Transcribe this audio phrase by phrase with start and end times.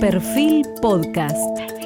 [0.00, 1.77] Perfil Podcast.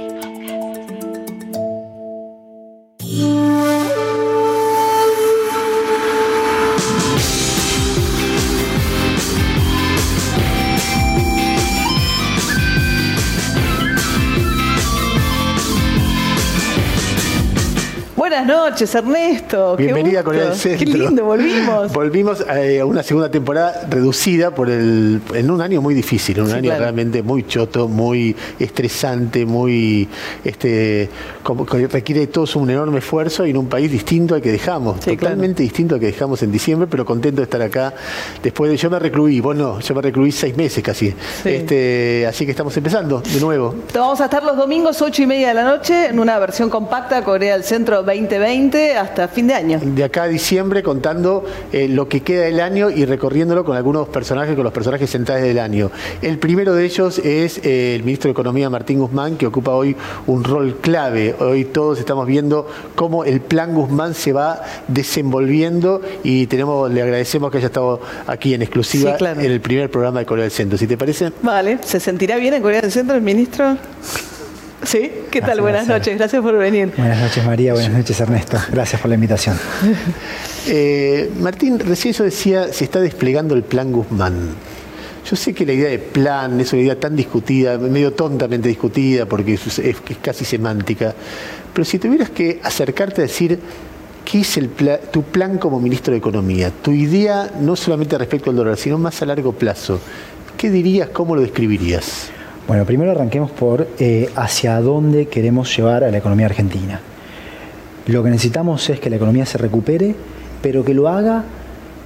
[18.45, 19.77] Buenas noches, Ernesto.
[19.77, 20.25] Bienvenida a.
[20.25, 20.79] Corea del Centro.
[20.85, 21.93] Qué lindo, volvimos.
[21.93, 26.49] Volvimos eh, a una segunda temporada reducida por el, en un año muy difícil, un
[26.49, 26.81] Sí, año claro.
[26.81, 30.09] realmente muy choto, muy estresante, muy
[30.43, 31.09] este
[31.45, 34.50] como que requiere de todos un enorme esfuerzo y en un país distinto al que
[34.50, 37.95] dejamos, Sí, totalmente distinto al que dejamos en diciembre, pero contento de estar acá.
[38.42, 41.11] Después de yo me recluí, vos no, yo me recluí seis meses casi.
[41.45, 41.48] Sí.
[41.48, 43.72] Este, así que estamos empezando de nuevo.
[43.95, 47.22] Vamos a estar los domingos 8 y media de la noche en una versión compacta
[47.22, 48.02] Corea del Centro
[48.38, 49.80] 2020 hasta fin de año.
[49.82, 54.08] de acá a diciembre contando eh, lo que queda del año y recorriéndolo con algunos
[54.08, 55.91] personajes, con los personajes centrales del año.
[56.22, 59.96] El primero de ellos es eh, el ministro de Economía Martín Guzmán, que ocupa hoy
[60.27, 61.34] un rol clave.
[61.41, 67.50] Hoy todos estamos viendo cómo el plan Guzmán se va desenvolviendo y tenemos, le agradecemos
[67.50, 69.41] que haya estado aquí en exclusiva Sí, claro.
[69.41, 70.78] en el primer programa de Corea del Centro.
[70.78, 71.33] Si te parece.
[71.42, 73.77] Vale, ¿se sentirá bien en Corea del Centro el ministro?
[74.84, 75.11] ¿Sí?
[75.30, 75.61] ¿Qué tal?
[75.61, 75.98] Gracias, Buenas gracias.
[75.98, 76.92] noches, gracias por venir.
[76.97, 78.58] Buenas noches María, buenas noches Ernesto.
[78.72, 79.56] Gracias por la invitación.
[80.64, 84.50] Eh, Martín, recién yo decía, se está desplegando el plan Guzmán.
[85.28, 89.27] Yo sé que la idea de plan es una idea tan discutida, medio tontamente discutida,
[89.27, 91.16] porque es, es- es casi semántica.
[91.75, 93.58] Pero si tuvieras que acercarte a decir
[94.25, 98.50] qué es el pla- tu plan como ministro de Economía, tu idea no solamente respecto
[98.50, 99.98] al dólar, sino más a largo plazo,
[100.56, 102.30] ¿qué dirías, cómo lo describirías?
[102.68, 107.00] Bueno, primero arranquemos por eh, hacia dónde queremos llevar a la economía argentina.
[108.06, 110.14] Lo que necesitamos es que la economía se recupere,
[110.62, 111.44] pero que lo haga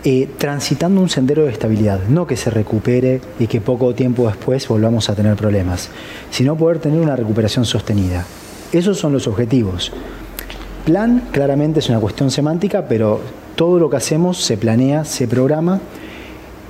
[0.05, 4.67] eh, transitando un sendero de estabilidad, no que se recupere y que poco tiempo después
[4.67, 5.91] volvamos a tener problemas,
[6.31, 8.25] sino poder tener una recuperación sostenida.
[8.73, 9.93] Esos son los objetivos.
[10.85, 13.21] Plan claramente es una cuestión semántica, pero
[13.57, 15.81] todo lo que hacemos se planea, se programa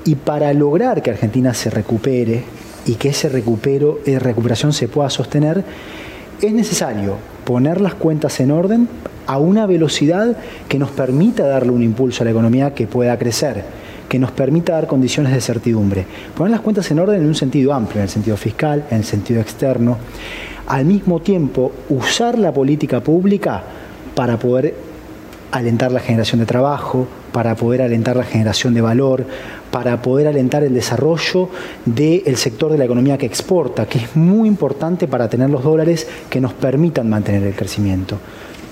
[0.05, 2.45] y para lograr que Argentina se recupere
[2.87, 5.65] y que ese recupero, eh, recuperación se pueda sostener,
[6.41, 8.89] es necesario poner las cuentas en orden
[9.27, 10.37] a una velocidad
[10.69, 13.65] que nos permita darle un impulso a la economía que pueda crecer,
[14.09, 16.07] que nos permita dar condiciones de certidumbre.
[16.37, 19.05] Poner las cuentas en orden en un sentido amplio, en el sentido fiscal, en el
[19.05, 19.99] sentido externo.
[20.69, 23.63] Al mismo tiempo, usar la política pública
[24.15, 24.75] para poder
[25.53, 29.25] alentar la generación de trabajo, para poder alentar la generación de valor,
[29.77, 31.51] para poder alentar el desarrollo
[31.85, 36.09] del sector de la economía que exporta, que es muy importante para tener los dólares
[36.31, 38.17] que nos permitan mantener el crecimiento.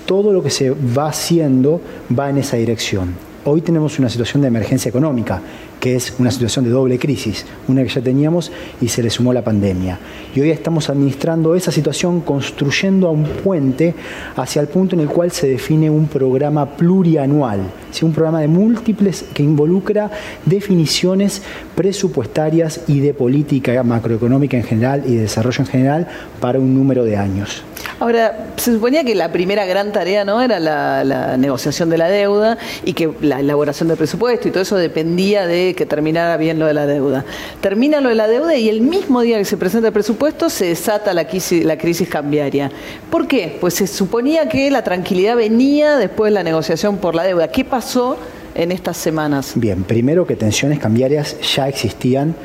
[0.07, 1.79] Todo lo que se va haciendo
[2.09, 3.13] va en esa dirección.
[3.47, 5.39] Hoy tenemos una situación de emergencia económica,
[5.79, 8.51] que es una situación de doble crisis, una que ya teníamos
[8.81, 9.99] y se le sumó la pandemia.
[10.33, 13.93] Y hoy estamos administrando esa situación construyendo a un puente
[14.35, 17.59] hacia el punto en el cual se define un programa plurianual,
[17.91, 18.03] ¿sí?
[18.03, 20.09] un programa de múltiples que involucra
[20.43, 21.43] definiciones
[21.75, 26.07] presupuestarias y de política macroeconómica en general y de desarrollo en general
[26.39, 27.63] para un número de años.
[27.99, 32.09] Ahora, se suponía que la primera gran tarea no era la, la negociación de la
[32.09, 36.59] deuda y que la elaboración del presupuesto y todo eso dependía de que terminara bien
[36.59, 37.23] lo de la deuda.
[37.61, 40.65] Termina lo de la deuda y el mismo día que se presenta el presupuesto se
[40.65, 42.69] desata la crisis, la crisis cambiaria.
[43.09, 43.57] ¿Por qué?
[43.61, 47.47] Pues se suponía que la tranquilidad venía después de la negociación por la deuda.
[47.47, 48.17] ¿Qué pasó
[48.55, 49.53] en estas semanas?
[49.55, 52.35] Bien, primero que tensiones cambiarias ya existían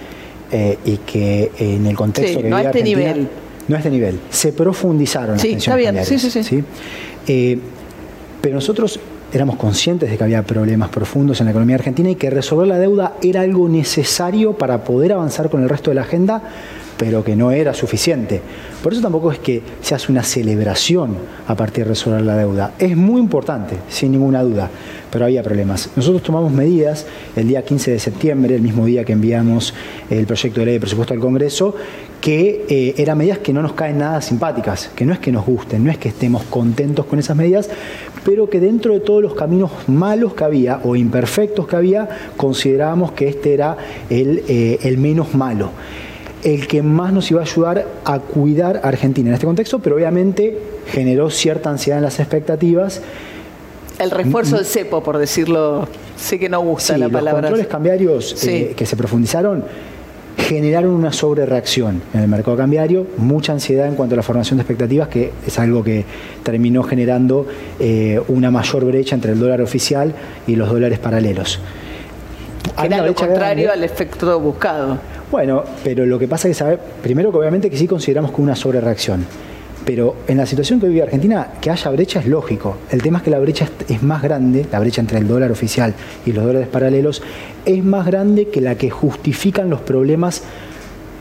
[0.53, 3.29] eh, y que en el contexto Sí, que no a este nivel.
[3.69, 4.19] No a este nivel.
[4.31, 6.65] Se profundizaron Sí, las está tensiones bien, sí, sí, sí.
[7.27, 7.59] Eh,
[8.41, 8.99] pero nosotros
[9.33, 12.79] éramos conscientes de que había problemas profundos en la economía argentina y que resolver la
[12.79, 16.43] deuda era algo necesario para poder avanzar con el resto de la agenda,
[17.01, 18.43] pero que no era suficiente.
[18.83, 21.17] Por eso tampoco es que se hace una celebración
[21.49, 22.75] a partir de resolver la deuda.
[22.79, 24.69] Es muy importante, sin ninguna duda,
[25.11, 25.89] pero había problemas.
[25.97, 27.07] Nosotros tomamos medidas
[27.37, 29.73] el día 15 de septiembre, el mismo día que enviamos
[30.11, 31.75] el proyecto de ley de presupuesto al Congreso,
[32.21, 35.47] que eh, eran medidas que no nos caen nada simpáticas, que no es que nos
[35.47, 37.71] gusten, no es que estemos contentos con esas medidas,
[38.27, 43.13] pero que dentro de todos los caminos malos que había o imperfectos que había, considerábamos
[43.13, 43.79] que este era
[44.11, 45.71] el, eh, el menos malo
[46.45, 49.97] el que más nos iba a ayudar a cuidar a Argentina en este contexto, pero
[49.97, 53.03] obviamente generó cierta ansiedad en las expectativas.
[53.99, 57.43] El refuerzo del cepo, por decirlo, sé que no gusta Sí, la los palabra.
[57.43, 58.51] controles cambiarios Sí.
[58.51, 59.65] eh, que se profundizaron
[60.39, 64.63] generaron una sobrereacción en el mercado cambiario, mucha ansiedad en cuanto a la formación de
[64.63, 66.05] expectativas, que es algo que
[66.43, 67.47] terminó generando
[67.79, 70.15] eh, una mayor brecha entre el dólar oficial
[70.47, 71.61] y los dólares paralelos.
[72.83, 73.69] era lo contrario grande.
[73.69, 74.99] al efecto buscado.
[75.31, 78.43] Bueno, pero lo que pasa es que sabe, primero que obviamente que sí consideramos que
[78.43, 79.25] una sobrereacción.
[79.85, 82.77] Pero en la situación que vive Argentina, que haya brecha es lógico.
[82.91, 85.95] El tema es que la brecha es más grande, la brecha entre el dólar oficial
[86.27, 87.23] y los dólares paralelos,
[87.65, 90.43] es más grande que la que justifican los problemas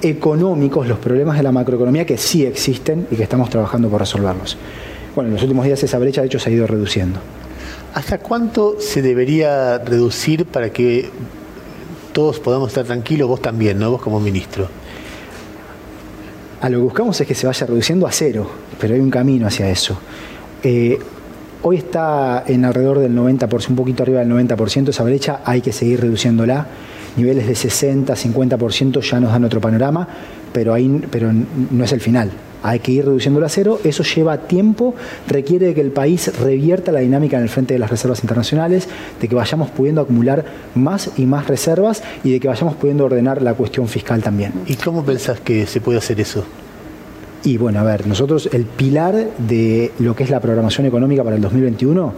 [0.02, 4.58] económicos, los problemas de la macroeconomía que sí existen y que estamos trabajando por resolverlos.
[5.16, 7.20] Bueno, en los últimos días esa brecha de hecho se ha ido reduciendo.
[7.94, 11.10] ¿Hasta cuánto se debería reducir para que
[12.20, 13.92] todos podamos estar tranquilos, vos también, ¿no?
[13.92, 14.68] Vos como ministro.
[16.60, 18.46] A lo que buscamos es que se vaya reduciendo a cero,
[18.78, 19.98] pero hay un camino hacia eso.
[20.62, 21.00] Eh,
[21.62, 25.72] hoy está en alrededor del 90%, un poquito arriba del 90% esa brecha, hay que
[25.72, 26.68] seguir reduciéndola.
[27.16, 30.06] Niveles de 60, 50% ya nos dan otro panorama,
[30.52, 32.32] pero, ahí, pero no es el final
[32.64, 34.96] hay que ir reduciendo a cero, eso lleva tiempo,
[35.28, 38.88] requiere que el país revierta la dinámica en el frente de las reservas internacionales,
[39.22, 40.46] de que vayamos pudiendo acumular
[40.76, 44.54] más y más reservas y de que vayamos pudiendo ordenar la cuestión fiscal también.
[44.68, 46.44] ¿Y cómo pensás que se puede hacer eso?
[47.44, 51.38] Y bueno, a ver, nosotros el pilar de lo que es la programación económica para
[51.38, 52.14] el 2021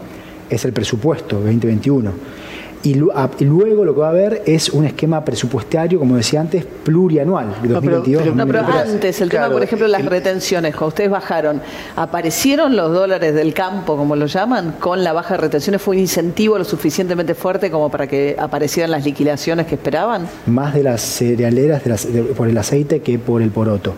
[0.50, 2.41] es el presupuesto 2021
[2.84, 7.54] y, luego lo que va a haber es un esquema presupuestario, como decía antes, plurianual,
[7.62, 8.36] de 2022.
[8.36, 11.62] No, pero, antes, el tema, por ejemplo, las retenciones, cuando ustedes bajaron,
[11.96, 15.82] ¿aparecieron los dólares del campo, como lo llaman, con la baja de retenciones?
[15.82, 20.28] ¿Fue un incentivo lo suficientemente fuerte como para que aparecieran las liquidaciones que esperaban?
[20.48, 21.84] Más de las cerealeras
[22.36, 23.94] por el aceite que por el poroto.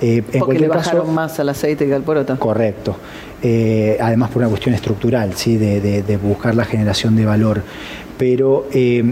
[0.00, 2.36] Eh, Porque le bajaron más al aceite que al poroto.
[2.36, 2.96] Correcto.
[3.40, 5.56] Eh, además por una cuestión estructural, ¿sí?
[5.56, 7.62] de buscar la generación de valor
[8.22, 9.02] pero eh,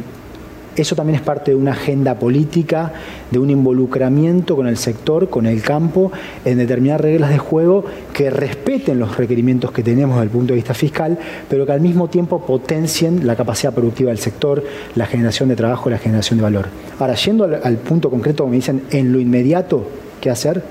[0.76, 2.92] eso también es parte de una agenda política,
[3.28, 6.12] de un involucramiento con el sector, con el campo,
[6.44, 10.58] en determinar reglas de juego que respeten los requerimientos que tenemos desde el punto de
[10.58, 11.18] vista fiscal,
[11.48, 14.62] pero que al mismo tiempo potencien la capacidad productiva del sector,
[14.94, 16.66] la generación de trabajo, la generación de valor.
[17.00, 19.88] Ahora, yendo al, al punto concreto, como me dicen, en lo inmediato,
[20.20, 20.62] ¿qué hacer?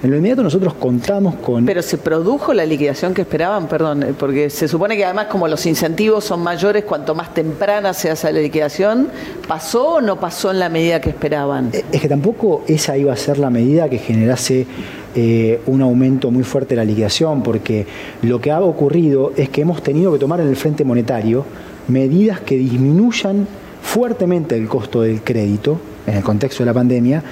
[0.00, 1.66] En lo inmediato nosotros contamos con...
[1.66, 5.48] Pero se produjo la liquidación que esperaban, perdón, eh, porque se supone que además como
[5.48, 9.08] los incentivos son mayores, cuanto más temprana se hace la liquidación,
[9.48, 11.70] ¿pasó o no pasó en la medida que esperaban?
[11.72, 14.68] Eh, es que tampoco esa iba a ser la medida que generase
[15.16, 17.84] eh, un aumento muy fuerte de la liquidación, porque
[18.22, 21.44] lo que ha ocurrido es que hemos tenido que tomar en el frente monetario
[21.88, 23.48] medidas que disminuyan
[23.82, 27.22] fuertemente el costo del crédito en el contexto de la pandemia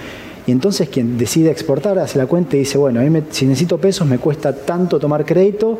[0.47, 3.79] y entonces quien decide exportar hace la cuenta y dice, bueno, a mí si necesito
[3.79, 5.79] pesos me cuesta tanto tomar crédito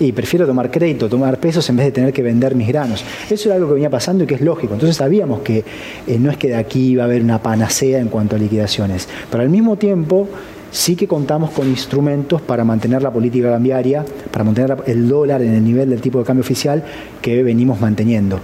[0.00, 3.04] y prefiero tomar crédito, tomar pesos en vez de tener que vender mis granos.
[3.30, 4.74] Eso era algo que venía pasando y que es lógico.
[4.74, 5.64] Entonces sabíamos que
[6.06, 9.08] eh, no es que de aquí iba a haber una panacea en cuanto a liquidaciones,
[9.30, 10.28] pero al mismo tiempo
[10.70, 15.54] sí que contamos con instrumentos para mantener la política cambiaria, para mantener el dólar en
[15.54, 16.82] el nivel del tipo de cambio oficial
[17.22, 18.40] que venimos manteniendo.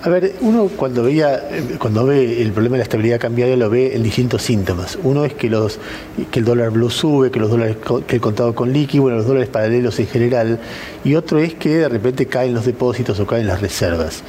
[0.00, 1.42] A ver, uno cuando veía,
[1.80, 4.96] cuando ve el problema de la estabilidad cambiaria lo ve en distintos síntomas.
[5.02, 9.00] Uno es que el dólar blue sube, que los dólares que el contado con liqui,
[9.00, 10.60] bueno, los dólares paralelos en general,
[11.04, 14.22] y otro es que de repente caen los depósitos o caen las reservas.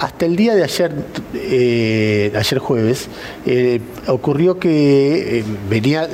[0.00, 0.92] Hasta el día de ayer,
[1.34, 3.08] eh, ayer jueves,
[3.46, 6.08] eh, ocurrió que eh, venía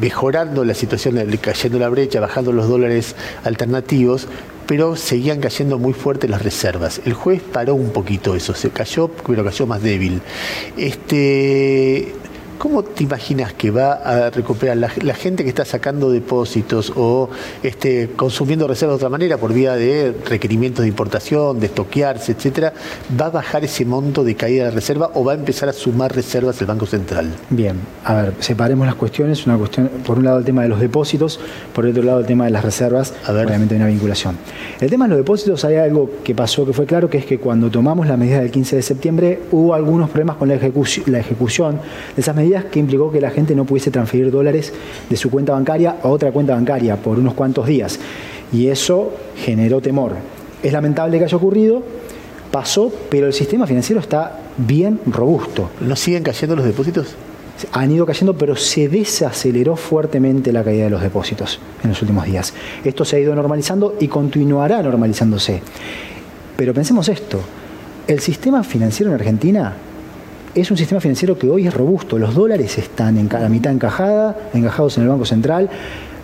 [0.00, 4.26] mejorando la situación, cayendo la brecha, bajando los dólares alternativos,
[4.72, 7.02] pero seguían cayendo muy fuerte las reservas.
[7.04, 10.22] El juez paró un poquito eso, se cayó, pero cayó más débil.
[10.78, 12.14] Este,
[12.62, 17.28] ¿Cómo te imaginas que va a recuperar la, gente que está sacando depósitos o
[17.60, 22.72] este, consumiendo reservas de otra manera por vía de requerimientos de importación, de estoquearse, etcétera?
[23.20, 26.14] ¿Va a bajar ese monto de caída de reserva o va a empezar a sumar
[26.14, 27.32] reservas el Banco Central?
[27.50, 29.44] Bien, a ver, separemos las cuestiones.
[29.44, 31.40] Una cuestión, por un lado el tema de los depósitos,
[31.74, 33.12] por otro lado el tema de las reservas.
[33.26, 34.36] Obviamente hay una vinculación.
[34.80, 37.38] El tema de los depósitos hay algo que pasó que fue claro, que es que
[37.38, 41.80] cuando tomamos la medida del 15 de septiembre hubo algunos problemas con la, la ejecución
[42.14, 44.72] de esas medidas que implicó que la gente no pudiese transferir dólares
[45.08, 47.98] de su cuenta bancaria a otra cuenta bancaria por unos cuantos días.
[48.52, 50.12] Y eso generó temor.
[50.62, 51.82] Es lamentable que haya ocurrido,
[52.50, 55.70] pasó, pero el sistema financiero está bien robusto.
[55.80, 57.16] ¿No siguen cayendo los depósitos?
[57.72, 62.26] Han ido cayendo, pero se desaceleró fuertemente la caída de los depósitos en los últimos
[62.26, 62.52] días.
[62.84, 65.62] Esto se ha ido normalizando y continuará normalizándose.
[66.56, 67.40] Pero pensemos esto,
[68.06, 69.74] el sistema financiero en Argentina
[70.54, 72.18] es un sistema financiero que hoy es robusto.
[72.18, 75.70] Los dólares están en cada mitad encajada, encajados en el Banco Central.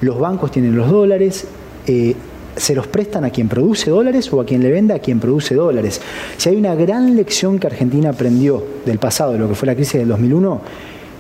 [0.01, 1.47] Los bancos tienen los dólares.
[1.87, 2.15] Eh,
[2.57, 5.55] se los prestan a quien produce dólares o a quien le vende a quien produce
[5.55, 6.01] dólares.
[6.37, 9.75] Si hay una gran lección que Argentina aprendió del pasado, de lo que fue la
[9.75, 10.61] crisis del 2001,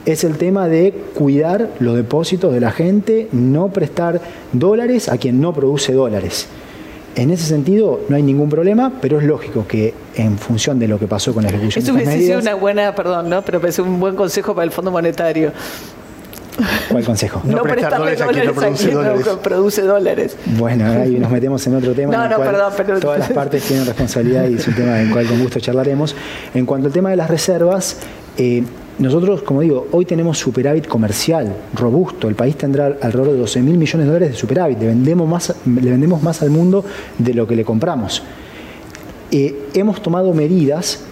[0.04, 4.20] es el tema de cuidar los depósitos de la gente, no prestar
[4.52, 6.48] dólares a quien no produce dólares.
[7.18, 11.00] En ese sentido, no hay ningún problema, pero es lógico que en función de lo
[11.00, 13.42] que pasó con la ejecución Eso hubiese sido una buena, perdón, ¿no?
[13.42, 15.50] Pero es un buen consejo para el Fondo Monetario.
[16.88, 17.42] ¿Cuál consejo?
[17.44, 19.26] No prestar prestarle dólares a quien no produce quien no dólares.
[19.42, 20.36] produce dólares.
[20.58, 22.12] Bueno, ahí nos metemos en otro tema.
[22.12, 24.74] No, en el no, cual perdón, pero- Todas las partes tienen responsabilidad y es un
[24.76, 26.14] tema en el cual con gusto charlaremos.
[26.54, 27.96] En cuanto al tema de las reservas,
[28.36, 28.62] eh,
[28.98, 32.28] nosotros, como digo, hoy tenemos superávit comercial robusto.
[32.28, 34.80] El país tendrá alrededor de 12 mil millones de dólares de superávit.
[34.80, 36.84] Le vendemos más, le vendemos más al mundo
[37.16, 38.22] de lo que le compramos.
[39.30, 41.04] Eh, hemos tomado medidas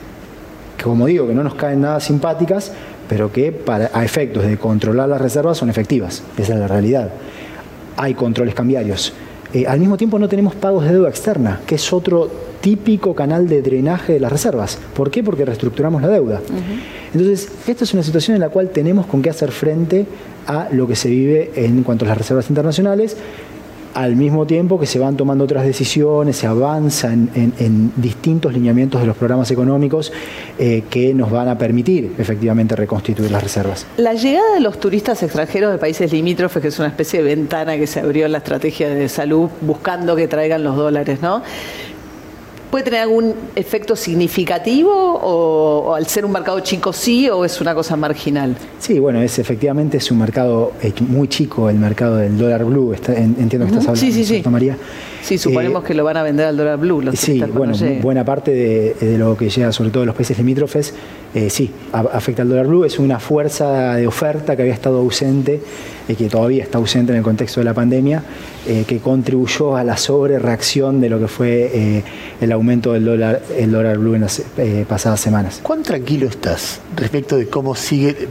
[0.76, 2.72] que, como digo, que no nos caen nada simpáticas,
[3.08, 6.24] pero que para, a efectos de controlar las reservas son efectivas.
[6.36, 7.10] Esa es la realidad.
[7.96, 9.12] Hay controles cambiarios.
[9.52, 12.28] Eh, al mismo tiempo no tenemos pagos de deuda externa, que es otro
[12.70, 14.76] típico canal de drenaje de las reservas.
[14.92, 15.22] ¿Por qué?
[15.22, 16.40] Porque reestructuramos la deuda.
[17.14, 20.04] Entonces, esta es una situación en la cual tenemos con qué hacer frente
[20.48, 23.16] a lo que se vive en cuanto a las reservas internacionales
[23.94, 28.52] al mismo tiempo que se van tomando otras decisiones, se avanza en, en- en distintos
[28.52, 30.12] lineamientos de los programas económicos
[30.58, 33.86] eh, que nos van a permitir efectivamente reconstituir las reservas.
[33.96, 37.78] La llegada de los turistas extranjeros de países limítrofes, que es una especie de ventana
[37.78, 41.42] que se abrió en la estrategia de salud buscando que traigan los dólares, ¿no?
[42.70, 47.60] ¿Puede tener algún efecto significativo o, o al ser un mercado chico sí o es
[47.60, 48.56] una cosa marginal?
[48.80, 52.92] Sí, bueno, es efectivamente es un mercado eh, muy chico, el mercado del dólar blue.
[52.92, 54.32] Está- en- entiendo que estás hablando, Sí, sí, sí.
[54.34, 54.76] ¿cierto, María.
[55.22, 57.00] Sí, suponemos Eh, que lo van a vender al dólar blue.
[57.00, 60.36] Los Sí, bueno, buena parte de, de lo que llega, sobre todo de los países
[60.36, 60.92] limítrofes,
[61.34, 62.84] eh, sí, a- afecta al dólar blue.
[62.84, 65.60] Es una fuerza de oferta que había estado ausente
[66.14, 68.22] que todavía está ausente en el contexto de la pandemia,
[68.68, 72.04] eh, que contribuyó a la sobrereacción de lo que fue eh,
[72.40, 75.60] el aumento del dólar, el dólar blue en las eh, pasadas semanas.
[75.62, 78.28] ¿Cuán tranquilo estás respecto de cómo sigue?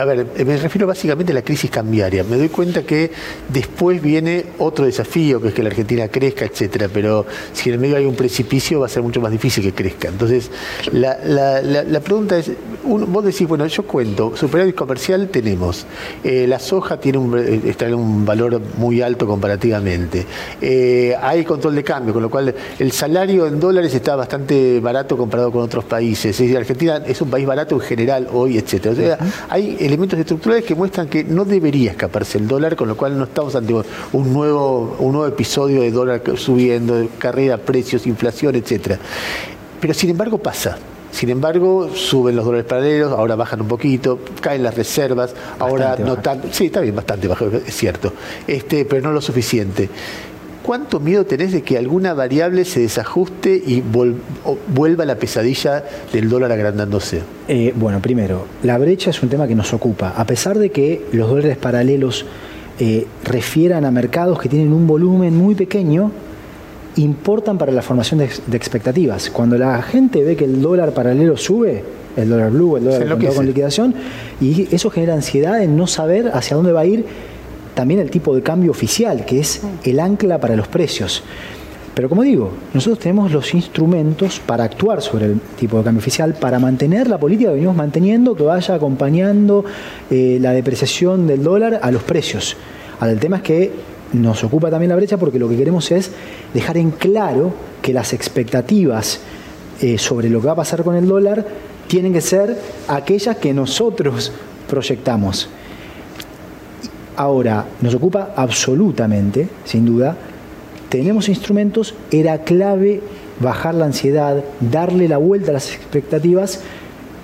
[0.00, 2.24] a ver, me refiero básicamente a la crisis cambiaria.
[2.24, 3.10] Me doy cuenta que
[3.48, 6.88] después viene otro desafío, que es que la Argentina crezca, etcétera.
[6.92, 9.72] Pero si en el medio hay un precipicio, va a ser mucho más difícil que
[9.72, 10.08] crezca.
[10.08, 10.50] Entonces,
[10.92, 12.50] la, pregunta es:
[12.84, 15.86] vos decís, bueno, yo cuento, superávit comercial tenemos,
[16.24, 20.26] eh, la soja tiene un, eh, está en un valor muy alto comparativamente,
[20.60, 25.16] Eh, hay control de cambio, con lo cual el salario en dólares está bastante barato
[25.16, 26.32] comparado con otros países.
[26.32, 28.92] Es decir, Argentina es un país barato en general hoy, etcétera.
[28.92, 32.96] O sea, hay elementos estructurales que muestran que no debería escaparse el dólar, con lo
[32.96, 33.72] cual no estamos ante
[34.12, 38.98] un nuevo, un nuevo episodio de dólar subiendo, de carrera, precios, inflación, etcétera.
[39.80, 40.76] Pero sin embargo pasa.
[41.10, 46.18] Sin embargo, suben los dólares paralelos, ahora bajan un poquito, caen las reservas, ahora no
[46.18, 46.48] tanto.
[46.52, 48.12] Sí, está bien, bastante bajo, es cierto.
[48.46, 49.88] Este, pero no lo suficiente.
[50.62, 53.82] ¿Cuánto miedo tenés de que alguna variable se desajuste y
[54.68, 57.22] vuelva la pesadilla del dólar agrandándose?
[57.48, 60.12] Eh, bueno, primero, la brecha es un tema que nos ocupa.
[60.14, 62.26] A pesar de que los dólares paralelos
[62.78, 66.12] eh, refieran a mercados que tienen un volumen muy pequeño,
[67.00, 69.30] importan para la formación de, ex- de expectativas.
[69.30, 71.82] Cuando la gente ve que el dólar paralelo sube,
[72.16, 73.94] el dólar blue, el dólar contado con liquidación,
[74.40, 77.04] y eso genera ansiedad en no saber hacia dónde va a ir
[77.74, 81.22] también el tipo de cambio oficial, que es el ancla para los precios.
[81.94, 86.34] Pero como digo, nosotros tenemos los instrumentos para actuar sobre el tipo de cambio oficial,
[86.34, 89.64] para mantener la política que venimos manteniendo, que vaya acompañando
[90.10, 92.56] eh, la depreciación del dólar a los precios.
[93.00, 93.72] Ahora, el tema es que
[94.12, 96.10] nos ocupa también la brecha porque lo que queremos es
[96.54, 99.20] dejar en claro que las expectativas
[99.80, 101.46] eh, sobre lo que va a pasar con el dólar
[101.86, 102.56] tienen que ser
[102.88, 104.32] aquellas que nosotros
[104.68, 105.48] proyectamos.
[107.16, 110.16] Ahora, nos ocupa absolutamente, sin duda,
[110.88, 113.00] tenemos instrumentos, era clave
[113.40, 116.60] bajar la ansiedad, darle la vuelta a las expectativas.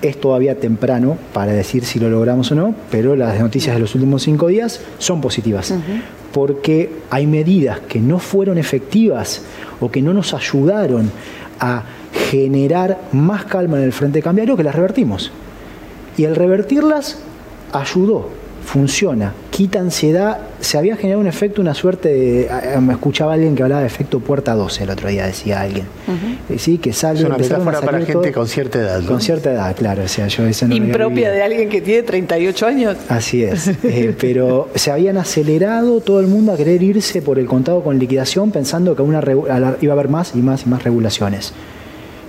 [0.01, 3.95] Es todavía temprano para decir si lo logramos o no, pero las noticias de los
[3.95, 5.73] últimos cinco días son positivas,
[6.31, 9.41] porque hay medidas que no fueron efectivas
[9.79, 11.11] o que no nos ayudaron
[11.59, 11.83] a
[12.29, 15.31] generar más calma en el frente cambiario que las revertimos.
[16.17, 17.19] Y al revertirlas,
[17.71, 18.29] ayudó,
[18.65, 20.39] funciona, quita ansiedad.
[20.59, 22.79] Se había generado un efecto, una suerte de.
[22.81, 25.85] Me escuchaba alguien que hablaba de efecto puerta 12 el otro día, decía alguien.
[26.49, 27.19] Eh, Sí, que sale.
[27.19, 28.99] Es una metáfora para gente todo- con cierta edad.
[29.01, 29.07] ¿no?
[29.07, 30.03] Con cierta edad, claro.
[30.03, 32.97] O sea, yo eso no Impropia de alguien que tiene 38 años.
[33.09, 33.67] Así es.
[33.85, 37.97] Eh, pero se habían acelerado todo el mundo a querer irse por el contado con
[37.99, 41.53] liquidación pensando que una a la- iba a haber más y más y más regulaciones.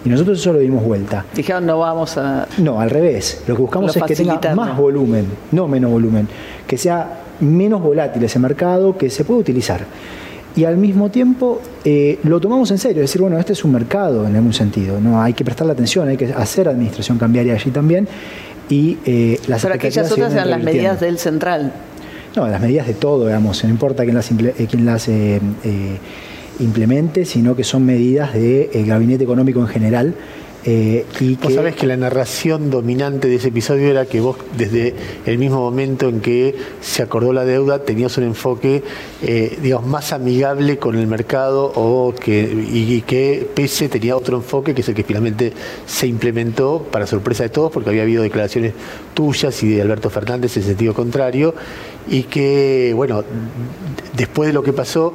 [0.07, 1.25] Y nosotros eso lo dimos vuelta.
[1.35, 2.47] Dijeron, no vamos a...
[2.59, 3.43] No, al revés.
[3.49, 6.29] Lo que buscamos Lo es que tenga más volumen, no menos volumen.
[6.65, 9.81] Que sea menos volátil ese mercado, que se pueda utilizar.
[10.55, 13.73] Y al mismo tiempo eh, lo tomamos en serio, es decir, bueno, este es un
[13.73, 17.71] mercado en algún sentido, no hay que prestarle atención, hay que hacer administración cambiaria allí
[17.71, 18.09] también.
[18.71, 21.73] Y eh, las Pero aquellas otras eran las medidas del central.
[22.37, 25.99] No, las medidas de todo, digamos, no importa quién las, eh, quién las eh, eh,
[26.61, 30.15] implemente, sino que son medidas del gabinete económico en general
[30.69, 34.97] eh, y vos sabés que la narración dominante de ese episodio era que vos, desde
[35.25, 38.83] el mismo momento en que se acordó la deuda, tenías un enfoque,
[39.23, 44.75] eh, digamos, más amigable con el mercado o que, y, que PESE tenía otro enfoque,
[44.75, 45.53] que es el que finalmente
[45.87, 48.73] se implementó, para sorpresa de todos, porque había habido declaraciones
[49.15, 51.55] tuyas y de Alberto Fernández en sentido contrario,
[52.09, 53.25] y que, bueno,
[54.17, 55.13] después de lo que pasó,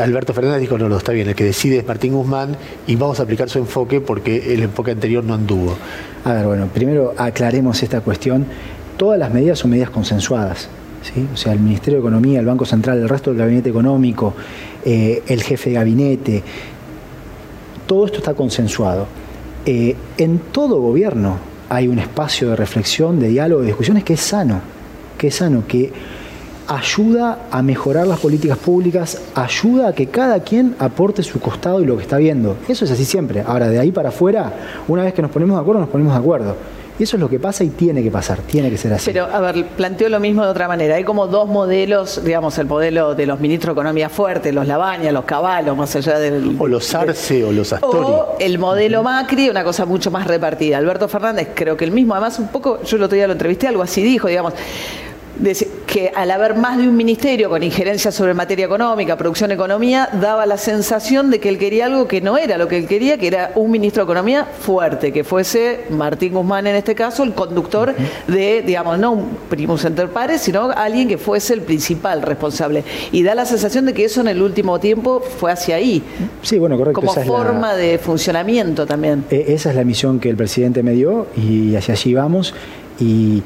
[0.00, 3.20] Alberto Fernández dijo, no, no, está bien, el que decide es Martín Guzmán y vamos
[3.20, 5.76] a aplicar su enfoque porque el enfoque anterior no anduvo.
[6.24, 8.46] A ver, bueno, primero aclaremos esta cuestión.
[8.96, 10.68] Todas las medidas son medidas consensuadas.
[11.02, 11.26] ¿sí?
[11.32, 14.34] O sea, el Ministerio de Economía, el Banco Central, el resto del gabinete económico,
[14.84, 16.42] eh, el jefe de gabinete,
[17.86, 19.06] todo esto está consensuado.
[19.66, 24.20] Eh, en todo gobierno hay un espacio de reflexión, de diálogo, de discusiones que es
[24.20, 24.60] sano,
[25.16, 25.90] que es sano, que
[26.66, 31.86] ayuda a mejorar las políticas públicas, ayuda a que cada quien aporte su costado y
[31.86, 32.56] lo que está viendo.
[32.68, 33.42] Eso es así siempre.
[33.46, 34.52] Ahora, de ahí para afuera,
[34.88, 36.56] una vez que nos ponemos de acuerdo, nos ponemos de acuerdo.
[36.96, 39.10] Y eso es lo que pasa y tiene que pasar, tiene que ser así.
[39.10, 40.94] Pero, a ver, planteo lo mismo de otra manera.
[40.94, 45.10] Hay como dos modelos, digamos, el modelo de los ministros de Economía fuertes, los Labaña,
[45.10, 46.54] los Caballos, más allá del...
[46.56, 47.98] O los Arce o los Astori.
[47.98, 50.78] O el modelo Macri, una cosa mucho más repartida.
[50.78, 53.66] Alberto Fernández, creo que el mismo, además un poco, yo el otro día lo entrevisté,
[53.66, 54.52] algo así dijo, digamos,
[55.94, 60.44] que al haber más de un ministerio con injerencia sobre materia económica, producción economía, daba
[60.44, 63.28] la sensación de que él quería algo que no era lo que él quería, que
[63.28, 67.94] era un ministro de Economía fuerte, que fuese Martín Guzmán en este caso, el conductor
[68.26, 72.82] de, digamos, no un primus inter pares, sino alguien que fuese el principal responsable.
[73.12, 76.02] Y da la sensación de que eso en el último tiempo fue hacia ahí.
[76.42, 77.02] Sí, bueno, correcto.
[77.02, 79.26] Como forma de funcionamiento también.
[79.30, 82.52] E, esa es la misión que el presidente me dio y hacia allí vamos.
[82.98, 83.44] Y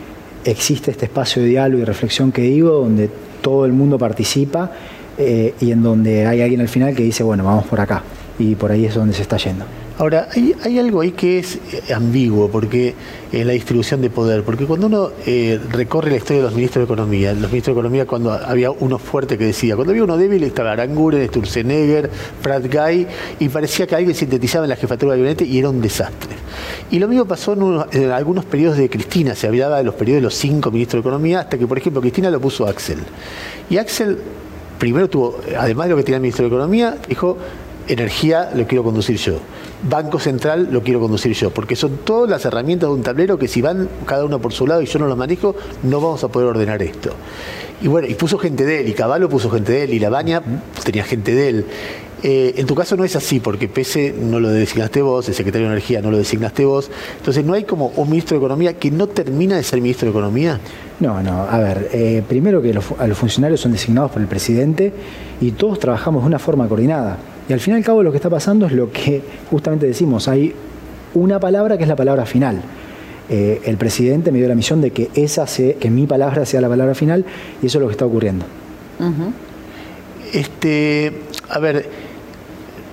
[0.50, 4.70] existe este espacio de diálogo y reflexión que digo, donde todo el mundo participa
[5.16, 8.02] eh, y en donde hay alguien al final que dice, bueno, vamos por acá.
[8.38, 9.64] Y por ahí es donde se está yendo.
[9.98, 12.94] Ahora, hay, algo ahí que es eh, ambiguo, porque
[13.32, 16.82] en la distribución de poder, porque cuando uno eh, recorre la historia de los ministros
[16.82, 20.16] de Economía, los ministros de Economía cuando había uno fuerte que decía, cuando había uno
[20.16, 22.08] débil estaba Aranguren, Sturzenegger,
[22.40, 23.08] Pratt Guy,
[23.40, 26.30] y parecía que alguien sintetizaba en la jefatura de gabinete y era un desastre.
[26.92, 30.26] Y lo mismo pasó en, algunos periodos de Cristina, se hablaba de los periodos de
[30.26, 33.00] los cinco ministros de Economía, hasta que, por ejemplo, Cristina lo puso Axel.
[33.68, 34.16] Y Axel
[34.78, 37.36] primero tuvo, además de lo que tenía el ministro de Economía, dijo,
[37.88, 39.38] energía lo quiero conducir yo.
[39.88, 43.48] Banco Central lo quiero conducir yo, porque son todas las herramientas de un tablero que
[43.48, 46.28] si van cada uno por su lado y yo no los manejo, no vamos a
[46.28, 47.12] poder ordenar esto.
[47.80, 50.10] Y bueno, y puso gente de él, y Caballo puso gente de él, y La
[50.10, 50.42] Baña
[50.84, 51.64] tenía gente de él.
[52.24, 55.68] Eh, en tu caso no es así, porque pese no lo designaste vos, el secretario
[55.68, 56.90] de Energía no lo designaste vos.
[57.18, 60.10] Entonces, ¿no hay como un ministro de Economía que no termina de ser ministro de
[60.10, 60.58] Economía?
[60.98, 61.42] No, no.
[61.42, 64.92] A ver, eh, primero que los, los funcionarios son designados por el presidente
[65.40, 67.18] y todos trabajamos de una forma coordinada.
[67.48, 70.28] Y al fin y al cabo lo que está pasando es lo que justamente decimos,
[70.28, 70.54] hay
[71.14, 72.60] una palabra que es la palabra final.
[73.30, 76.68] Eh, el presidente me dio la misión de que esa que mi palabra sea la
[76.68, 77.24] palabra final
[77.62, 78.44] y eso es lo que está ocurriendo.
[80.32, 81.12] Este,
[81.48, 81.88] a ver,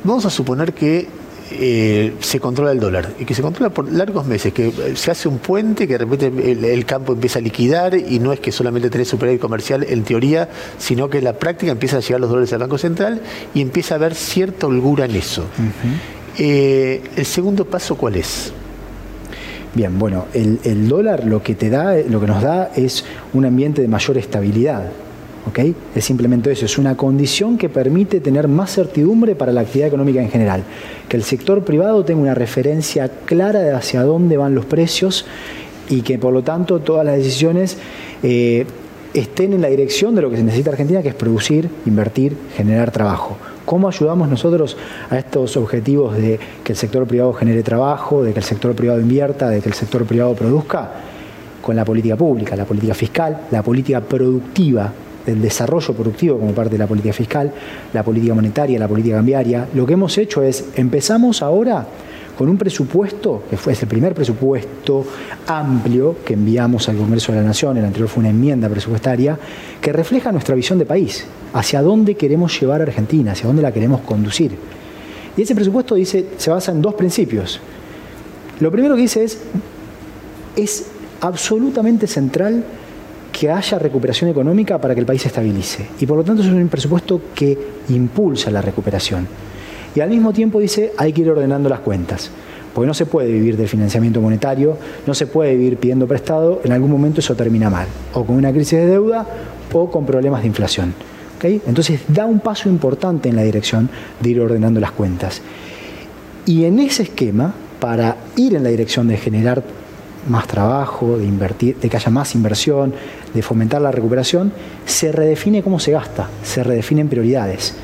[0.04, 1.08] vamos a suponer que
[1.52, 5.28] eh, se controla el dólar y que se controla por largos meses, que se hace
[5.28, 8.90] un puente, que de repente el, campo empieza a liquidar y no es que solamente
[8.90, 12.52] tenés superávit comercial en teoría, sino que en la práctica empiezan a llegar los dólares
[12.54, 13.22] al Banco Central
[13.54, 15.46] y empieza a haber cierta holgura en eso.
[16.38, 18.52] Eh, ¿El segundo paso cuál es?
[19.76, 23.46] Bien, bueno, el, el dólar lo que te da, lo que nos da es un
[23.46, 24.90] ambiente de mayor estabilidad.
[25.96, 30.22] Es simplemente eso, es una condición que permite tener más certidumbre para la actividad económica
[30.22, 30.64] en general,
[31.08, 35.26] que el sector privado tenga una referencia clara de hacia dónde van los precios
[35.90, 37.78] y que por lo tanto todas las decisiones
[38.22, 38.66] eh,
[39.14, 42.92] estén en la dirección de lo que se necesita Argentina, que es producir, invertir, generar
[42.92, 43.38] trabajo.
[43.64, 44.76] ¿Cómo ayudamos nosotros
[45.10, 49.00] a estos objetivos de que el sector privado genere trabajo, de que el sector privado
[49.00, 50.92] invierta, de que el sector privado produzca?
[51.62, 54.92] Con la política pública, la política fiscal, la política productiva
[55.26, 57.52] del desarrollo productivo como parte de la política fiscal,
[57.94, 59.68] la política monetaria, la política cambiaria.
[59.74, 61.88] Lo que hemos hecho es, empezamos ahora
[62.38, 65.06] con un presupuesto, que fue el primer presupuesto
[65.48, 69.40] amplio que enviamos al Congreso de la Nación, el anterior fue una enmienda presupuestaria,
[69.82, 73.72] que refleja nuestra visión de país, hacia dónde queremos llevar a Argentina, hacia dónde la
[73.72, 74.58] queremos conducir.
[75.38, 77.60] Y ese presupuesto dice, se basa en dos principios.
[78.60, 79.40] Lo primero que dice es,
[80.56, 80.88] es
[81.22, 82.64] absolutamente central
[83.38, 85.86] que haya recuperación económica para que el país se estabilice.
[86.00, 87.58] Y por lo tanto es un presupuesto que
[87.90, 89.28] impulsa la recuperación.
[89.94, 92.32] Y al mismo tiempo dice, hay que ir ordenando las cuentas.
[92.74, 96.72] Porque no se puede vivir del financiamiento monetario, no se puede vivir pidiendo prestado, en
[96.72, 97.88] algún momento eso termina mal.
[98.14, 99.26] O con una crisis de deuda
[99.74, 100.94] o con problemas de inflación.
[101.42, 105.42] Entonces da un paso importante en la dirección de ir ordenando las cuentas.
[106.46, 109.64] Y en ese esquema, para ir en la dirección de generar
[110.28, 112.94] más trabajo, de invertir, de que haya más inversión,
[113.34, 114.52] de fomentar la recuperación,
[114.86, 117.76] se redefine cómo se gasta, se redefinen prioridades.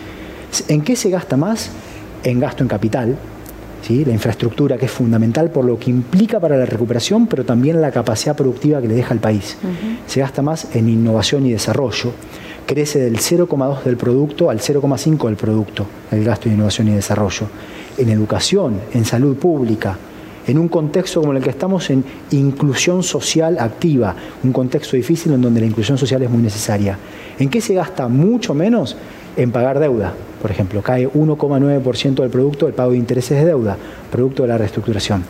[0.68, 1.70] ¿En qué se gasta más?
[2.24, 3.16] En gasto en capital,
[3.82, 4.06] ¿sí?
[4.06, 7.92] la infraestructura que es fundamental por lo que implica para la recuperación, pero también la
[7.92, 9.58] capacidad productiva que le deja al país.
[10.08, 12.12] Se gasta más en innovación y desarrollo.
[12.66, 17.48] Crece del 0,2 del producto al 0,5 del producto el gasto en innovación y desarrollo.
[17.98, 19.98] En educación, en salud pública,
[20.48, 25.42] en un contexto como el que estamos en inclusión social activa, un contexto difícil en
[25.42, 26.98] donde la inclusión social es muy necesaria.
[27.40, 28.96] ¿En qué se gasta mucho menos?
[29.38, 30.82] En pagar deuda, por ejemplo.
[30.82, 33.78] Cae 1,9% del producto el pago de intereses de deuda,
[34.12, 35.24] producto de la reestructuración.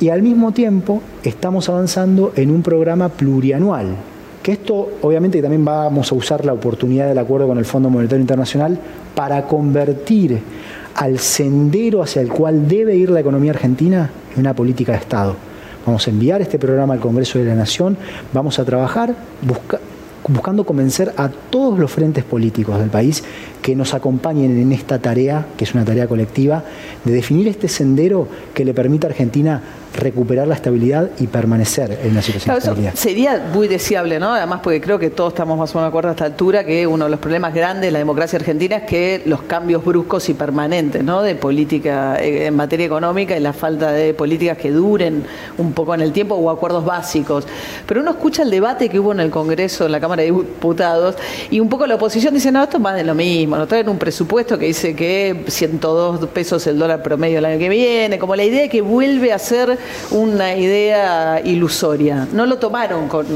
[0.00, 3.94] Y al mismo tiempo estamos avanzando en un programa plurianual,
[4.42, 8.20] que esto obviamente también vamos a usar la oportunidad del acuerdo con el Fondo Monetario
[8.20, 8.76] Internacional
[9.14, 10.40] para convertir
[10.94, 15.36] al sendero hacia el cual debe ir la economía argentina en una política de Estado.
[15.86, 17.96] Vamos a enviar este programa al Congreso de la Nación,
[18.32, 19.14] vamos a trabajar
[20.28, 23.24] buscando convencer a todos los frentes políticos del país
[23.60, 26.62] que nos acompañen en esta tarea, que es una tarea colectiva,
[27.04, 29.60] de definir este sendero que le permita a Argentina
[29.94, 32.94] recuperar la estabilidad y permanecer en una situación de estabilidad.
[32.94, 34.32] Sería muy deseable, ¿no?
[34.32, 36.86] Además, porque creo que todos estamos más o menos de acuerdo a esta altura que
[36.86, 40.34] uno de los problemas grandes de la democracia argentina es que los cambios bruscos y
[40.34, 41.22] permanentes, ¿no?
[41.22, 45.24] De política eh, en materia económica y la falta de políticas que duren
[45.58, 47.46] un poco en el tiempo o acuerdos básicos.
[47.86, 51.16] Pero uno escucha el debate que hubo en el Congreso, en la Cámara de Diputados,
[51.50, 53.88] y un poco la oposición dice, no, esto es más de lo mismo, nos traen
[53.88, 58.36] un presupuesto que dice que 102 pesos el dólar promedio el año que viene, como
[58.36, 59.78] la idea de que vuelve a ser
[60.10, 62.26] una idea ilusoria.
[62.32, 63.26] No lo tomaron con,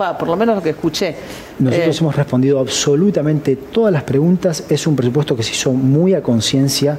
[0.00, 1.14] va, por lo menos lo que escuché.
[1.58, 4.64] Nosotros eh, hemos respondido absolutamente todas las preguntas.
[4.68, 6.98] Es un presupuesto que se hizo muy a conciencia.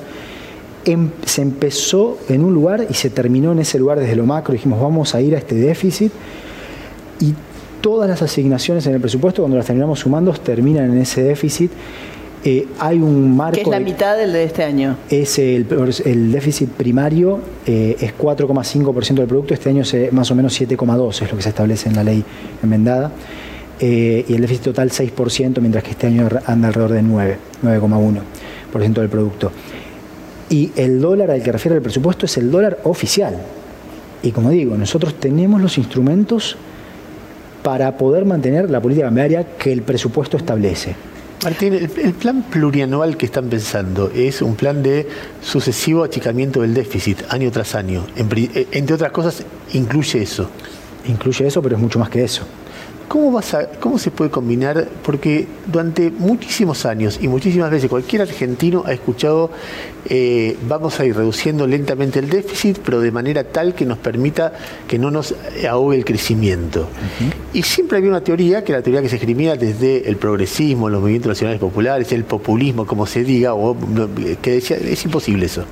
[0.84, 4.54] Em, se empezó en un lugar y se terminó en ese lugar desde lo macro.
[4.54, 6.12] Dijimos, vamos a ir a este déficit.
[7.19, 7.34] Y
[7.82, 11.71] todas las asignaciones en el presupuesto, cuando las terminamos sumando, terminan en ese déficit.
[12.43, 13.56] Eh, hay un marco.
[13.56, 14.97] ¿Qué es la mitad del de este año?
[15.10, 15.67] Es el,
[16.06, 21.21] el déficit primario, eh, es 4,5% del producto, este año es más o menos 7,2%,
[21.23, 22.23] es lo que se establece en la ley
[22.63, 23.12] enmendada.
[23.80, 28.93] Eh, y el déficit total 6%, mientras que este año anda alrededor de 9, 9,1%
[28.93, 29.51] del producto.
[30.49, 33.36] Y el dólar al que refiere el presupuesto es el dólar oficial.
[34.23, 36.58] Y como digo, nosotros tenemos los instrumentos
[37.63, 40.95] para poder mantener la política cambiaria que el presupuesto establece.
[41.43, 45.08] Martín, el, plan plurianual que están pensando es un plan de
[45.41, 48.06] sucesivo achicamiento del déficit año tras año.
[48.15, 50.51] Eh, entre otras cosas, incluye eso.
[51.08, 52.43] Incluye eso, pero es mucho más que eso.
[53.12, 54.88] ¿Cómo, vas a, ¿Cómo se puede combinar?
[55.04, 59.52] Porque durante muchísimos años y muchísimas veces cualquier argentino ha escuchado
[60.08, 64.54] eh, vamos a ir reduciendo lentamente el déficit, pero de manera tal que nos permita
[64.88, 65.36] que no nos
[65.69, 66.88] ahogue el crecimiento.
[67.52, 70.88] Y siempre había una teoría, que era la teoría que se escribía desde el progresismo,
[70.88, 73.76] los movimientos nacionales populares, el populismo, como se diga, o
[74.41, 75.65] que decía, es imposible eso.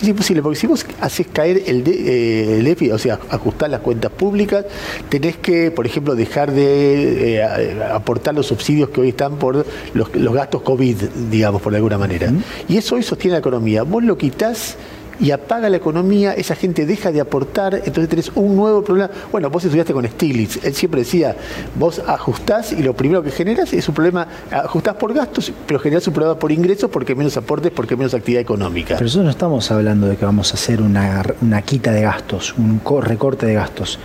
[0.00, 4.10] Es imposible, porque si vos haces caer el, de, eh, o sea, ajustar las cuentas
[4.12, 4.64] públicas,
[5.08, 10.34] tenés que, por ejemplo, dejar de eh, aportar los subsidios que hoy están por los,
[10.34, 10.96] gastos COVID,
[11.30, 12.32] digamos, por alguna manera.
[12.68, 13.82] Y eso hoy sostiene la economía.
[13.82, 14.76] Vos lo quitas
[15.20, 19.10] y apaga la economía, esa gente deja de aportar, entonces tenés un nuevo problema.
[19.32, 21.36] Bueno, vos estudiaste con Stiglitz, él siempre decía,
[21.78, 26.06] vos ajustás y lo primero que generas es un problema, ajustás por gastos, pero generás
[26.06, 28.94] un problema por ingresos porque menos aportes, porque menos actividad económica.
[28.94, 32.80] Pero nosotros no estamos hablando de que vamos a hacer una, quita de gastos, un
[33.02, 33.98] recorte de gastos.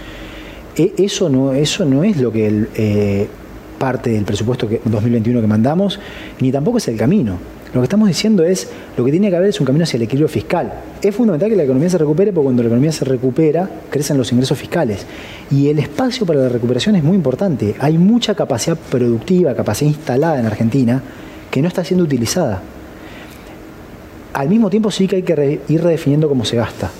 [0.76, 3.28] E, eso no, eso no es lo que el, eh,
[3.78, 6.00] parte del presupuesto que, 2021 que mandamos,
[6.40, 7.38] ni tampoco es el camino.
[7.74, 10.04] Lo que estamos diciendo es, lo que tiene que haber es un camino hacia el
[10.04, 10.72] equilibrio fiscal.
[11.02, 14.32] Es fundamental que la economía se recupere porque cuando la economía se recupera, crecen los
[14.32, 15.08] ingresos fiscales.
[15.50, 17.76] Y el espacio para la recuperación es muy importante.
[17.80, 21.02] Hay mucha capacidad productiva, capacidad instalada en Argentina
[21.50, 22.62] que no está siendo utilizada.
[24.34, 26.92] Al mismo tiempo sí que hay que ir redefiniendo cómo se gasta.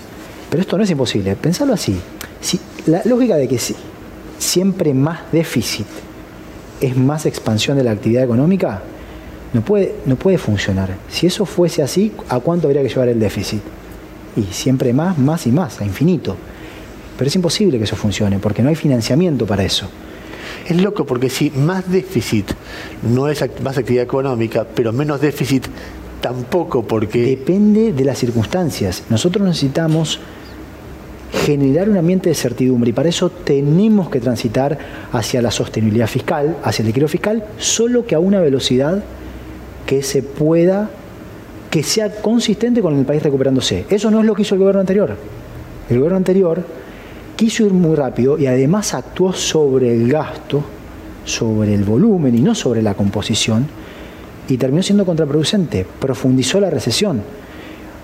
[0.50, 1.36] Pero esto no es imposible.
[1.36, 2.00] Pensarlo así.
[2.42, 3.60] Si, la lógica de que
[4.40, 5.88] siempre más déficit
[6.82, 8.82] es más expansión de la actividad económica
[9.54, 10.96] no puede, no puede funcionar.
[11.10, 13.62] Si eso fuese así, ¿a cuánto habría que llevar el déficit?
[14.36, 16.36] Y siempre más, más y más, a infinito.
[17.18, 19.88] Pero es imposible que eso funcione, porque no hay financiamiento para eso.
[20.68, 22.52] Es loco porque si más déficit
[23.04, 25.68] no es más actividad económica, pero menos déficit
[26.22, 27.22] tampoco porque...
[27.22, 29.04] Depende de las circunstancias.
[29.10, 30.20] Nosotros necesitamos
[31.46, 34.78] generar un ambiente de certidumbre y para eso tenemos que transitar
[35.12, 39.04] hacia la sostenibilidad fiscal, hacia el equilibrio fiscal, solo que a una velocidad
[39.94, 40.90] que se pueda,
[41.70, 43.86] que sea consistente con el país recuperándose.
[43.92, 45.16] Eso no es lo que hizo el gobierno anterior.
[45.88, 46.64] El gobierno anterior
[47.36, 50.64] quiso ir muy rápido y además actuó sobre el gasto,
[51.26, 53.68] sobre el volumen y no sobre la composición,
[54.50, 57.22] y terminó siendo contraproducente, profundizó la recesión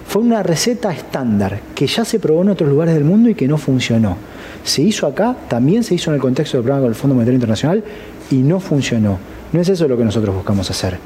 [0.09, 3.47] fue una receta estándar que ya se probó en otros lugares del mundo y que
[3.47, 4.17] no funcionó.
[4.63, 7.35] Se hizo acá, también se hizo en el contexto del programa con el Fondo Monetario
[7.35, 7.83] Internacional
[8.31, 9.19] y no funcionó.
[9.53, 10.97] No es eso lo que nosotros buscamos hacer.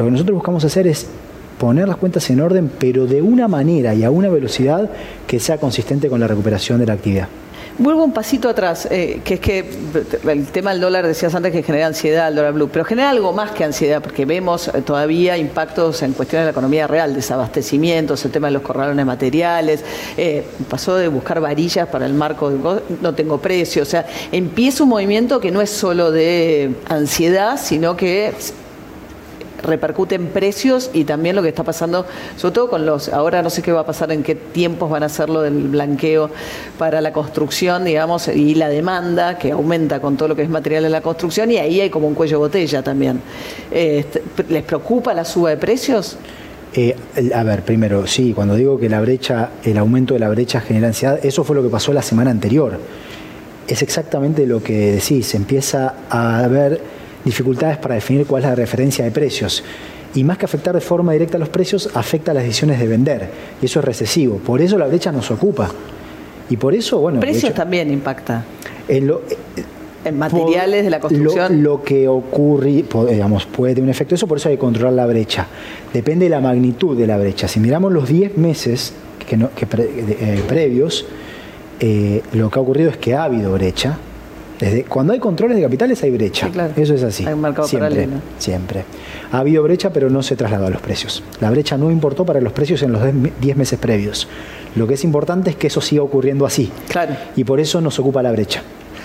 [0.00, 1.06] Lo que nosotros buscamos hacer es
[1.58, 4.88] poner las cuentas en orden, pero de una manera y a una velocidad
[5.26, 7.28] que sea consistente con la recuperación de la actividad.
[7.76, 9.70] Vuelvo un pasito atrás, eh, que es que
[10.26, 13.34] el tema del dólar, decías antes que genera ansiedad el dólar blue, pero genera algo
[13.34, 18.24] más que ansiedad, porque vemos eh, todavía impactos en cuestiones de la economía real, desabastecimientos,
[18.24, 19.84] el tema de los corralones materiales,
[20.16, 22.58] eh, pasó de buscar varillas para el marco, de,
[23.02, 27.98] no tengo precio, o sea, empieza un movimiento que no es solo de ansiedad, sino
[27.98, 28.32] que
[29.62, 33.50] repercute en precios y también lo que está pasando, sobre todo con los, ahora no
[33.50, 36.30] sé qué va a pasar, en qué tiempos van a ser lo del blanqueo
[36.78, 40.82] para la construcción, digamos, y la demanda que aumenta con todo lo que es material
[40.82, 43.20] de la construcción y ahí hay como un cuello botella también.
[43.70, 46.16] Este, ¿Les preocupa la suba de precios?
[46.72, 46.96] Eh,
[47.34, 50.88] a ver, primero, sí, cuando digo que la brecha, el aumento de la brecha genera
[50.88, 52.78] ansiedad, eso fue lo que pasó la semana anterior.
[53.66, 56.80] Es exactamente lo que decís, empieza a haber
[57.24, 59.62] dificultades para definir cuál es la referencia de precios.
[60.14, 62.88] Y más que afectar de forma directa a los precios, afecta a las decisiones de
[62.88, 63.30] vender.
[63.62, 64.38] Y eso es recesivo.
[64.38, 65.70] Por eso la brecha nos ocupa.
[66.48, 67.20] Y por eso, bueno...
[67.20, 68.44] Precios también impacta.
[68.88, 69.22] En, lo,
[70.04, 71.62] en materiales de la construcción.
[71.62, 75.06] Lo, que ocurre, digamos, puede tener un efecto eso, por eso hay que controlar la
[75.06, 75.46] brecha.
[75.92, 77.46] Depende de la magnitud de la brecha.
[77.46, 78.92] Si miramos los 10 meses
[79.28, 81.06] que, eh, previos,
[81.78, 83.98] eh, lo que ha ocurrido es que ha habido brecha,
[84.60, 86.50] desde cuando hay controles de capitales hay brecha.
[86.76, 87.26] Eso es así.
[87.26, 88.16] Hay un mercado siempre, paralelo.
[88.38, 88.84] Siempre.
[89.32, 91.22] Ha habido brecha, pero no se trasladó a los precios.
[91.40, 93.02] La brecha no importó para los precios en los
[93.40, 94.28] 10 meses previos.
[94.76, 96.70] Lo que es importante es que eso siga ocurriendo así.
[96.88, 97.16] Claro.
[97.36, 98.62] Y por eso nos ocupa la brecha.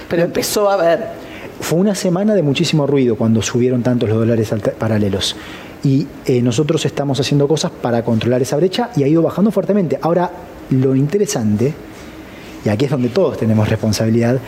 [0.09, 1.25] Pero empezó a haber.
[1.61, 5.37] Fue una semana de muchísimo ruido cuando subieron tantos los dólares paralelos.
[5.85, 9.97] Y eh, nosotros estamos haciendo cosas para controlar esa brecha y ha ido bajando fuertemente.
[10.01, 10.31] Ahora,
[10.71, 11.73] lo interesante,
[12.65, 14.39] y aquí es donde todos tenemos responsabilidad,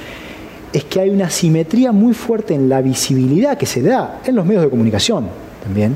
[0.73, 4.45] es que hay una simetría muy fuerte en la visibilidad que se da en los
[4.45, 5.27] medios de comunicación
[5.63, 5.95] también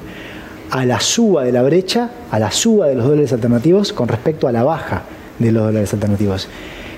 [0.71, 4.47] a la suba de la brecha, a la suba de los dólares alternativos con respecto
[4.47, 5.03] a la baja
[5.37, 6.47] de los dólares alternativos.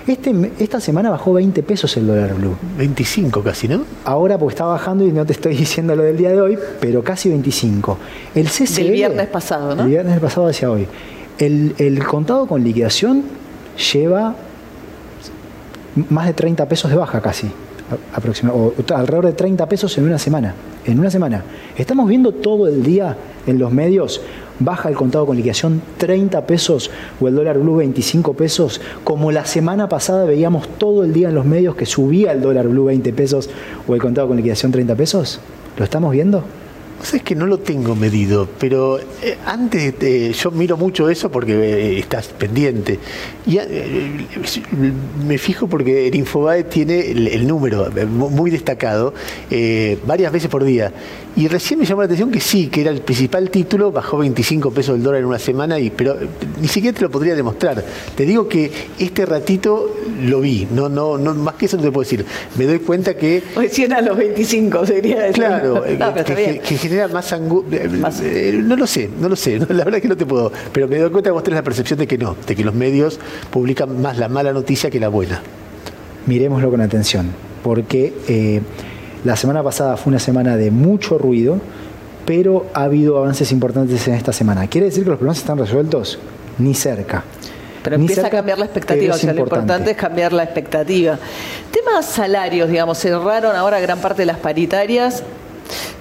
[0.05, 2.55] Este, esta semana bajó 20 pesos el dólar blue.
[2.77, 3.83] 25 casi, ¿no?
[4.05, 7.03] Ahora porque está bajando y no te estoy diciendo lo del día de hoy, pero
[7.03, 7.97] casi 25.
[8.35, 8.75] El CCL...
[8.75, 9.83] Del viernes pasado, ¿no?
[9.83, 10.87] El viernes pasado hacia hoy.
[11.39, 13.23] El, el contado con liquidación
[13.91, 14.35] lleva
[16.09, 17.51] más de 30 pesos de baja casi
[18.13, 20.55] aproximadamente, alrededor de 30 pesos en una semana.
[20.85, 21.43] En una semana.
[21.77, 23.15] Estamos viendo todo el día
[23.47, 24.21] en los medios,
[24.59, 29.45] baja el contado con liquidación 30 pesos o el dólar blue 25 pesos, como la
[29.45, 33.13] semana pasada veíamos todo el día en los medios que subía el dólar blue 20
[33.13, 33.49] pesos
[33.87, 35.39] o el contado con liquidación 30 pesos.
[35.77, 36.43] ¿Lo estamos viendo?
[37.11, 39.95] Es que no lo tengo medido, pero eh, antes
[40.41, 42.99] yo miro mucho eso porque eh, estás pendiente.
[43.45, 44.27] Y eh,
[45.27, 49.13] me fijo porque el Infobae tiene el, número muy destacado
[50.05, 50.93] varias veces por día.
[51.35, 54.69] Y recién me llamó la atención que sí, que era el principal título, bajó 25
[54.69, 56.15] pesos el dólar en una semana, y, pero
[56.61, 57.83] ni siquiera te lo podría demostrar.
[58.15, 61.91] Te digo que este ratito lo vi, no, no, no, más que eso no te
[61.91, 62.23] puedo decir.
[62.55, 63.41] Me doy cuenta que.
[63.55, 65.41] Recién a los 25 sería eso.
[65.41, 67.81] Claro, que, genera más angustia.
[67.81, 67.89] Eh,
[68.21, 70.51] eh, no lo sé, no lo sé, la verdad es que no te puedo.
[70.71, 72.75] Pero me doy cuenta que vos tenés la percepción de que no, de que los
[72.75, 73.19] medios
[73.49, 75.41] publican más la mala noticia que la buena.
[76.27, 77.31] Miremoslo con atención,
[77.63, 78.13] porque.
[78.27, 78.61] Eh,
[79.23, 81.59] la semana pasada fue una semana de mucho ruido,
[82.25, 84.67] pero ha habido avances importantes en esta semana.
[84.67, 86.19] ¿Quiere decir que los problemas están resueltos?
[86.57, 87.23] Ni cerca.
[87.83, 91.19] Pero empieza a cambiar la expectativa, o sea, lo importante es cambiar la expectativa.
[91.71, 95.23] Temas salarios, digamos, cerraron ahora gran parte de las paritarias,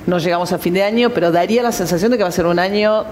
[0.07, 2.47] no llegamos a fin de año, pero daría la sensación de que va a ser
[2.47, 3.05] un año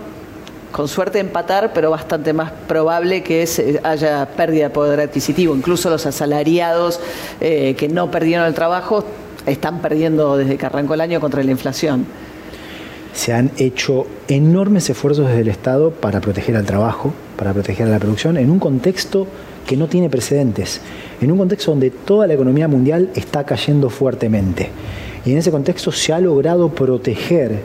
[0.73, 3.49] con suerte de empatar, pero bastante más probable que
[3.83, 5.55] haya pérdida de poder adquisitivo.
[5.55, 7.01] Incluso los asalariados
[7.41, 9.05] eh, que no perdieron el trabajo
[9.47, 12.07] están perdiendo desde que arrancó el año contra la inflación.
[13.13, 17.91] Se han hecho enormes esfuerzos desde el Estado para proteger al trabajo, para proteger a
[17.91, 19.27] la producción, en un contexto
[19.67, 20.81] que no tiene precedentes,
[21.21, 24.71] en un contexto donde toda la economía mundial está cayendo fuertemente.
[25.25, 27.61] Y en ese contexto se ha logrado proteger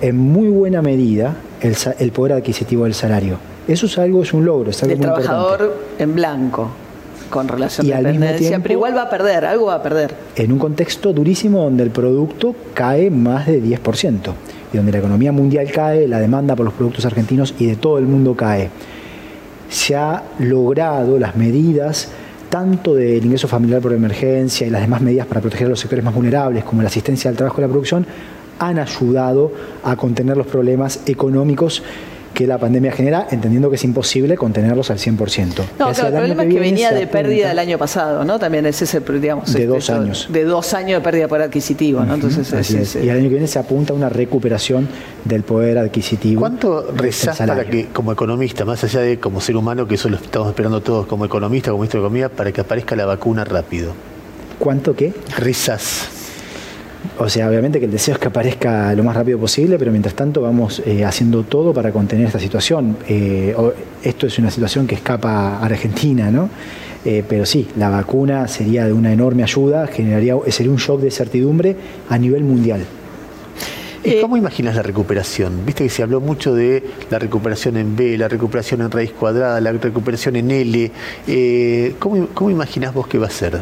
[0.00, 3.38] en muy buena medida el, poder adquisitivo del salario.
[3.66, 6.70] Eso es algo, es un logro, es algo el trabajador en blanco.
[7.30, 9.66] Con relación Y a al la mismo dependencia, tiempo- pero igual va a perder, algo
[9.66, 10.14] va a perder.
[10.36, 14.34] en un contexto durísimo donde el producto cae más de 10%
[14.72, 17.98] y donde la economía mundial cae, la demanda por los productos argentinos y de todo
[17.98, 18.70] el mundo cae.
[19.68, 22.08] Se ha logrado las medidas
[22.50, 26.04] tanto del ingreso familiar por emergencia y las demás medidas para proteger a los sectores
[26.04, 28.06] más vulnerables, como la asistencia al trabajo y la producción,
[28.60, 29.50] han ayudado
[29.82, 31.82] a contener los problemas económicos
[32.34, 35.62] que la pandemia genera, entendiendo que es imposible contenerlos al 100%.
[35.78, 38.38] No, claro, el problema es que venía de pérdida apunta- el año pasado, ¿no?
[38.38, 40.26] También ese es el, digamos, De este, dos años.
[40.30, 42.14] De dos años de pérdida de poder adquisitivo, ¿no?
[42.14, 44.88] Entonces, Así es- Y el año que viene se apunta a una recuperación
[45.24, 46.40] del poder adquisitivo.
[46.40, 50.08] ¿Cuánto del rezás para que, como economista, más allá de como ser humano, que eso
[50.08, 53.44] lo estamos esperando todos como economista, como ministro de Economía, para que aparezca la vacuna
[53.44, 53.92] rápido?
[54.58, 55.12] ¿Cuánto qué?
[55.38, 56.08] Rezás.
[57.16, 60.14] O sea, obviamente que el deseo es que aparezca lo más rápido posible, pero mientras
[60.14, 62.96] tanto vamos eh, haciendo todo para contener esta situación.
[63.08, 63.54] Eh,
[64.02, 66.50] esto es una situación que escapa a Argentina, ¿no?
[67.04, 71.10] Eh, pero sí, la vacuna sería de una enorme ayuda, generaría, sería un shock de
[71.10, 71.76] certidumbre
[72.08, 72.84] a nivel mundial.
[74.02, 75.64] ¿Y cómo imaginas la recuperación?
[75.64, 79.60] Viste que se habló mucho de la recuperación en B, la recuperación en raíz cuadrada,
[79.60, 80.90] la recuperación en L.
[81.26, 83.60] Eh, ¿cómo, ¿Cómo imaginás vos que va a ser?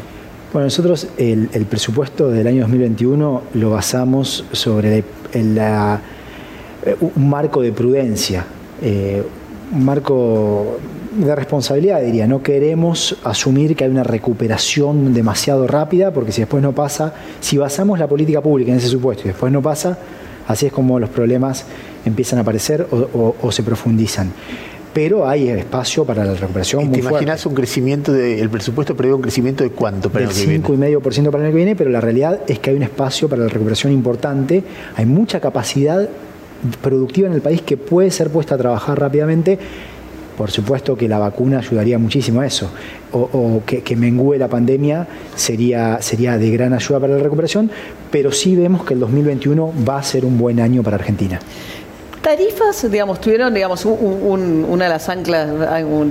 [0.53, 5.03] Bueno, nosotros el, el presupuesto del año 2021 lo basamos sobre
[5.35, 6.01] la-
[6.85, 8.45] eh, un marco de prudencia,
[8.83, 9.23] eh,
[9.73, 10.79] un marco
[11.17, 12.27] de responsabilidad, diría.
[12.27, 17.57] No queremos asumir que hay una recuperación demasiado rápida, porque si después no pasa, si
[17.57, 19.99] basamos la política pública en ese supuesto y después no pasa,
[20.49, 21.65] así es como los problemas
[22.05, 24.33] empiezan a aparecer o se profundizan.
[24.93, 28.51] Pero hay espacio para la recuperación ¿Y muy te fuerte imaginás un crecimiento, de, el
[28.51, 30.99] presupuesto prevé un crecimiento de cuánto para el del año que viene?
[30.99, 33.43] 5,5% para el año que viene, pero la realidad es que hay un espacio para
[33.43, 34.63] la recuperación importante,
[34.97, 36.09] hay mucha capacidad
[36.83, 39.59] productiva en el país que puede ser puesta a trabajar rápidamente.
[40.37, 42.71] Por supuesto que la vacuna ayudaría muchísimo a eso,
[43.13, 47.71] o, o que, que mengüe la pandemia sería, sería de gran ayuda para la recuperación,
[48.11, 51.39] pero sí vemos que el 2021 va a ser un buen año para Argentina.
[52.23, 55.49] Tarifas, digamos, tuvieron, digamos, un- un- una de las anclas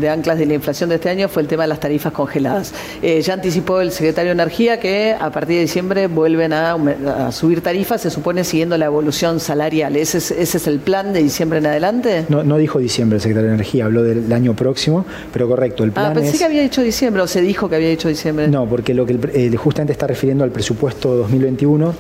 [0.02, 2.74] de anclas de la inflación de este año fue el tema de las tarifas congeladas.
[3.02, 7.62] Eh, ya anticipó el secretario de Energía que a partir de diciembre vuelven a, subir
[7.62, 9.96] tarifas, se supone siguiendo la evolución salarial.
[9.96, 12.26] ¿Ese es, ese es el plan de diciembre en adelante?
[12.28, 15.94] No, no dijo diciembre el secretario de Energía, habló del año próximo, pero correcto, el
[15.94, 16.40] plan Ah, pensé es...
[16.40, 18.50] que había dicho diciembre, o se dijo que había dicho diciembre.
[18.50, 21.94] No, porque lo que eh, justamente está refiriendo al presupuesto 2021,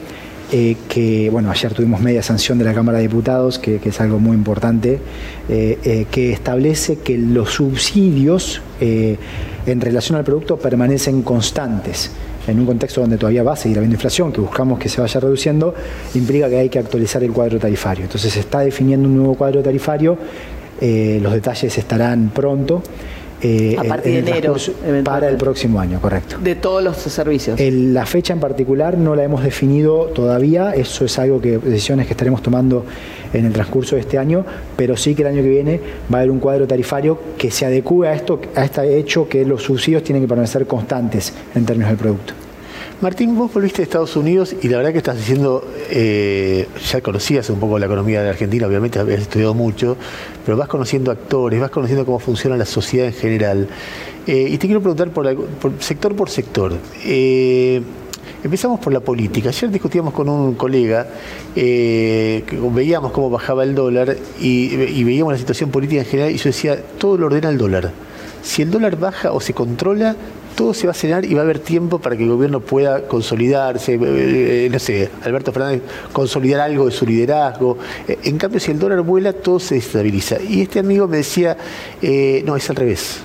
[0.54, 4.20] eh, que bueno, ayer tuvimos media sanción de la Cámara de Diputados, que, es algo
[4.20, 5.00] muy importante,
[5.48, 12.12] eh, eh, que establece que los subsidios en relación al producto permanecen constantes.
[12.48, 15.20] En un contexto donde todavía va a seguir habiendo inflación, que buscamos que se vaya
[15.20, 15.74] reduciendo,
[16.16, 18.04] implica que hay que actualizar el cuadro tarifario.
[18.04, 20.18] Entonces se está definiendo un nuevo cuadro tarifario,
[20.82, 22.82] los detalles estarán pronto.
[23.42, 24.56] Eh, A partir en de enero,
[25.04, 26.38] Para el próximo año, correcto.
[26.42, 27.60] De todos los servicios.
[27.60, 32.06] El- la fecha en particular no la hemos definido todavía, eso es algo que decisiones
[32.08, 32.86] que estaremos tomando
[33.34, 35.80] en el transcurso de este año, pero sí que el año que viene
[36.14, 39.46] va a haber un cuadro tarifario que se adecue a esto, a este hecho que
[39.46, 42.34] los subsidios tienen que permanecer constantes en términos del producto.
[43.02, 47.50] Martín, vos volviste de Estados Unidos y la verdad que estás diciendo, eh, ya conocías
[47.50, 49.98] un poco la economía de Argentina, obviamente habías estudiado mucho,
[50.46, 53.68] pero vas conociendo actores, vas conociendo cómo funciona la sociedad en general.
[54.28, 56.74] Eh, y te quiero preguntar por, por sector por sector.
[57.04, 57.82] Eh,
[58.44, 59.50] empezamos por la política.
[59.50, 61.08] Ayer discutíamos con un colega,
[61.56, 66.38] eh, veíamos cómo bajaba el dólar y, y veíamos la situación política en general y
[66.38, 67.92] yo decía, todo lo ordena el dólar.
[68.44, 70.16] Si el dólar baja o se controla,
[70.56, 73.08] todo se va a cenar y va a haber tiempo para que el gobierno pueda
[73.08, 77.78] consolidarse, eh, no sé, Alberto Fernández consolidar algo de su liderazgo.
[78.08, 80.38] Eh, en cambio, si el dólar vuela, todo se desestabiliza.
[80.42, 81.58] Y este amigo me decía,
[82.02, 83.22] eh, no, es al revés.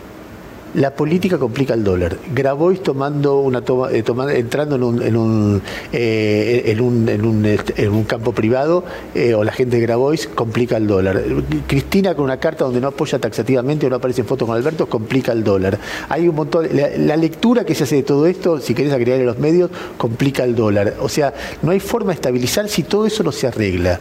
[0.76, 2.18] La política complica el dólar.
[2.34, 7.24] Grabois tomando una toma, eh, toma- entrando en un, en un, eh, en un, en
[7.24, 8.84] un, este, en un campo privado,
[9.14, 11.22] eh, o la gente de Grabois complica el dólar.
[11.66, 14.86] Cristina con una carta donde no apoya taxativamente o no aparece en foto con Alberto,
[14.86, 15.78] complica el dólar.
[16.10, 19.18] Hay un montón, la, la lectura que se hace de todo esto, si querés agregar
[19.18, 20.96] en los medios, complica el dólar.
[21.00, 23.98] O sea, no hay forma de estabilizar si todo eso no se arregla.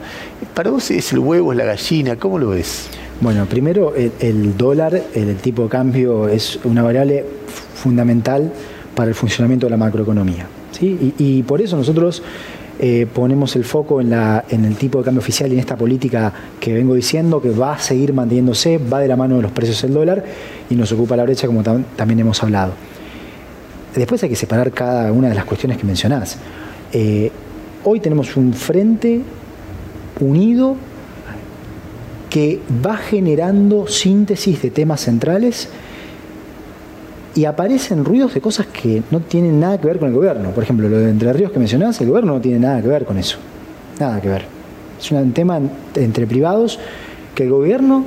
[0.54, 2.90] Para vos es el huevo, es la gallina, ¿cómo lo ves?
[3.22, 7.26] Bueno, primero el, dólar, el, tipo de cambio es una variable
[7.74, 8.52] fundamental
[8.94, 10.48] para el funcionamiento de la macroeconomía.
[10.72, 11.14] ¿sí?
[11.18, 12.22] Y, por eso nosotros
[12.78, 15.78] eh, ponemos el foco en, la, en el tipo de cambio oficial y en esta
[15.78, 19.52] política que vengo diciendo que va a seguir manteniéndose, va de la mano de los
[19.52, 20.24] precios del dólar
[20.70, 22.74] y nos ocupa la brecha como tam- también hemos hablado.
[23.96, 26.38] Después hay que separar cada una de las cuestiones que mencionás.
[26.92, 27.32] Eh,
[27.86, 29.22] hoy tenemos un frente
[30.20, 30.76] unido
[32.36, 35.70] que va generando síntesis de temas centrales
[37.34, 40.50] y aparecen ruidos de cosas que no tienen nada que ver con el gobierno.
[40.50, 43.06] Por ejemplo, lo de Entre Ríos que mencionabas, el gobierno no tiene nada que ver
[43.06, 43.38] con eso.
[44.02, 44.44] Nada que ver.
[45.00, 45.62] Es un tema
[45.96, 46.78] entre privados
[47.34, 48.04] que el gobierno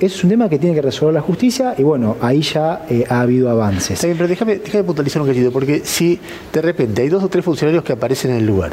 [0.00, 3.22] es un tema que tiene que resolver la justicia y bueno, ahí ya eh, ha
[3.22, 3.98] habido avances.
[4.02, 6.20] pero déjame, déjame puntualizar un cachito, porque si
[6.52, 8.72] de repente hay dos o tres funcionarios que aparecen en el lugar,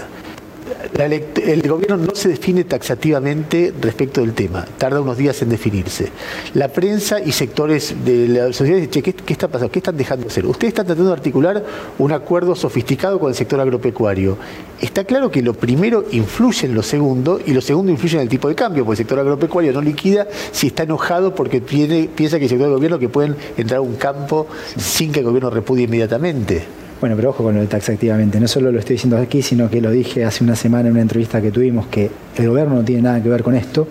[0.97, 6.09] el gobierno no se define taxativamente respecto del tema, tarda unos días en definirse.
[6.53, 9.71] La prensa y sectores de la sociedad dicen, ¿qué, ¿qué, está pasando?
[9.71, 10.45] ¿Qué están dejando de hacer?
[10.45, 11.65] Ustedes están tratando de articular
[11.97, 14.37] un acuerdo sofisticado con el sector agropecuario.
[14.79, 18.29] Está claro que lo primero influye en lo segundo y lo segundo influye en el
[18.29, 22.45] tipo de cambio, porque el sector agropecuario no liquida si está enojado porque piensa que
[22.45, 25.85] el sector del gobierno que pueden entrar a un campo sin que el gobierno repudie
[25.85, 26.88] inmediatamente.
[26.99, 28.41] Bueno, pero ojo con lo de taxativamente.
[28.41, 31.01] No solo lo estoy diciendo aquí, sino que lo dije hace una semana en una
[31.01, 33.87] entrevista que tuvimos, que el gobierno no tiene nada que ver con esto.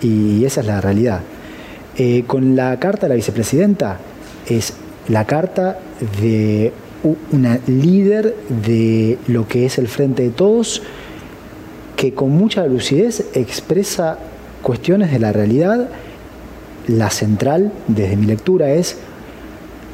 [0.00, 1.20] Y esa es la realidad.
[1.98, 3.98] Eh, con la carta de la vicepresidenta,
[4.48, 4.72] es
[5.08, 5.78] la carta
[6.22, 6.72] de
[7.30, 10.82] una líder de lo que es el Frente de Todos,
[11.94, 14.18] que con mucha lucidez expresa
[14.62, 15.90] cuestiones de la realidad.
[16.88, 18.96] La central, desde mi lectura, es...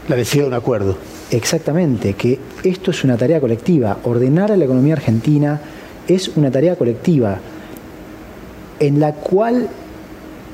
[0.09, 0.97] La decía de un acuerdo
[1.31, 3.99] Exactamente, que esto es una tarea colectiva.
[4.05, 5.61] Ordenar a la economía argentina
[6.07, 7.39] es una tarea colectiva
[8.81, 9.69] en la cual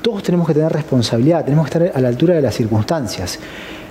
[0.01, 3.39] todos tenemos que tener responsabilidad, tenemos que estar a la altura de las circunstancias.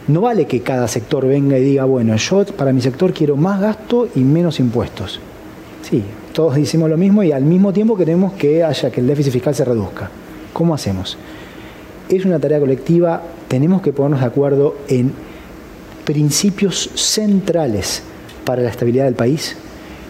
[0.08, 3.60] No vale que cada sector venga y diga, bueno, yo para mi sector quiero más
[3.60, 5.20] gasto y menos impuestos.
[5.82, 9.32] Sí, todos decimos lo mismo y al mismo tiempo queremos que haya que el déficit
[9.32, 10.10] fiscal se reduzca.
[10.52, 11.16] ¿Cómo hacemos?
[12.08, 15.12] Es una tarea colectiva, tenemos que ponernos de acuerdo en
[16.04, 18.02] principios centrales
[18.44, 19.56] para la estabilidad del país.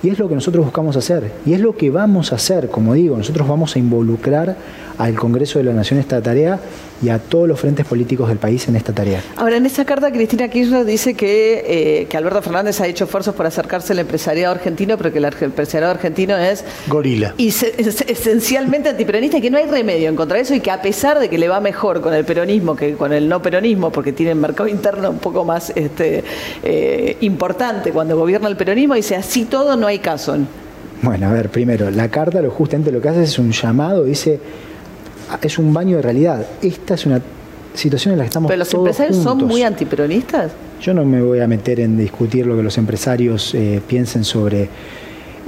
[0.05, 1.33] Y es lo que nosotros buscamos hacer.
[1.47, 4.55] Y es lo que vamos a hacer, como digo, nosotros vamos a involucrar
[4.99, 6.61] al Congreso de la Nación esta tarea
[7.03, 9.23] y a todos los frentes políticos del país en esta tarea.
[9.37, 13.35] Ahora, en esa carta, Cristina Kirchner dice que, eh, que Alberto Fernández ha hecho esfuerzos
[13.35, 16.65] por acercarse al empresariado argentino, pero que el empresariado argentino es...
[16.87, 17.35] Gorila.
[17.37, 20.81] Y esencialmente antiperonista y que no hay remedio en contra de eso y que a
[20.81, 24.13] pesar de que le va mejor con el peronismo que con el no peronismo, porque
[24.13, 26.25] tiene el mercado interno un poco más este,
[26.63, 30.37] eh, importante cuando gobierna el peronismo, dice así todo no hay caso.
[31.03, 34.41] Bueno, a ver, primero, la carta lo justamente lo que hace es un llamado, dice
[35.43, 36.47] es un baño de realidad.
[36.63, 37.21] Esta es una
[37.75, 40.53] situación en la que estamos ¿Pero los empresarios son muy antiperonistas?
[40.81, 44.69] Yo no me voy a meter en discutir lo que los empresarios eh, piensen sobre,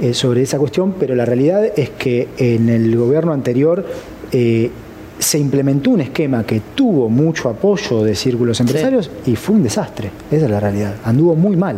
[0.01, 3.85] eh, sobre esa cuestión, pero la realidad es que en el gobierno anterior
[4.31, 4.71] eh,
[5.19, 10.11] se implementó un esquema que tuvo mucho apoyo de círculos empresarios y fue un desastre.
[10.31, 10.95] Esa es la realidad.
[11.03, 11.77] Anduvo muy mal.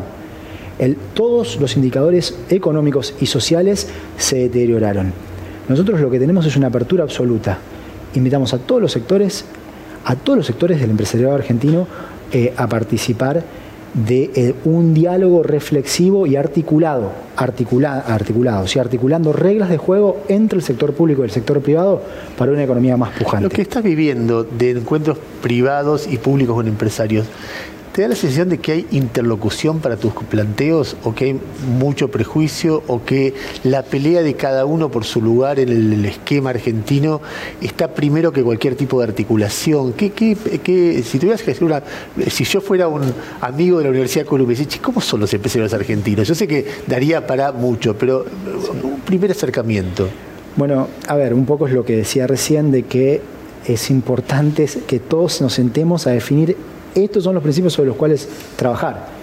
[0.80, 5.14] El, todos los indicadores económicos y sociales se deterioraron.
[5.68, 7.60] Nosotros lo que tenemos es una apertura absoluta
[8.16, 9.46] invitamos a todos los sectores,
[10.06, 11.88] a todos los sectores del empresariado argentino
[12.32, 13.44] eh, a participar
[13.94, 20.64] de eh, un diálogo reflexivo y articulado, articulado, o articulando reglas de juego entre el
[20.64, 22.04] sector público y el sector privado
[22.38, 23.44] para una economía más pujante.
[23.44, 27.26] Lo que estás viviendo de encuentros privados y públicos con empresarios,
[27.94, 31.40] ¿Te da la sensación de que hay interlocución para tus planteos o que hay
[31.80, 33.34] mucho prejuicio o que
[33.64, 37.20] la pelea de cada uno por su lugar en el, esquema argentino
[37.62, 39.94] está primero que cualquier tipo de articulación?
[39.94, 40.12] ¿Qué,
[41.04, 41.82] si tuvieras que decir una,
[42.30, 43.12] si yo fuera un
[43.42, 46.28] amigo de la Universidad de Columbia, ¿cómo son los empresarios argentinos?
[46.28, 48.24] Yo sé que daría para mucho, pero
[48.84, 50.08] un primer acercamiento.
[50.56, 53.22] Bueno, a ver, un poco es lo que decía recién de que
[53.66, 56.56] es importante que todos nos sentemos a definir
[56.96, 59.20] estos son los principios sobre los cuales trabajar.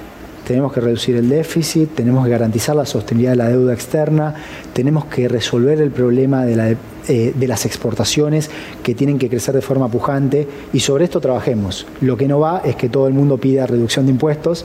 [0.47, 4.35] Tenemos que reducir el déficit, tenemos que garantizar la sostenibilidad de la deuda externa,
[4.73, 6.77] tenemos que resolver el problema de,
[7.09, 8.49] eh, de las exportaciones
[8.85, 11.87] que tienen que crecer de forma pujante y sobre esto trabajemos.
[12.01, 14.64] Lo que no va es que todo el mundo pida reducción de impuestos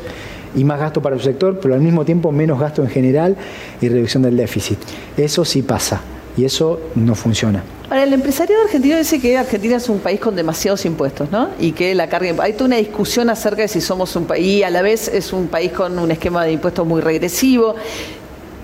[0.56, 3.36] y más gasto para el sector, pero al mismo tiempo menos gasto en general
[3.82, 4.78] y reducción del déficit.
[5.18, 6.02] Eso sí pasa
[6.38, 7.63] y eso no funciona.
[7.89, 11.49] Ahora, el empresariado argentino dice que Argentina es un país con demasiados impuestos, ¿no?
[11.59, 12.41] Y que la carga.
[12.41, 14.47] Hay toda una discusión acerca de si somos un país.
[14.47, 17.75] Y a la vez es un país con un esquema de impuestos muy regresivo.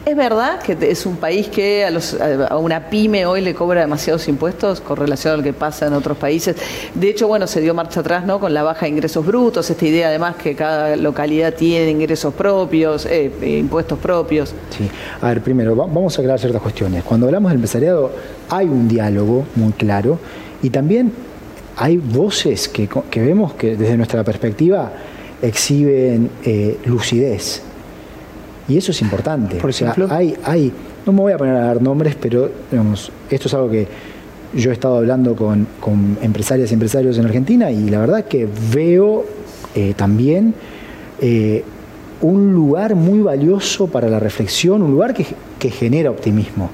[0.08, 4.80] ¿Es verdad que es un país que a, una pyme hoy le cobra demasiados impuestos
[4.80, 6.56] con relación a lo que pasa en otros países?
[6.96, 8.40] De hecho, bueno, se dio marcha atrás ¿no?
[8.40, 13.06] con la baja de ingresos brutos, esta idea además que cada localidad tiene ingresos propios,
[13.06, 14.54] eh, eh, impuestos propios.
[14.70, 14.90] Sí,
[15.22, 17.04] a ver, primero, vamos a aclarar ciertas cuestiones.
[17.04, 18.10] Cuando hablamos del empresariado,
[18.50, 20.20] hay un diálogo muy claro
[20.64, 21.12] y también
[21.76, 24.90] hay voces que, vemos que desde nuestra perspectiva
[25.42, 27.67] exhiben eh, lucidez
[28.68, 29.58] y eso es importante.
[29.58, 30.72] Por ejemplo, hay, hay,
[31.06, 33.88] no me voy a poner a dar nombres, pero digamos, esto es algo que
[34.54, 38.48] yo he estado hablando con, con empresarias y empresarios en Argentina y la verdad que
[38.74, 39.26] veo
[39.76, 40.54] eh, también
[41.22, 41.64] eh,
[42.22, 45.26] un lugar muy valioso para la reflexión, un lugar que,
[45.60, 46.70] que genera optimismo.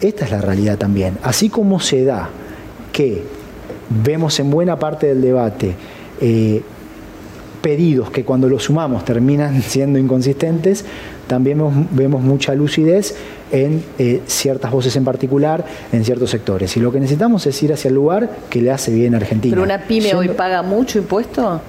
[0.00, 1.18] Esta es la realidad también.
[1.22, 2.28] Así como se da
[2.92, 3.22] que
[4.04, 5.74] vemos en buena parte del debate
[6.20, 6.62] eh,
[7.66, 10.84] pedidos que cuando los sumamos terminan siendo inconsistentes,
[11.26, 11.58] también
[11.90, 13.16] vemos, mucha lucidez
[13.50, 16.76] en eh, ciertas voces en particular, en ciertos sectores.
[16.76, 19.52] Y lo que necesitamos es ir hacia el lugar que le hace bien a Argentina.
[19.52, 21.60] ¿Pero una pyme hoy paga mucho impuesto?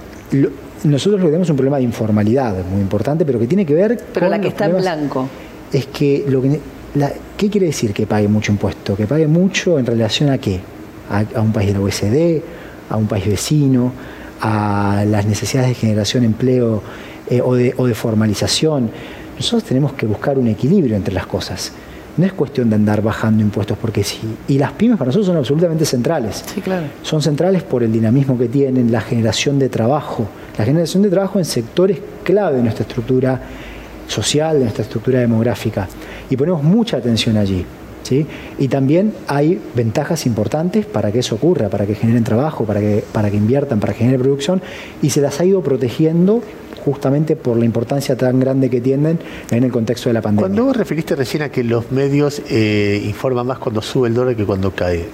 [0.84, 4.40] nosotros tenemos un problema de informalidad muy importante, pero que tiene que ver pero la
[4.40, 5.28] que está en blanco.
[5.74, 6.60] Es que lo que
[7.38, 8.96] ¿Qué quiere decir que pague mucho impuesto?
[8.96, 10.60] Que pague mucho en relación a qué?
[11.10, 12.44] A, un país de la OSD,
[12.90, 13.92] a un país vecino,
[14.42, 16.82] a las necesidades de generación de empleo
[17.30, 18.90] eh, o, de, o de formalización.
[19.36, 21.72] Nosotros tenemos que buscar un equilibrio entre las cosas.
[22.18, 24.20] No es cuestión de andar bajando impuestos porque sí.
[24.48, 26.44] Y las pymes para nosotros son absolutamente centrales.
[26.54, 26.88] Sí, claro.
[27.04, 30.28] Son centrales por el dinamismo que tienen, la generación de trabajo,
[30.58, 33.40] la generación de trabajo en sectores clave de nuestra estructura
[34.08, 35.88] social, de nuestra estructura demográfica.
[36.30, 37.64] Y ponemos mucha atención allí.
[38.58, 43.04] Y también hay ventajas importantes para que eso ocurra, para que generen trabajo, para que,
[43.12, 44.62] para que inviertan, para que generen producción,
[45.02, 46.42] y se las ha ido protegiendo
[46.84, 49.20] justamente por la importancia tan grande que tienen
[49.52, 50.48] en el contexto de la pandemia.
[50.48, 54.36] Cuando vos referiste recién a que los medios eh, informan más cuando sube el dólar
[54.36, 55.06] que cuando cae,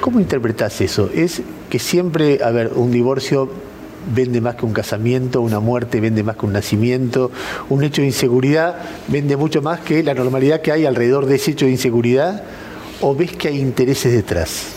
[0.00, 1.10] ¿cómo interpretás eso?
[1.14, 3.48] ¿Es que siempre, a ver, un divorcio
[4.14, 7.30] vende más que un casamiento, una muerte vende más que un nacimiento,
[7.68, 8.76] un hecho de inseguridad
[9.08, 12.42] vende mucho más que la normalidad que hay alrededor de ese hecho de inseguridad,
[13.00, 14.68] o ves que hay intereses detrás?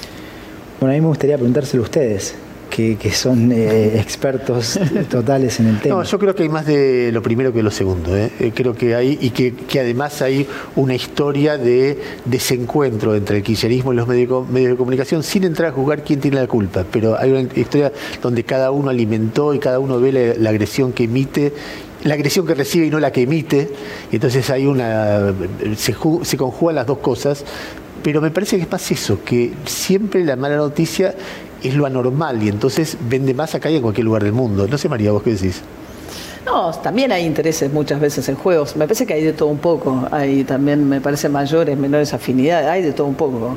[0.79, 2.35] Bueno, a mí me gustaría preguntárselo a ustedes
[2.71, 5.95] que, son eh, expertos totales en el tema.
[5.95, 8.15] No, yo creo que hay más de lo primero que lo segundo.
[8.15, 8.31] ¿eh?
[8.39, 13.93] Eh, creo que hay, y que, además hay una historia de desencuentro entre el kirchnerismo
[13.93, 16.85] y los medios, de comunicación, sin entrar a juzgar quién tiene la culpa.
[16.89, 17.91] Pero hay una historia
[18.21, 21.53] donde cada uno alimentó y cada uno ve la, agresión que emite
[22.03, 23.69] la agresión que recibe y no la que emite,
[24.11, 25.33] y entonces hay una
[25.77, 27.45] se, se, conjugan las dos cosas,
[28.03, 31.13] pero me parece que es más eso, que siempre la mala noticia
[31.63, 34.67] es lo anormal y entonces vende más acá y en cualquier lugar del mundo.
[34.67, 35.61] No sé, María, ¿vos qué decís?
[36.45, 38.75] No, también hay intereses muchas veces en juegos.
[38.75, 40.07] Me parece que hay de todo un poco.
[40.11, 42.67] Hay también, me parece, mayores, menores afinidades.
[42.67, 43.55] Hay de todo un poco.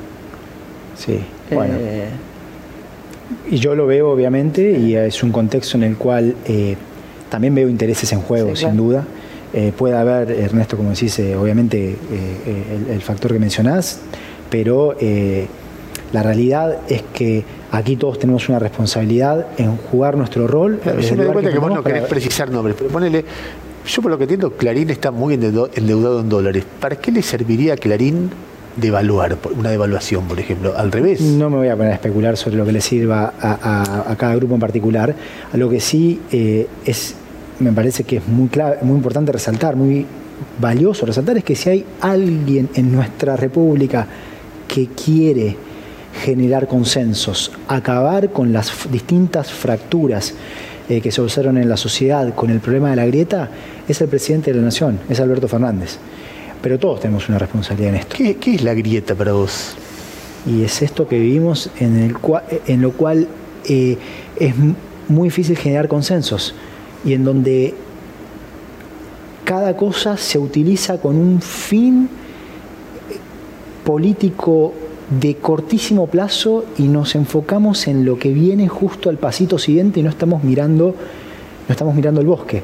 [0.99, 1.75] Sí, bueno.
[1.79, 2.09] Eh,
[3.51, 6.77] y yo lo veo, obviamente, y es un contexto en el cual eh,
[7.31, 9.05] también veo intereses en juegos, sin duda.
[9.55, 11.97] Eh, puede haber, Ernesto, como decís, obviamente
[12.47, 14.01] el, el, factor que mencionás,
[14.51, 14.95] pero
[16.13, 20.81] la realidad es que aquí todos tenemos una responsabilidad en jugar nuestro rol.
[20.85, 23.25] Yo me doy cuenta que, vos no querés precisar nombres, pero ponele,
[23.87, 26.65] yo por lo que entiendo, Clarín está muy endeudado en dólares.
[26.81, 28.31] ¿Para qué le serviría a Clarín
[28.77, 31.21] devaluar, una devaluación, por ejemplo, al revés.
[31.21, 34.55] No me voy a poner a especular sobre lo que le sirva a, cada grupo
[34.55, 35.15] en particular.
[35.53, 37.15] A lo que sí eh, es,
[37.61, 40.07] me parece que es muy, clave, muy importante resaltar, muy
[40.61, 44.07] valioso resaltar, es que si hay alguien en nuestra república
[44.67, 45.57] que quiere
[46.23, 50.35] generar consensos, acabar con las distintas fracturas
[50.89, 53.51] eh, que se observan en la sociedad con el problema de la grieta,
[53.89, 55.99] es el presidente de la Nación, es Alberto Fernández.
[56.63, 58.17] Pero todos tenemos una responsabilidad en esto.
[58.17, 59.75] ¿Qué, es la grieta para vos?
[60.47, 62.17] Y es esto que vivimos en, el
[62.67, 63.29] en lo cual
[63.67, 63.99] eh,
[64.39, 64.55] es
[65.09, 66.55] muy difícil generar consensos
[67.05, 67.75] y en donde
[69.45, 72.09] cada cosa se utiliza con un fin
[73.85, 74.73] político
[75.11, 80.03] de cortísimo plazo y nos enfocamos en lo que viene justo al pasito siguiente y
[80.03, 80.95] no estamos mirando,
[81.69, 82.63] no estamos mirando el bosque.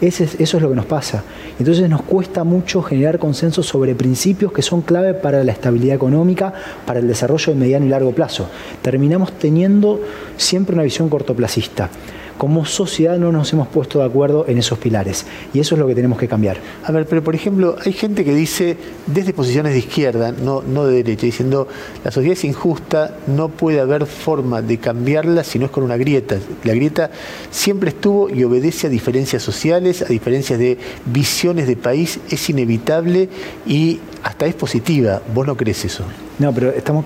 [0.00, 1.22] eso es lo que nos pasa.
[1.58, 6.52] Entonces nos cuesta mucho generar consenso sobre principios que son clave para la estabilidad económica,
[6.86, 8.48] para el desarrollo de mediano y largo plazo.
[8.80, 10.00] Terminamos teniendo
[10.36, 11.90] siempre una visión cortoplacista
[12.38, 15.26] como sociedad no nos hemos puesto de acuerdo en esos pilares.
[15.52, 16.58] Y eso es lo que tenemos que cambiar.
[16.84, 18.76] A ver, pero por ejemplo, hay gente que dice,
[19.06, 21.68] desde posiciones de izquierda, no, no de derecha, diciendo,
[22.04, 25.96] la sociedad es injusta, no puede haber forma de cambiarla si no es con una
[25.96, 26.38] grieta.
[26.64, 27.10] La grieta
[27.50, 33.28] siempre estuvo y obedece a diferencias sociales, a diferencias de visiones de país, es inevitable
[33.66, 35.20] y hasta es positiva.
[35.34, 36.04] ¿Vos no crees eso?
[36.38, 37.04] No, pero estamos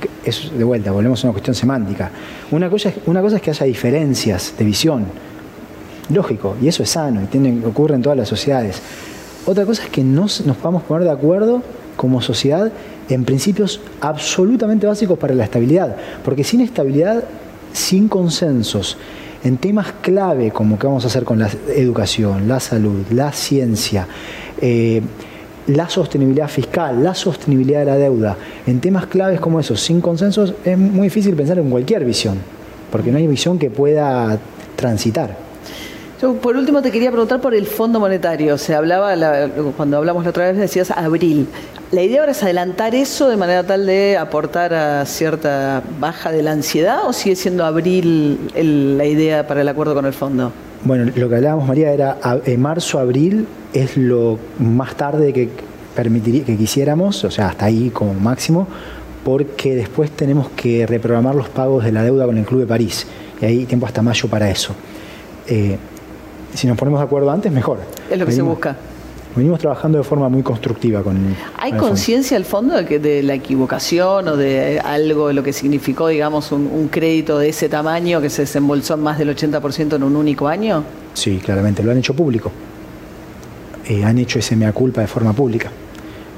[0.56, 2.10] de vuelta, volvemos a una cuestión semántica.
[2.50, 5.06] Una cosa, es que haya diferencias de visión,
[6.10, 8.80] lógico, y eso es sano, y ocurre en todas las sociedades.
[9.46, 11.62] Otra cosa es que nos, nos podamos poner de acuerdo
[11.96, 12.72] como sociedad
[13.08, 17.24] en principios absolutamente básicos para la estabilidad, porque sin estabilidad,
[17.72, 18.98] sin consensos,
[19.44, 24.08] en temas clave como qué vamos a hacer con la educación, la salud, la ciencia,
[24.60, 25.02] eh,
[25.68, 28.36] la sostenibilidad fiscal, la sostenibilidad de la deuda,
[28.66, 32.38] en temas claves como esos, sin consensos, es muy difícil pensar en cualquier visión,
[32.90, 34.38] porque no hay visión que pueda
[34.76, 35.36] transitar.
[36.20, 38.56] Yo, por último, te quería preguntar por el Fondo Monetario.
[38.56, 39.14] Se hablaba,
[39.76, 41.46] cuando hablamos la otra vez, decías abril.
[41.92, 46.42] ¿La idea ahora es adelantar eso de manera tal de aportar a cierta baja de
[46.42, 50.52] la ansiedad o sigue siendo abril la idea para el acuerdo con el fondo?
[50.86, 55.48] Bueno, lo que hablábamos, María, era en marzo, abril es lo más tarde que
[55.96, 58.68] permitiría que quisiéramos, o sea, hasta ahí como máximo,
[59.24, 63.04] porque después tenemos que reprogramar los pagos de la deuda con el Club de París.
[63.42, 64.76] Y hay tiempo hasta mayo para eso.
[65.48, 65.76] Eh,
[66.54, 67.80] si nos ponemos de acuerdo antes, mejor.
[68.08, 68.76] Es lo que se busca.
[69.36, 71.36] Venimos trabajando de forma muy constructiva con.
[71.58, 75.52] ¿Hay conciencia al fondo de, que, de la equivocación o de algo de lo que
[75.52, 80.02] significó, digamos, un, crédito de ese tamaño que se desembolsó en más del 80% en
[80.02, 80.84] un único año?
[81.12, 82.50] Sí, claramente, lo han hecho público.
[83.86, 85.70] Eh, han hecho ese mea culpa de forma pública.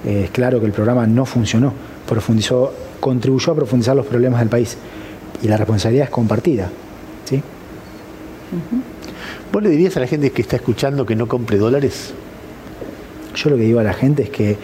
[0.05, 1.73] Eh, es claro que el programa no funcionó,
[2.07, 4.77] profundizó, contribuyó a profundizar los problemas del país
[5.41, 6.69] y la responsabilidad es compartida.
[7.25, 7.41] ¿sí?
[9.53, 12.13] ¿Vos le dirías a la gente que está escuchando que no compre dólares?
[13.39, 14.57] Yo lo que digo a la gente es que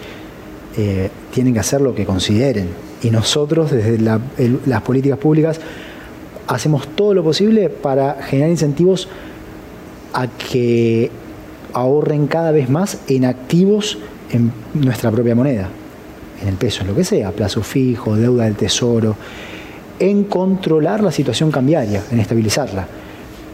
[0.77, 2.67] eh, tienen que hacer lo que consideren.
[3.01, 5.61] Y nosotros, desde las políticas públicas,
[6.47, 9.07] hacemos todo lo posible para generar incentivos
[10.13, 11.09] a que
[11.71, 13.97] ahorren cada vez más en activos
[14.31, 15.69] en nuestra propia moneda,
[16.41, 19.15] en el peso, en lo que sea, plazo fijo, deuda del tesoro,
[19.99, 22.87] en controlar la situación cambiaria, en estabilizarla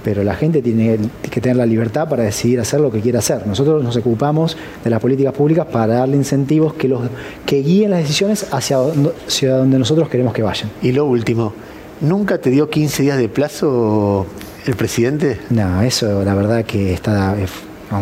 [0.04, 0.98] pero la gente tiene
[1.30, 3.46] que tener la libertad para decidir hacer lo que quiera hacer.
[3.46, 7.02] Nosotros nos ocupamos de las políticas públicas para darle incentivos que, los,
[7.46, 10.70] que guíen las decisiones hacia donde, nosotros queremos que vayan.
[10.82, 11.54] Y lo último,
[12.02, 14.26] ¿nunca te dio 15 días de plazo
[14.66, 15.40] el presidente?
[15.50, 17.48] No, eso la verdad que está eh,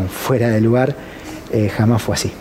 [0.09, 0.95] fuera de lugar,
[1.51, 2.31] eh, jamás fue así.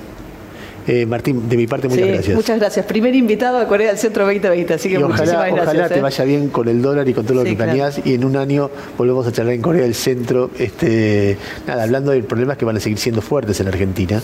[0.89, 2.35] Eh, Martín, de mi parte, muchas gracias.
[2.35, 2.87] Muchas gracias.
[2.87, 5.63] Primer invitado a Corea del Centro 2020, así que muchísimas gracias.
[5.63, 6.01] Ojalá te ¿eh?
[6.01, 8.71] vaya bien con el dólar y con todo lo que planeas y en un año
[8.97, 11.37] volvemos a charlar en Corea del Centro, este,
[11.67, 14.19] nada, hablando de problemas que van a seguir siendo fuertes en Argentina,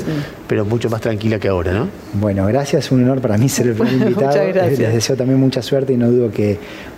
[0.49, 1.89] pero mucho más tranquila que ahora, ¿no?
[2.15, 4.29] Bueno, gracias, un honor para mí ser el primer invitado.
[4.29, 4.79] muchas gracias.
[4.79, 6.57] Les deseo también mucha suerte y no dudo que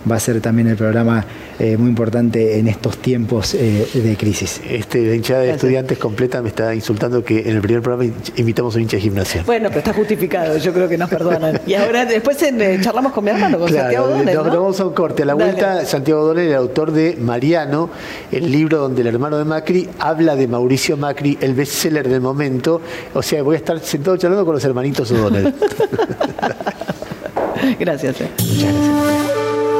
[0.09, 1.25] va a ser también el programa
[1.59, 4.61] eh, muy importante en estos tiempos de crisis.
[4.69, 8.75] Este, la hinchada de estudiantes completa me está insultando que en el primer programa invitamos
[8.75, 9.43] a un hincha de gimnasia.
[9.45, 11.59] Bueno, pero está justificado, yo creo que nos perdonan.
[11.65, 14.35] Y ahora después eh, charlamos con mi hermano, con Santiago Donel.
[14.35, 15.23] Nos, vamos a un corte.
[15.23, 17.89] A la vuelta, Santiago Donel, el autor de Mariano,
[18.31, 22.81] el libro donde el hermano de Macri habla de Mauricio Macri, el bestseller del momento.
[23.13, 25.53] O sea, voy a estar sentado charlando con los hermanitos O'Donnell.
[27.79, 28.21] gracias.
[28.21, 28.29] Eh.
[28.39, 29.76] Muchas gracias.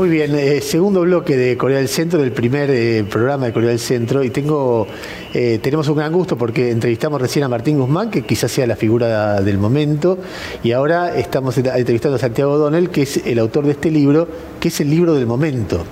[0.00, 3.68] Muy bien, eh, segundo bloque de Corea del Centro, del primer eh, programa de Corea
[3.68, 4.86] del Centro, y tengo,
[5.34, 8.76] eh, tenemos un gran gusto porque entrevistamos recién a Martín Guzmán, que quizás sea la
[8.76, 10.16] figura del momento,
[10.62, 14.26] y ahora estamos entrevistando a Santiago Donel, que es el autor de este libro,
[14.58, 15.84] que es el libro del momento.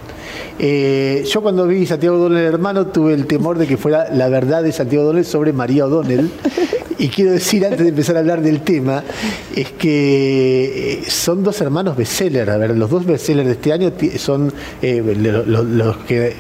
[0.59, 4.73] yo cuando vi Santiago O'Donnell hermano tuve el temor de que fuera la verdad de
[4.73, 6.31] Santiago O'Donnell sobre María O'Donnell,
[6.99, 9.05] y quiero decir, antes de empezar a hablar del tema,
[9.55, 12.49] es que eh, son dos hermanos bestsellers.
[12.49, 16.35] A ver, los dos bestsellers de este año son eh, los que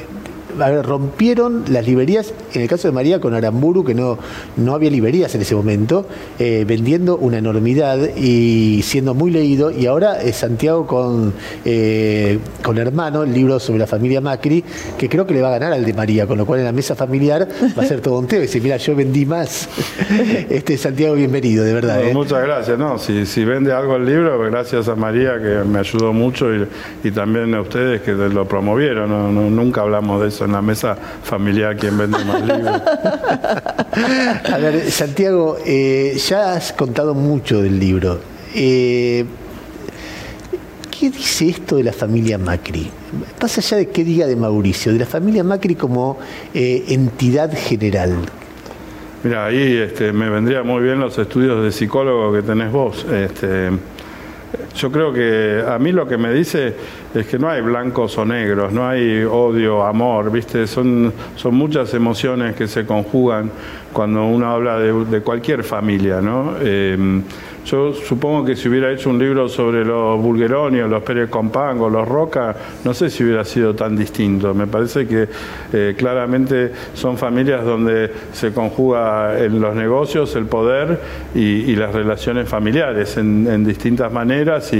[0.82, 4.18] rompieron las librerías, en el caso de María con Aramburu, que no,
[4.56, 6.06] no había librerías en ese momento,
[6.38, 9.70] eh, vendiendo una enormidad y siendo muy leído.
[9.70, 11.32] Y ahora es Santiago con,
[11.64, 14.64] eh, con Hermano, el libro sobre la familia Macri,
[14.96, 16.72] que creo que le va a ganar al de María, con lo cual en la
[16.72, 18.38] mesa familiar va a ser todo un teo.
[18.40, 19.68] Y dice, mira, yo vendí más.
[20.48, 22.02] Este Santiago, bienvenido, de verdad.
[22.02, 22.12] ¿eh?
[22.12, 22.78] Muchas gracias.
[22.78, 27.10] No, si, si vende algo el libro, gracias a María, que me ayudó mucho, y,
[27.10, 29.56] también a ustedes que lo promovieron.
[29.56, 32.37] nunca hablamos de eso en la mesa familiar quien vende más
[34.52, 38.18] A ver, Santiago, eh, ya has contado mucho del libro.
[38.54, 39.24] Eh,
[40.98, 42.90] ¿Qué dice esto de la familia Macri?
[43.38, 46.18] Pasa allá de qué diga de Mauricio, de la familia Macri como
[46.52, 48.16] eh, entidad general.
[49.22, 53.06] Mira, ahí este, me vendría muy bien los estudios de psicólogo que tenés vos.
[53.12, 53.70] Este,
[54.74, 56.74] yo creo que a mí lo que me dice
[57.14, 60.66] es que no hay blancos o negros, no hay odio, amor, ¿viste?
[60.66, 63.50] Son, son muchas emociones que se conjugan
[63.92, 66.54] cuando uno habla de, cualquier familia, ¿no?
[66.60, 67.22] Eh,
[67.64, 72.08] yo supongo que si hubiera hecho un libro sobre los Bulgeroni los Pérez Compango, los
[72.08, 74.54] Roca, no sé si hubiera sido tan distinto.
[74.54, 75.28] Me parece que
[75.72, 80.98] eh, claramente son familias donde se conjuga en los negocios, el poder
[81.34, 84.72] y, las relaciones familiares en, distintas maneras peleas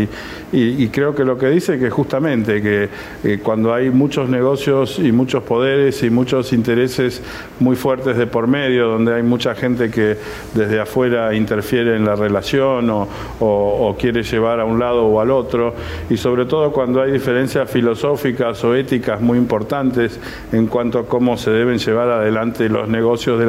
[0.52, 2.88] y, creo que lo que dice que justamente que
[3.24, 7.22] eh, cuando hay muchos negocios y muchos poderes y muchos intereses
[7.60, 10.16] muy fuertes de por medio, donde hay mucha gente que
[10.54, 15.74] desde afuera interfiere en la relación o, quiere llevar a un lado o al otro,
[16.10, 20.20] y sobre todo cuando hay diferencias filosóficas o éticas muy importantes
[20.52, 23.40] en cuanto a cómo se deben llevar adelante los negocios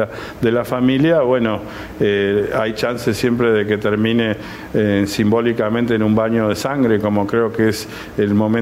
[0.41, 1.61] de la, familia, bueno,
[1.99, 4.35] eh, hay chances siempre de que termine
[4.73, 8.58] eh, simbólicamente en un baño de sangre, como creo que es el momento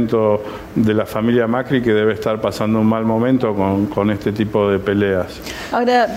[0.76, 4.70] de la familia Macri que debe estar pasando un mal momento con, con este tipo
[4.70, 5.28] de peleas.
[5.72, 6.08] Ahora,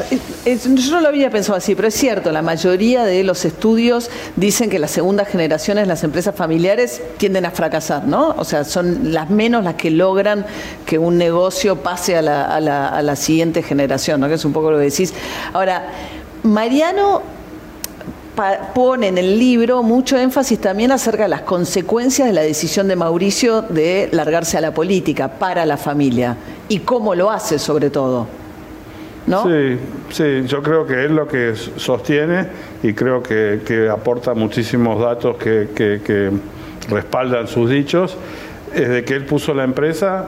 [0.44, 4.68] yo no lo había pensado así, pero es cierto, la mayoría de los estudios dicen
[4.68, 8.34] que las segundas generaciones, las empresas familiares, tienden a fracasar, ¿no?
[8.36, 10.44] O sea, son las menos las que logran
[10.84, 14.28] que un negocio pase a la, a la, a la siguiente generación, ¿no?
[14.28, 15.14] Que es un poco lo que decís.
[15.52, 15.88] Ahora,
[16.42, 17.39] Mariano
[18.74, 22.96] pone en el libro mucho énfasis también acerca de las consecuencias de la decisión de
[22.96, 26.36] Mauricio de largarse a la política para la familia
[26.68, 28.26] y cómo lo hace sobre todo.
[29.26, 29.44] ¿No?
[29.44, 29.78] Sí,
[30.10, 32.46] sí, yo creo que es lo que sostiene
[32.82, 36.30] y creo que, aporta muchísimos datos que, que
[36.88, 38.16] respaldan sus dichos,
[38.74, 40.26] es de que él puso la empresa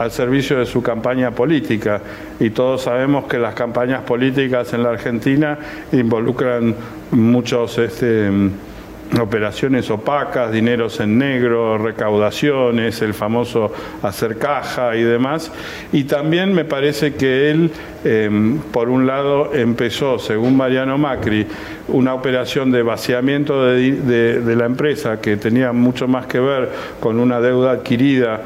[0.00, 2.00] al servicio de su campaña política.
[2.40, 5.58] Y todos sabemos que las campañas políticas en la Argentina
[5.92, 6.74] involucran
[7.10, 8.30] muchos este,
[9.20, 15.52] operaciones opacas, dineros en negro, recaudaciones, el famoso hacer caja y demás.
[15.92, 17.70] Y también me parece que él,
[18.02, 21.46] em, por un lado, empezó, según Mariano Macri,
[21.88, 26.70] una operación de vaciamiento de, de la empresa que tenía mucho más que ver
[27.00, 28.40] con una deuda adquirida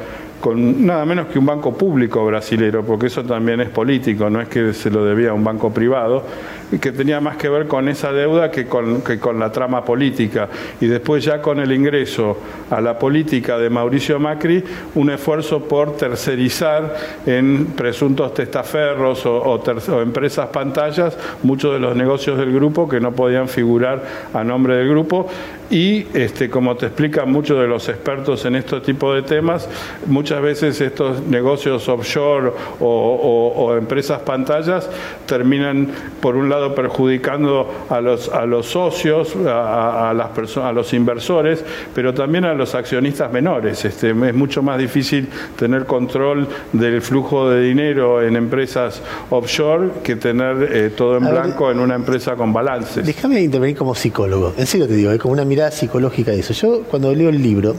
[0.45, 4.49] con nada menos que un banco público brasilero, porque eso también es político, no es
[4.49, 6.23] que se lo debía a un banco privado,
[6.71, 9.87] y que tenía más que ver con esa deuda que con, que con la trama
[9.87, 10.51] política.
[10.83, 12.37] Y después ya con el ingreso
[12.71, 14.63] a la política de Mauricio Macri,
[14.95, 19.63] un esfuerzo por tercerizar en presuntos testaferros o,
[20.03, 24.03] empresas pantallas muchos de los negocios del grupo que no podían figurar
[24.35, 25.27] a nombre del grupo.
[25.71, 29.69] Y este, como te explican muchos de los expertos en este tipo de temas,
[30.07, 34.89] muchas veces estos negocios offshore o empresas pantallas
[35.27, 35.89] terminan,
[36.21, 41.65] por un lado, perjudicando a los, a los socios, a, a las a los inversores,
[41.95, 43.85] pero también a los accionistas menores.
[43.85, 49.01] Este, es mucho más difícil tener control del flujo de dinero en empresas
[49.31, 53.07] offshore que tener eh, todo en blanco en una empresa con balances.
[53.07, 56.53] Déjame intervenir como psicólogo, en serio te digo, es como una psicológica de eso.
[56.53, 57.75] Yo cuando leo el libro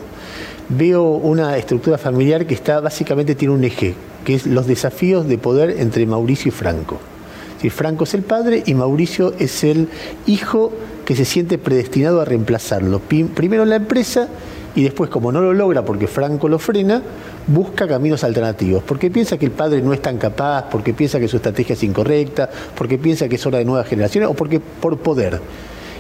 [0.69, 5.38] veo una estructura familiar que está básicamente tiene un eje, que es los desafíos de
[5.38, 6.99] poder entre Mauricio y Franco.
[7.69, 9.89] Franco es el padre y Mauricio es el
[10.26, 10.71] hijo
[11.05, 12.99] que se siente predestinado a reemplazarlo.
[12.99, 14.28] Primero en la empresa
[14.76, 17.01] y después, como no lo logra porque Franco lo frena,
[17.47, 21.28] busca caminos alternativos, porque piensa que el padre no es tan capaz, porque piensa que
[21.28, 24.97] su estrategia es incorrecta, porque piensa que es hora de nuevas generaciones o porque por
[24.97, 25.39] poder.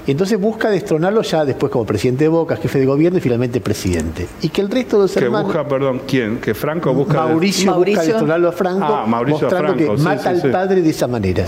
[0.07, 3.59] Y entonces busca destronarlo ya después como presidente de Boca, jefe de gobierno y finalmente
[3.59, 4.27] presidente.
[4.41, 6.37] Y que el resto de los que busca, perdón, ¿quién?
[6.39, 7.25] Que Franco busca...
[7.25, 11.45] Mauricio, busca destronarlo a Franco, ah, mostrando que mata al padre de esa manera.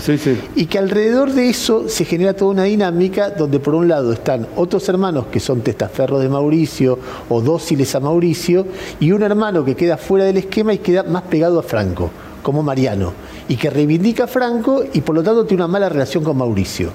[0.56, 4.46] Y que alrededor de eso se genera toda una dinámica donde por un lado están
[4.56, 6.98] otros hermanos que son testaferros de Mauricio
[7.28, 8.66] o dóciles a Mauricio
[8.98, 12.10] y un hermano que queda fuera del esquema y queda más pegado a Franco,
[12.42, 13.12] como Mariano
[13.48, 16.90] y que reivindica a Franco y por lo tanto tiene una mala relación con Mauricio.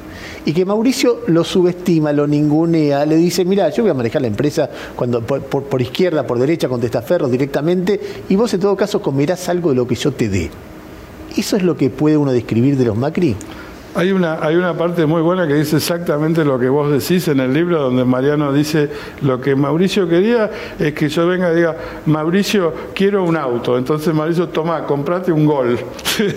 [0.45, 4.27] Y que Mauricio lo subestima, lo ningunea, le dice, mira, yo voy a manejar la
[4.27, 7.99] empresa cuando, por, izquierda, por derecha, con testaferros directamente,
[8.29, 10.51] y vos en todo caso comerás algo de lo que yo te dé.
[11.35, 13.35] ¿Eso es lo que puede uno describir de los Macri?
[13.95, 17.39] Hay una, hay una parte muy buena que dice exactamente lo que vos decís en
[17.39, 18.89] el libro, donde Mariano dice,
[19.21, 21.75] lo que Mauricio quería es que yo venga y diga,
[22.07, 23.77] Mauricio, quiero un auto.
[23.77, 25.77] Entonces Mauricio, toma, comprate un gol.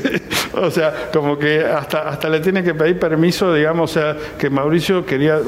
[0.53, 4.51] o sea, como que hasta, hasta le tiene que pedir permiso, digamos, o sea, que
[4.51, 5.39] Mauricio quería,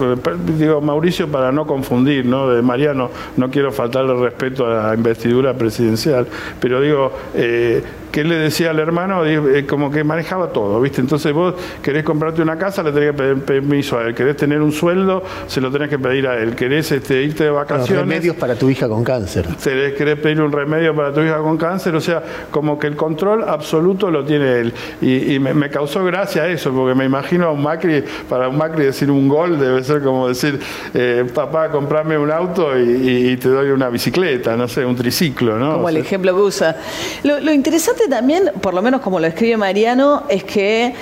[0.57, 2.49] digo, Mauricio para no confundir, ¿no?
[2.49, 6.27] De Mariano, no quiero faltarle respeto a la investidura presidencial,
[6.59, 11.01] pero digo, eh, que él le decía al hermano, eh, como que manejaba todo, ¿viste?
[11.01, 14.15] Entonces vos querés comprarte una casa, le tenés que pedir permiso a él.
[14.15, 16.55] Querés tener un sueldo, se lo tenés que pedir a él.
[16.55, 17.91] Querés este, irte de vacaciones.
[17.91, 19.47] Los remedios para tu hija con cáncer.
[19.63, 23.45] Querés pedir un remedio para tu hija con cáncer, o sea, como que el control
[23.47, 24.73] absoluto lo tiene él.
[25.01, 29.11] Y, me, causó gracia eso, porque me imagino a un Macri, para un Macri decir
[29.11, 30.59] un gol debe ser como decir,
[30.95, 35.75] eh, papá, comprame un auto y, te doy una bicicleta, no sé, un triciclo, ¿no?
[35.75, 36.77] Como el ejemplo que usa.
[37.23, 40.95] lo interesante también, por lo menos como lo escribe Mariano, es que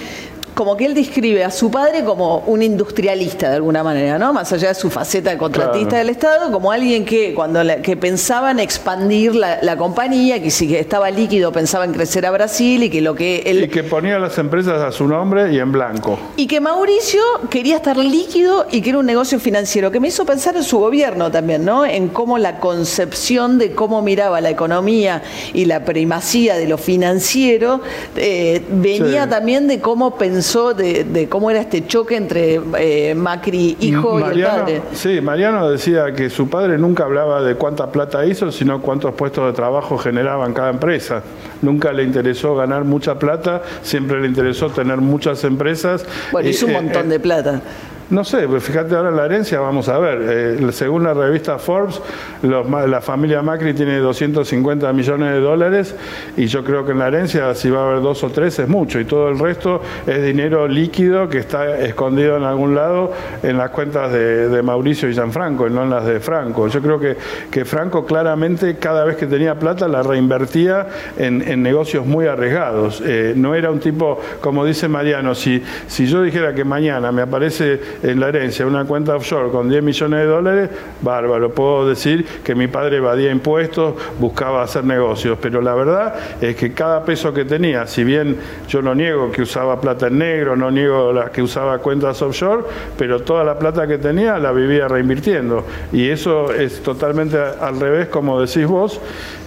[0.57, 4.32] como que él describe a su padre como un industrialista de alguna manera, ¿no?
[4.32, 5.98] Más allá de su faceta de contratista Claro.
[6.07, 10.50] del Estado, como alguien que cuando la- que pensaba en expandir la, la compañía, que
[10.50, 13.84] si estaba líquido pensaba en crecer a Brasil y que lo que él Y que
[13.84, 16.18] ponía las empresas a su nombre y en blanco.
[16.36, 20.24] y que Mauricio quería estar líquido y que era un negocio financiero, que me hizo
[20.24, 21.84] pensar en su gobierno también, ¿no?
[21.84, 27.82] En cómo la concepción de cómo miraba la economía y la primacía de lo financiero
[28.16, 29.28] eh, venía Sí.
[29.30, 30.16] también de cómo
[30.47, 34.82] pensó, de, de cómo era este choque entre eh, Macri hijo y el padre.
[34.92, 39.47] Sí, Mariano decía que su padre nunca hablaba de cuánta plata hizo, sino cuántos puestos
[39.47, 41.22] de trabajo generaba en cada empresa.
[41.62, 46.07] Nunca le interesó ganar mucha plata, siempre le interesó tener muchas empresas.
[46.30, 47.62] Bueno, hizo un eh, montón eh, de plata.
[48.09, 50.18] No sé, pues fíjate ahora en la herencia, vamos a ver.
[50.22, 52.00] eh, según la revista Forbes,
[52.42, 55.94] los la familia Macri tiene 250 millones de dólares
[56.36, 58.68] y yo creo que en la herencia, si va a haber dos o tres, es
[58.68, 59.00] mucho.
[59.00, 63.70] Y todo el resto es dinero líquido que está escondido en algún lado en las
[63.70, 66.68] cuentas de, de Mauricio y Gianfranco, y no en las de Franco.
[66.68, 67.16] Yo creo que,
[67.50, 70.86] que Franco claramente, cada vez que tenía plata, la reinvertía
[71.18, 73.02] en, en negocios muy arriesgados.
[73.04, 77.22] Eh, no era un tipo, como dice Mariano, si, si yo dijera que mañana me
[77.22, 80.70] aparece en la herencia una cuenta offshore con 10 millones de dólares,
[81.03, 86.57] bárbaro, puedo decir que mi padre evadía impuestos, buscaba hacer negocios, pero la verdad es
[86.57, 88.36] que cada peso que tenía, si bien
[88.68, 92.64] yo no niego que usaba plata en negro, no niego las que usaba cuentas offshore,
[92.99, 95.64] pero toda la plata que tenía la vivía reinvirtiendo.
[95.92, 99.01] Y eso es totalmente al revés, como decís vos.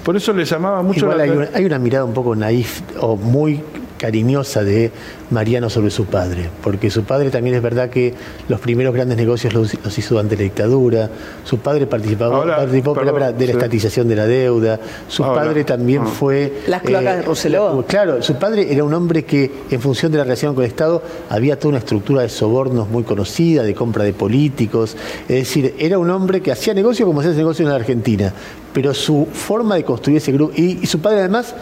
[0.04, 2.82] Por eso le llamaba mucho Igual la hay una, hay una mirada un poco naif
[3.00, 3.62] o muy
[4.00, 4.91] cariñosa de
[5.30, 8.16] Mariano sobre su padre, porque su padre también es verdad que
[8.47, 11.10] los primeros grandes negocios los, los hizo durante la dictadura,
[11.43, 13.58] su padre participaba, Ahora, participó perdón, de la sí.
[13.58, 16.08] estatización de la deuda, su Ahora, padre también ah.
[16.08, 16.62] fue...
[16.68, 17.86] Las cloacas de Rousselot.
[17.86, 21.04] Claro, su padre era un hombre que en función de la relación con el Estado
[21.30, 24.95] había toda una estructura de sobornos muy conocida, de compra de políticos,
[25.28, 28.34] es decir, era un hombre que hacía negocio como se hace negocio en la Argentina,
[28.74, 31.54] pero su forma de construir ese grupo, y, y su padre además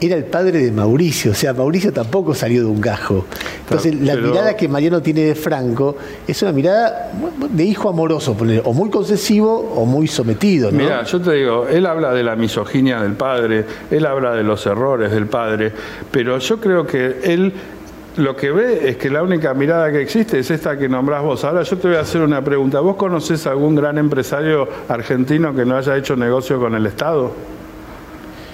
[0.00, 3.24] era el padre de Mauricio, o sea, Mauricio tampoco salió de un gajo.
[3.60, 7.12] Entonces, la mirada que Mariano tiene de Franco es una mirada
[7.50, 10.78] de hijo amoroso, o muy concesivo o muy sometido, ¿no?
[10.78, 14.66] Mira, yo te digo, él habla de la misoginia del padre, él habla de los
[14.66, 15.72] errores del padre,
[16.10, 17.52] pero yo creo que él
[18.16, 21.44] lo que ve es que la única mirada que existe es esta que nombrás vos.
[21.44, 22.78] Ahora yo te voy a hacer una pregunta.
[22.78, 27.32] ¿Vos conocés algún gran empresario argentino que no haya hecho negocio con el Estado?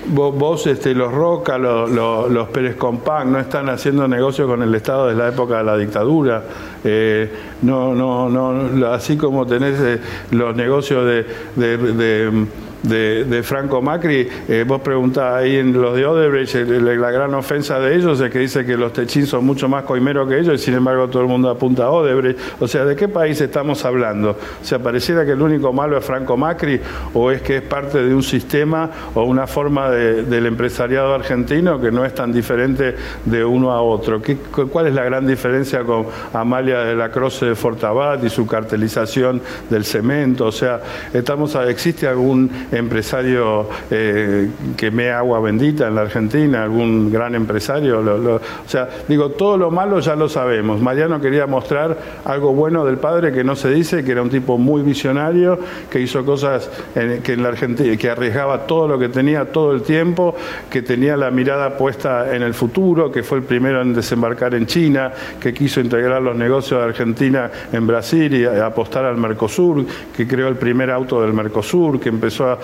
[0.06, 4.74] Vos, vos, este, los Roca, los, los, Pérez Compán, no están haciendo negocio con el
[4.74, 6.42] Estado desde la época de la dictadura.
[6.82, 7.30] Eh,
[7.62, 12.46] no, no, no, así como tenés eh, los negocios de, de,
[12.82, 17.94] de- Franco Macri, eh, vos preguntás ahí en los de Odebrecht, la gran ofensa de
[17.96, 20.74] ellos es que dice que los techín son mucho más coimeros que ellos y sin
[20.74, 22.38] embargo todo el mundo apunta a Odebrecht.
[22.60, 24.30] O sea, ¿de qué país estamos hablando?
[24.30, 26.80] O sea, pareciera que el único malo es Franco Macri
[27.14, 31.80] o es que es parte de un sistema o una forma de- del empresariado argentino
[31.80, 34.20] que no es tan diferente de uno a otro.
[34.22, 38.30] ¿Qué- cu- ¿Cuál es la gran diferencia con Amalia de la Croce de Fortabat y
[38.30, 40.46] su cartelización del cemento?
[40.46, 40.80] O sea,
[41.12, 46.62] estamos a- ¿existe algún empresario eh, que me agua bendita en la Argentina?
[46.62, 48.00] ¿Algún gran empresario?
[48.02, 50.80] Lo- lo- o sea, digo, todo lo malo ya lo sabemos.
[50.80, 54.58] Mariano quería mostrar algo bueno del padre que no se dice, que era un tipo
[54.58, 55.58] muy visionario,
[55.90, 59.72] que hizo cosas en, que en la Argentina, que arriesgaba todo lo que tenía todo
[59.72, 60.34] el tiempo,
[60.70, 64.66] que tenía la mirada puesta en el futuro, que fue el primero en desembarcar en
[64.66, 69.84] China, que quiso integrar los negocios de Argentina en Brasil y apostar al Mercosur,
[70.16, 72.58] que creó el primer auto del Mercosur, que empezó a,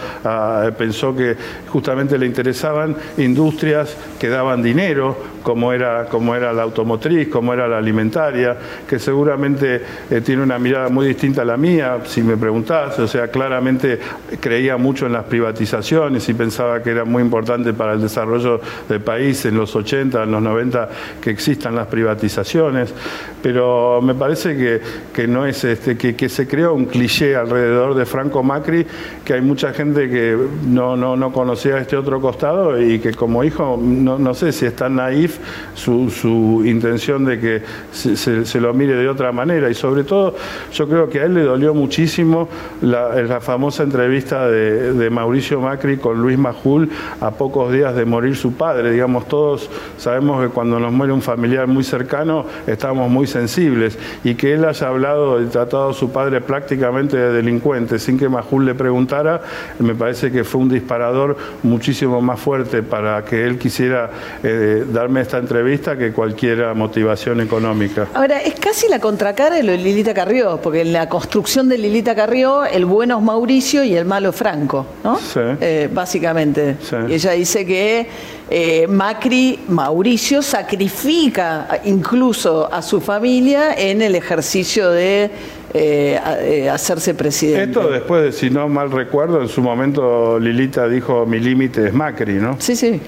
[0.76, 1.36] pensó que
[1.68, 7.68] justamente le interesaban industrias que daban dinero, como era, como era la automotriz, como era
[7.68, 8.56] la alimentaria,
[8.88, 9.80] que seguramente
[10.10, 14.00] eh, tiene una mirada muy distinta a la mía, si me preguntás, o sea, claramente
[14.40, 19.00] creía mucho en las privatizaciones y pensaba que era muy importante para el desarrollo del
[19.00, 20.88] país en los 80, en los 90,
[21.20, 22.92] que existan las privatizaciones,
[23.40, 24.80] pero me parece que,
[25.14, 28.84] que no es este, que, que se creó un cliché alrededor de Franco Macri,
[29.24, 33.44] que hay mucha gente que no, no, no conocía este otro costado y que como
[33.44, 35.38] hijo, no, no sé si es tan naif
[35.74, 37.62] su, su intención de que
[37.92, 39.70] se, lo mire de otra manera.
[39.70, 40.34] Y sobre todo
[40.72, 42.48] yo creo que a él le dolió muchísimo
[42.82, 48.04] la, la famosa entrevista de, de Mauricio Macri con Luis Majul a pocos días de
[48.04, 53.10] morir su padre, digamos todos sabemos que cuando nos muere un familiar muy cercano estamos
[53.10, 53.98] muy sensibles.
[54.24, 58.28] Y que él haya hablado y tratado a su padre prácticamente de delincuente sin que
[58.28, 59.42] Majul le preguntara
[59.78, 64.10] me parece que fue un disparador muchísimo más fuerte para que él quisiera
[64.42, 68.08] eh, darme esta entrevista que cualquier motivación económica.
[68.14, 71.78] Ahora, es casi la contracara de lo de Lilita Carrió, porque en la construcción de
[71.78, 75.16] Lilita Carrió, el bueno es Mauricio y el malo es Franco, ¿no?
[75.16, 75.40] Sí.
[75.60, 76.76] Eh, básicamente.
[76.80, 76.96] Sí.
[77.08, 78.08] Y ella dice que
[78.48, 85.30] eh, Macri, Mauricio, sacrifica incluso a su familia en el ejercicio de
[85.74, 87.78] eh, a- eh, hacerse presidente.
[87.80, 91.92] Esto después de, si no mal recuerdo, en su momento Lilita dijo mi límite es
[91.94, 92.56] Macri, ¿no?
[92.58, 93.00] Sí, sí.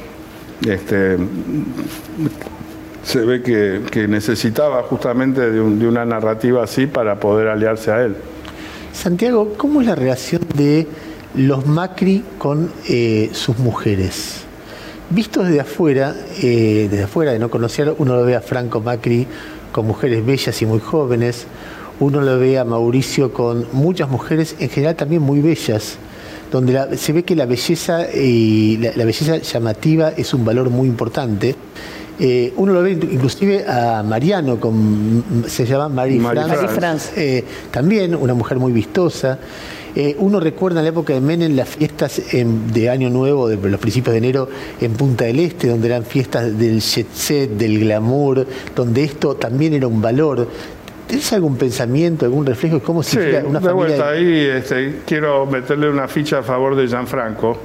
[0.66, 1.16] Este,
[3.04, 7.90] se ve que, que necesitaba justamente de, un- de una narrativa así para poder aliarse
[7.90, 8.16] a él.
[8.92, 10.86] Santiago, ¿cómo es la relación de
[11.36, 14.42] los Macri con eh, sus mujeres?
[15.10, 19.26] Visto desde afuera, eh, desde afuera de no conocer, uno lo ve a Franco Macri
[19.72, 21.46] con mujeres bellas y muy jóvenes,
[22.00, 25.96] uno lo ve a Mauricio con muchas mujeres, en general también muy bellas,
[26.52, 30.70] donde la- se ve que la belleza y la, la belleza llamativa es un valor
[30.70, 31.54] muy importante.
[32.20, 36.18] Eh, uno lo ve inclusive a Mariano, con, se llama Marie,
[36.48, 39.38] Marie France, eh, también una mujer muy vistosa.
[39.94, 43.56] Eh, uno recuerda en la época de Menem las fiestas en- de Año Nuevo, de
[43.56, 44.48] los principios de enero,
[44.80, 49.72] en Punta del Este, donde eran fiestas del jet set, del glamour, donde esto también
[49.74, 50.48] era un valor.
[51.08, 53.72] ¿Tienes algún pensamiento, algún reflejo de cómo Sí, se de una familia?
[53.72, 57.58] vuelta ahí este, quiero meterle una ficha a favor de Gianfranco,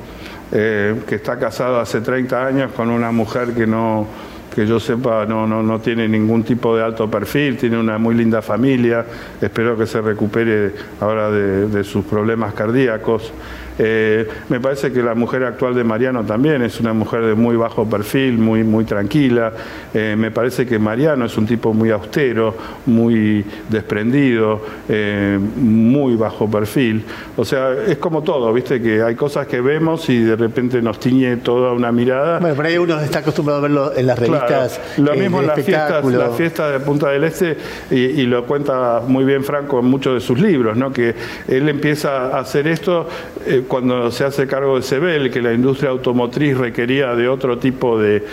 [0.52, 4.08] eh, que está casado hace 30 años con una mujer que no
[4.56, 8.14] que yo sepa no, no, no tiene ningún tipo de alto perfil, tiene una muy
[8.14, 9.04] linda familia,
[9.42, 10.72] espero que se recupere
[11.02, 13.32] ahora de, de sus problemas cardíacos.
[13.80, 17.56] Eh, me parece que la mujer actual de Mariano también es una mujer de muy
[17.56, 19.52] bajo perfil, muy, muy tranquila.
[19.94, 22.56] Eh, me parece que Mariano es un tipo muy austero,
[22.86, 27.04] muy desprendido, eh, muy bajo perfil.
[27.38, 28.82] O sea, es como todo, ¿viste?
[28.82, 32.40] Que hay cosas que vemos y de repente nos tiñe toda una mirada.
[32.40, 35.42] Bueno, por ahí uno está acostumbrado a verlo en las Claro, revistas lo eh, mismo
[35.42, 37.58] en las fiestas, las fiestas de Punta del Este,
[37.92, 40.92] y, y lo cuenta muy bien Franco en muchos de sus libros, ¿no?
[40.92, 41.16] que
[41.48, 43.08] él empieza a hacer esto
[43.68, 48.24] cuando se hace cargo de Sebel, que la industria automotriz requería de otro tipo de,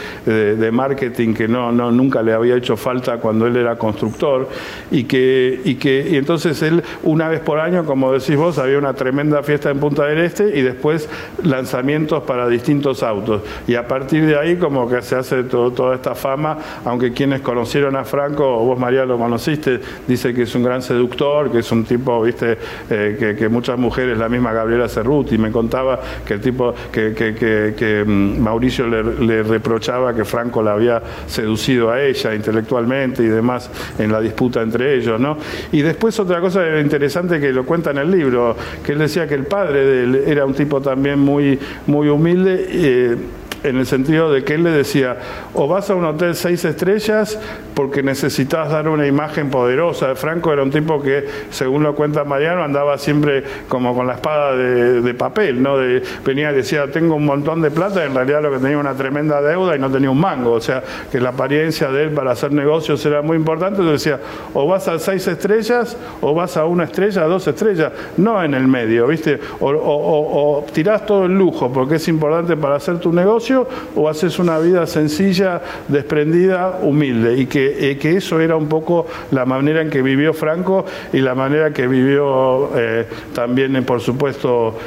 [0.72, 4.48] marketing que no, nunca le había hecho falta cuando él era constructor,
[4.90, 8.94] y que, y que entonces él, una vez por año, como decís vos, había una
[8.94, 11.08] tremenda fiesta en Punta del Este y después
[11.42, 13.42] lanzamientos para distintos autos.
[13.66, 17.96] Y a partir de ahí como que se hace toda esta fama, aunque quienes conocieron
[17.96, 21.84] a Franco, vos María lo conociste, dice que es un gran seductor, que es un
[21.84, 22.58] tipo, viste,
[22.90, 24.88] eh, que, que muchas mujeres, la misma Gabriela
[25.20, 31.02] Cerruti, me contaba que el tipo, que, mm, Mauricio le, reprochaba que Franco la había
[31.26, 35.36] seducido a ella intelectualmente y demás en la disputa entre ellos, ¿no?
[35.72, 39.34] Y después otra cosa interesante que lo cuenta en el libro, que él decía que
[39.34, 42.66] el padre era un tipo también muy, muy humilde.
[42.68, 43.16] eh,
[43.62, 45.18] en el sentido de que él le decía,
[45.54, 47.38] o vas a un hotel seis estrellas
[47.80, 50.14] porque necesitas dar una imagen poderosa.
[50.14, 54.54] Franco era un tipo que, según lo cuenta Mariano, andaba siempre como con la espada
[54.54, 55.76] de, papel, ¿no?
[56.22, 59.40] Venía y decía, tengo un montón de plata, en realidad lo que tenía una tremenda
[59.40, 60.52] deuda y no tenía un mango.
[60.52, 63.80] O sea, que la apariencia de él para hacer negocios era muy importante.
[63.80, 64.20] Entonces decía,
[64.52, 68.52] o vas a seis estrellas, o vas a una estrella, a dos estrellas, no en
[68.52, 69.40] el medio, ¿viste?
[69.58, 73.66] O- o tirás todo el lujo porque es importante para hacer tu negocio,
[73.96, 77.38] o haces una vida sencilla, desprendida, humilde.
[77.38, 81.18] Y que, eh, que eso era un poco la manera en que vivió Franco y
[81.20, 84.78] la manera que vivió eh, también, eh, por supuesto,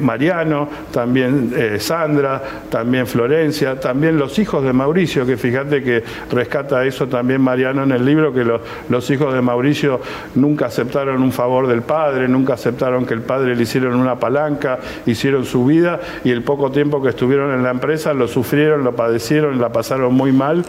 [0.00, 7.06] Mariano, también Sandra, también Florencia, también los hijos de Mauricio, que fíjate que rescata eso
[7.08, 10.00] también Mariano en el libro, que lo- los hijos de Mauricio
[10.34, 14.78] nunca aceptaron un favor del padre, nunca aceptaron que el padre le hicieron una palanca,
[15.06, 18.94] hicieron su vida y el poco tiempo que estuvieron en la empresa lo sufrieron, lo
[18.94, 20.64] padecieron, la pasaron muy mal.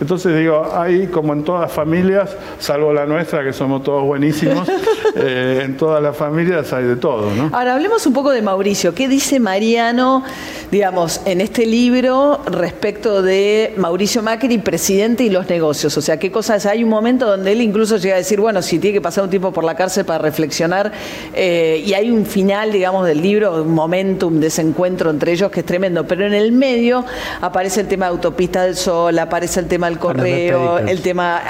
[0.00, 4.68] Entonces digo, hay como en todas familias, salvo la nuestra, que somos todos buenísimos,
[5.16, 7.50] eh, en todas las familias hay de todo, ¿no?
[7.52, 8.94] Ahora hablemos un poco de Mauricio.
[8.94, 10.24] ¿Qué dice Mariano,
[10.70, 15.96] digamos, en este libro respecto de Mauricio Macri, presidente y los negocios?
[15.96, 16.66] O sea, ¿qué cosas?
[16.66, 19.30] Hay un momento donde él incluso llega a decir, bueno, si tiene que pasar un
[19.30, 20.92] tiempo por la cárcel para reflexionar,
[21.34, 25.60] eh, y hay un final, digamos, del libro, un momento, un desencuentro entre ellos que
[25.60, 27.04] es tremendo, pero en el medio
[27.40, 30.79] aparece el tema de autopista del sol, aparece el tema del correo.
[30.88, 31.40] El tema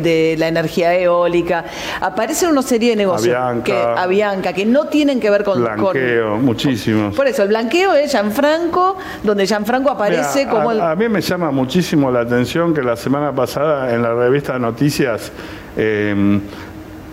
[0.00, 1.64] de la energía eólica,
[2.00, 3.64] aparecen una serie de negocios Avianca.
[3.64, 7.14] que Avianca, que no tienen que ver con, con- Blanqueo, muchísimos.
[7.14, 10.80] por eso, el blanqueo es Gianfranco, donde Gianfranco aparece Mira, como a, el.
[10.80, 15.32] a mí me llama muchísimo la atención que la semana pasada en la revista Noticias
[15.76, 16.40] eh,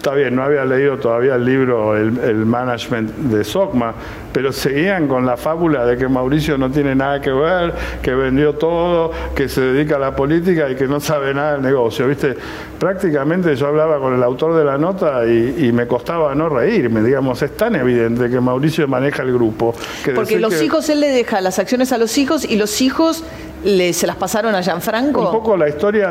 [0.04, 3.93] está bien, no había leído todavía el libro El, el Management de Sogma,
[4.34, 8.56] pero seguían con la fábula de que Mauricio no tiene nada que ver, que vendió
[8.56, 12.06] todo, que se dedica a la política y que no sabe nada del negocio.
[12.06, 12.36] ¿Viste?
[12.78, 17.41] Prácticamente yo hablaba con el autor de la nota y, me costaba no reírme, digamos,
[17.41, 19.74] es tan evidente que Mauricio maneja el grupo.
[20.14, 23.24] Porque los hijos, él le deja las acciones a los hijos y los hijos
[23.64, 25.22] le, se las pasaron a Gianfranco?
[25.22, 26.09] Un poco la historia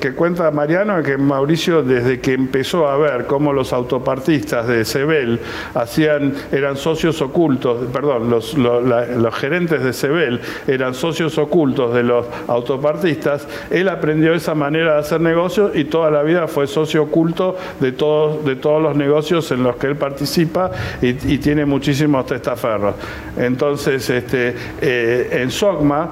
[0.00, 5.40] que cuenta Mariano que Mauricio, desde que empezó a ver cómo los autopartistas de Sebel
[5.74, 12.26] hacían, eran socios ocultos, perdón, los, los gerentes de Sebel eran socios ocultos de los
[12.48, 17.56] autopartistas, él aprendió esa manera de hacer negocios y toda la vida fue socio oculto
[17.80, 20.70] de todos, de todos los negocios en los que él participa
[21.00, 21.14] y,
[21.44, 22.94] tiene muchísimos testaferros.
[23.36, 26.10] Entonces, este, eh, en SOGMA,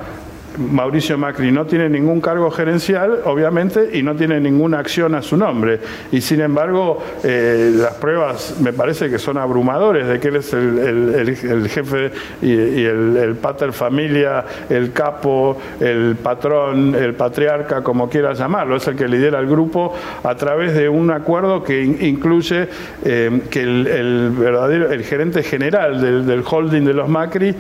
[0.59, 5.37] Mauricio Macri no tiene ningún cargo gerencial, obviamente, y no tiene ninguna acción a su
[5.37, 5.81] nombre.
[6.11, 10.53] Y sin embargo, eh, las pruebas me parece que son abrumadores de que él es
[10.53, 12.11] el, jefe
[12.43, 18.77] y, el, pater familia, el capo, el patrón, el patriarca, como quieras llamarlo.
[18.77, 22.69] Es el que lidera el grupo a través de un acuerdo que incluye
[23.05, 27.55] eh, que el, verdadero, el gerente general del, holding de los Macri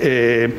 [0.00, 0.54] eh,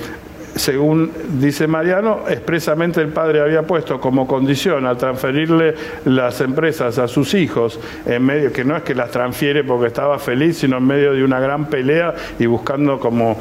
[0.55, 5.73] según dice Mariano, expresamente el padre había puesto como condición al transferirle
[6.05, 10.19] las empresas a sus hijos, en medio que no es que las transfiere porque estaba
[10.19, 13.37] feliz, sino en medio de una gran pelea y buscando como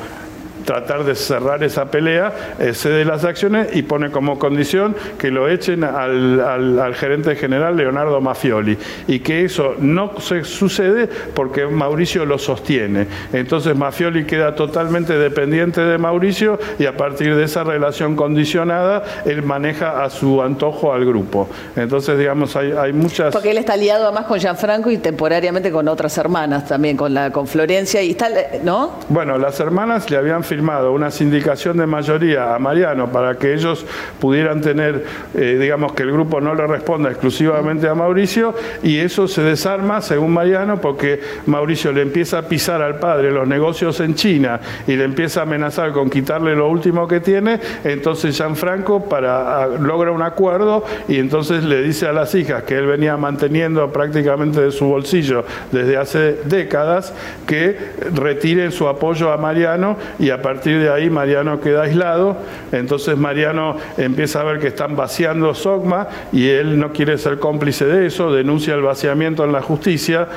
[0.73, 5.47] tratar de cerrar esa pelea, eh, cede las acciones y pone como condición que lo
[5.47, 12.39] echen al, gerente general Leonardo Mafioli y que eso no se sucede porque Mauricio lo
[12.39, 13.07] sostiene.
[13.35, 19.43] Entonces Mafioli queda totalmente dependiente de Mauricio y a partir de esa relación condicionada él
[19.43, 21.51] maneja a su antojo al grupo.
[21.77, 23.33] Entonces, digamos, hay, hay muchas...
[23.33, 27.31] Porque él está liado además con Gianfranco y temporariamente con otras hermanas también, con, la,
[27.31, 28.31] con Florencia y está,
[28.65, 28.93] ¿no?
[29.11, 33.85] Bueno, las hermanas le habían firmado una sindicación de mayoría a Mariano para que ellos
[34.21, 35.05] pudieran tener,
[35.35, 40.01] eh, digamos, que el grupo no le responda exclusivamente a Mauricio y eso se desarma,
[40.01, 44.95] según Mariano, porque Mauricio le empieza a pisar al padre los negocios en China y
[44.95, 50.23] le empieza a amenazar con quitarle lo último que tiene, entonces Gianfranco para, logra un
[50.23, 54.87] acuerdo y entonces le dice a las hijas que él venía manteniendo prácticamente de su
[54.87, 57.13] bolsillo desde hace décadas
[57.49, 57.77] que
[58.15, 62.37] retiren su apoyo a Mariano y a partir de ahí Mariano queda aislado,
[62.73, 67.87] entonces Mariano empieza a ver que están vaciando Sogma y él no quiere ser cómplice
[67.87, 70.29] de eso, denuncia el vaciamiento en la justicia.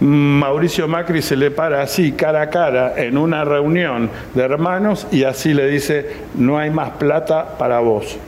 [0.00, 5.24] Mauricio Macri se le para así, cara a cara, en una reunión de hermanos y
[5.24, 8.18] así le dice, no hay más plata para vos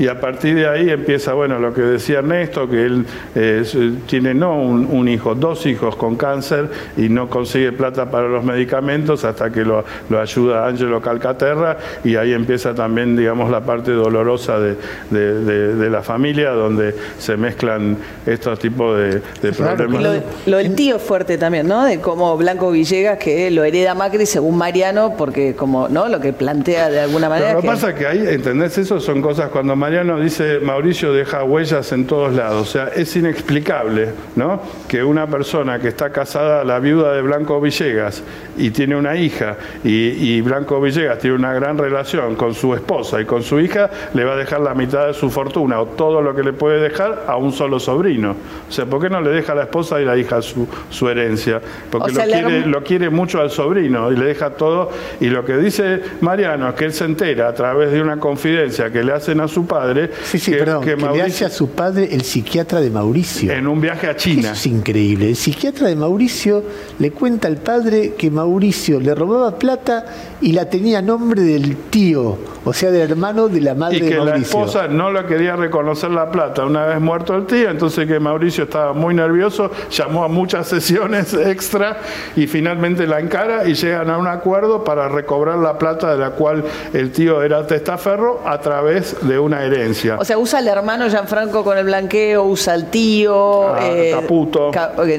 [0.00, 3.62] y a partir de ahí empieza, bueno, lo que decía Ernesto, que él eh,
[4.06, 9.24] tiene no un, hijo, dos hijos con cáncer y no consigue plata para los medicamentos
[9.26, 9.84] hasta que lo,
[10.18, 16.94] ayuda Angelo Calcaterra y ahí empieza también, digamos, la parte dolorosa de, la familia, donde
[17.18, 19.20] se mezclan estos tipos de,
[19.52, 20.02] problemas.
[20.02, 20.12] Lo,
[20.46, 21.84] lo, del tío fuerte también, ¿no?
[21.84, 26.08] De cómo Blanco Villegas, que lo hereda Macri según Mariano, porque como, ¿no?
[26.08, 27.52] Lo que plantea de alguna manera...
[27.52, 28.78] lo que pasa es que ahí, ¿entendés?
[28.78, 32.62] Eso son cosas cuando Mariano Mariano dice, Mauricio deja huellas en todos lados.
[32.62, 34.62] O sea, es inexplicable ¿no?
[34.86, 38.22] que una persona que está casada, la viuda de Blanco Villegas,
[38.56, 43.24] y tiene una hija, y, Blanco Villegas tiene una gran relación con su esposa y
[43.24, 46.36] con su hija, le va a dejar la mitad de su fortuna o todo lo
[46.36, 48.36] que le puede dejar a un solo sobrino.
[48.68, 51.08] O sea, ¿por qué no le deja a la esposa y la hija su, su
[51.08, 51.60] herencia?
[51.90, 54.92] Porque lo, quiere, lo quiere mucho al sobrino y le deja todo.
[55.18, 58.92] Y lo que dice Mariano es que él se entera a través de una confidencia
[58.92, 59.79] que le hacen a su padre,
[60.24, 63.52] Sí, sí, que, perdón, que, le hace a su padre el psiquiatra de Mauricio.
[63.52, 64.52] En un viaje a China.
[64.52, 65.28] es increíble.
[65.28, 66.62] El psiquiatra de Mauricio
[66.98, 70.04] le cuenta al padre que Mauricio le robaba plata
[70.40, 74.16] y la tenía a nombre del tío, o sea, del hermano de la madre de
[74.16, 74.22] Mauricio.
[74.22, 77.70] Y que la esposa no le quería reconocer la plata una vez muerto el tío,
[77.70, 81.98] entonces que Mauricio estaba muy nervioso, llamó a muchas sesiones extra
[82.36, 86.30] y finalmente la encara y llegan a un acuerdo para recobrar la plata de la
[86.30, 90.16] cual el tío era testaferro a través de una herencia.
[90.18, 94.70] O sea, usa el hermano Gianfranco con el blanqueo, usa el tío, ah, eh, Caputo.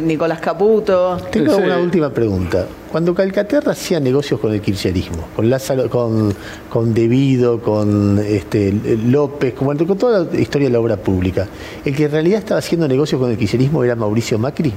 [0.02, 1.18] Nicolás Caputo.
[1.32, 2.66] Tengo una última pregunta.
[2.92, 6.34] Cuando Calcaterra hacía negocios con el kirchnerismo, con Lázaro, con,
[6.70, 8.74] con Devido, con este,
[9.06, 11.48] López, con, con toda la historia de la obra pública,
[11.86, 14.74] el que en realidad estaba haciendo negocios con el kirchnerismo era Mauricio Macri.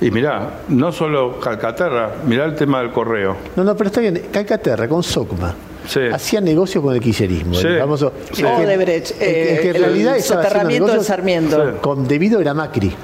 [0.00, 3.36] Y mirá, no solo Calcaterra, mirá el tema del correo.
[3.56, 5.54] No, no, pero está bien, Calcaterra con Socma.
[6.12, 7.54] Hacía negocios con el kirchnerismo.
[7.54, 7.66] Sí.
[7.66, 8.12] El famoso,
[9.18, 12.94] que, en realidad estaba haciendo negocios Con Devido era Macri.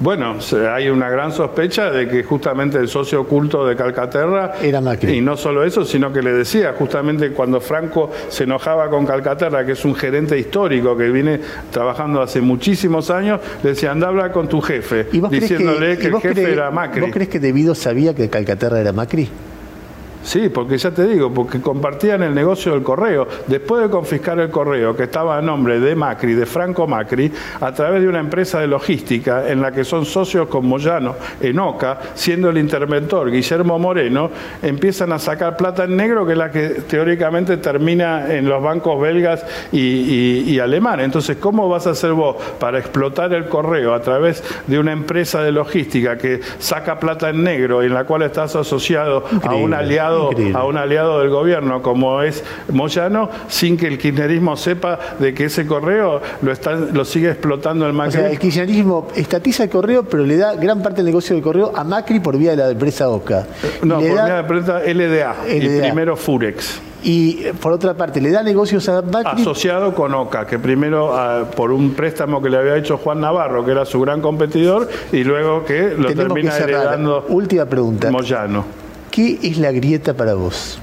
[0.00, 0.36] Bueno,
[0.72, 5.16] hay una gran sospecha de que justamente el socio oculto de Calcaterra Era Macri.
[5.16, 9.66] Y no solo eso, sino que le decía, justamente cuando Franco se enojaba con Calcaterra,
[9.66, 11.40] que es un gerente histórico que viene
[11.72, 15.48] trabajando hace muchísimos años, le decía, anda a hablar con tu jefe, ¿Y vos crees
[15.48, 17.00] diciéndole que, y el jefe crees- era Macri.
[17.00, 19.28] ¿Vos crees que Debido sabía que Calcaterra era Macri?
[20.22, 23.26] Sí, porque ya te digo, porque compartían el negocio del correo.
[23.46, 27.72] Después de confiscar el correo, que estaba a nombre de Macri, de Franco Macri, a
[27.72, 31.98] través de una empresa de logística en la que son socios con Moyano, en Oca,
[32.14, 34.30] siendo el interventor Guillermo Moreno,
[34.62, 39.00] empiezan a sacar plata en negro, que es la que teóricamente termina en los bancos
[39.00, 41.04] belgas y, y- y alemanes.
[41.06, 45.42] Entonces, ¿cómo vas a hacer vos para explotar el correo a través de una empresa
[45.42, 49.74] de logística que saca plata en negro y en la cual estás asociado a un
[49.74, 50.58] aliado increíble.
[50.58, 55.44] a un aliado del gobierno como es Moyano sin que el kirchnerismo sepa de que
[55.46, 58.12] ese correo lo están lo sigue explotando el O Macri.
[58.12, 61.72] sea, el kirchnerismo estatiza el correo, pero le da gran parte del negocio del correo
[61.74, 63.46] a Macri por vía de la empresa OCA.
[63.82, 65.82] no, y, le por da- vía de prensa LDA, y LDA.
[65.82, 66.80] primero Furex.
[67.02, 69.40] y, eh, por otra parte, le da negocios a Macri.
[69.42, 73.64] Asociado con Oca, que primero ah, por un préstamo que le había hecho Juan Navarro,
[73.64, 76.70] que era su gran competidor, y luego que lo Tenemos que termina cerrar.
[76.70, 78.10] heredando Última pregunta.
[78.10, 78.64] Moyano.
[79.18, 80.78] ¿Qué es la grieta para vos?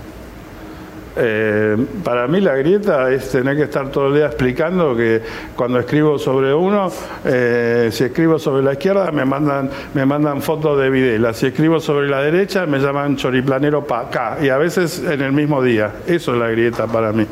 [1.15, 5.21] Eh, para mí la grieta es tener que estar todo el día explicando que
[5.55, 6.91] cuando escribo sobre uno,
[7.23, 11.79] eh, si escribo sobre la izquierda me mandan, me mandan fotos de Videla, si escribo
[11.79, 15.93] sobre la derecha me llaman choriplanero para acá y a veces en el mismo día.
[16.05, 17.25] Eso es la grieta para mí.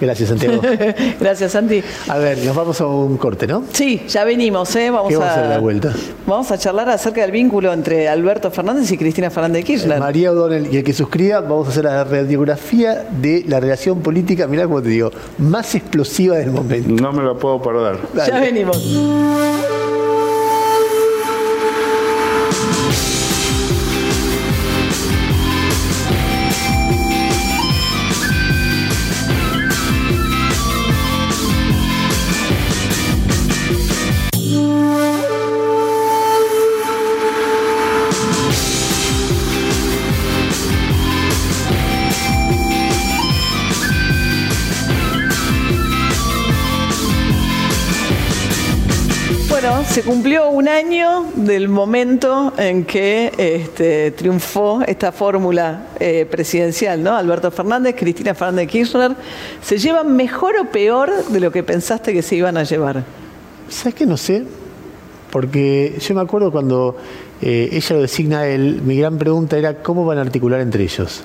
[0.00, 0.60] Gracias, Santiago.
[1.20, 1.82] Gracias, Santi.
[2.08, 3.64] A ver, nos vamos a un corte, ¿no?
[3.72, 4.90] Sí, ya venimos, ¿eh?
[4.90, 5.92] Vamos ¿Qué vamos a a, hacer a la vuelta?
[6.26, 9.98] Vamos a charlar acerca del vínculo entre Alberto Fernández y Cristina Fernández de Kirchner.
[9.98, 14.46] María O'Donnell y el que suscriba, vamos a hacer la radiografía de la relación política,
[14.46, 16.90] mirá cómo te digo, más explosiva del momento.
[16.90, 17.98] No me lo puedo perder.
[18.14, 18.32] Dale.
[18.32, 19.97] Ya venimos.
[49.98, 57.16] Se cumplió un año del momento en que este, triunfó esta fórmula eh, presidencial, ¿no?
[57.16, 59.16] Alberto Fernández, Cristina Fernández de Kirchner.
[59.60, 63.02] ¿Se llevan mejor o peor de lo que pensaste que se iban a llevar?
[63.68, 64.06] ¿Sabes qué?
[64.06, 64.44] No sé.
[65.32, 66.96] Porque yo me acuerdo cuando
[67.42, 70.84] eh, ella lo designa a él, mi gran pregunta era cómo van a articular entre
[70.84, 71.24] ellos.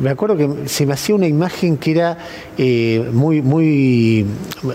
[0.00, 2.16] Me acuerdo que se me hacía una imagen que era
[2.56, 4.24] eh, muy, muy,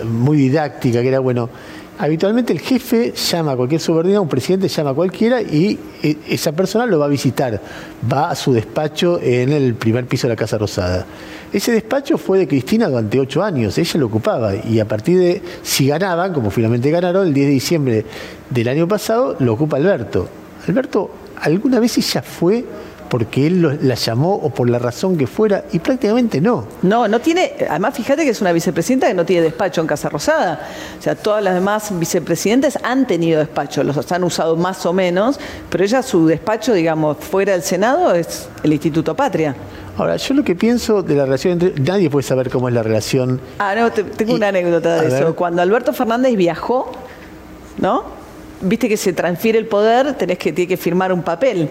[0.04, 1.50] muy didáctica, que era, bueno,
[1.98, 6.52] habitualmente el jefe llama a cualquier subordinado, un presidente llama a cualquiera y eh, esa
[6.52, 7.60] persona lo va a visitar,
[8.10, 11.06] va a su despacho en el primer piso de la Casa Rosada.
[11.52, 15.42] Ese despacho fue de Cristina durante ocho años, ella lo ocupaba y a partir de,
[15.62, 18.04] si ganaban, como finalmente ganaron, el 10 de diciembre
[18.50, 20.28] del año pasado, lo ocupa Alberto.
[20.66, 22.64] Alberto, ¿alguna vez ella fue
[23.08, 25.64] porque él lo- la llamó o por la razón que fuera?
[25.72, 26.66] Y prácticamente no.
[26.82, 27.52] No, no tiene.
[27.68, 30.68] Además, fíjate que es una vicepresidenta que no tiene despacho en Casa Rosada.
[30.98, 35.38] O sea, todas las demás vicepresidentes han tenido despacho, los han usado más o menos,
[35.70, 39.54] pero ella, su despacho, digamos, fuera del Senado es el Instituto Patria.
[39.96, 41.80] Ahora, yo lo que pienso de la relación entre...
[41.80, 43.40] Nadie puede saber cómo es la relación...
[43.60, 45.26] Ah, no, te- tengo Y- una anécdota de eso.
[45.26, 45.34] ver.
[45.34, 46.90] Cuando Alberto Fernández viajó,
[47.78, 48.23] ¿no?
[48.60, 51.68] Viste que se transfiere el poder, tenés que, tiene que firmar un papel.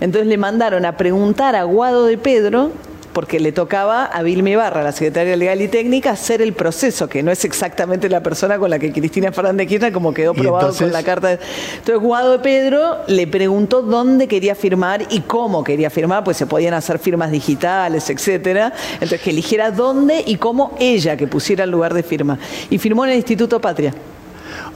[0.00, 2.70] Entonces le mandaron a preguntar a Guado de Pedro,
[3.12, 7.22] porque le tocaba a Vilma Ibarra, la secretaria legal y técnica, hacer el proceso, que
[7.22, 10.82] no es exactamente la persona con la que Cristina Fernández Kirchner, como quedó probado entonces-
[10.82, 11.28] con la carta.
[11.28, 11.38] de-
[11.78, 16.44] Entonces Guado de Pedro le preguntó dónde quería firmar y cómo quería firmar, pues se
[16.44, 18.74] podían hacer firmas digitales, etcétera.
[18.92, 22.38] Entonces que eligiera dónde y cómo ella que pusiera el lugar de firma.
[22.68, 23.94] Y firmó en el Instituto Patria.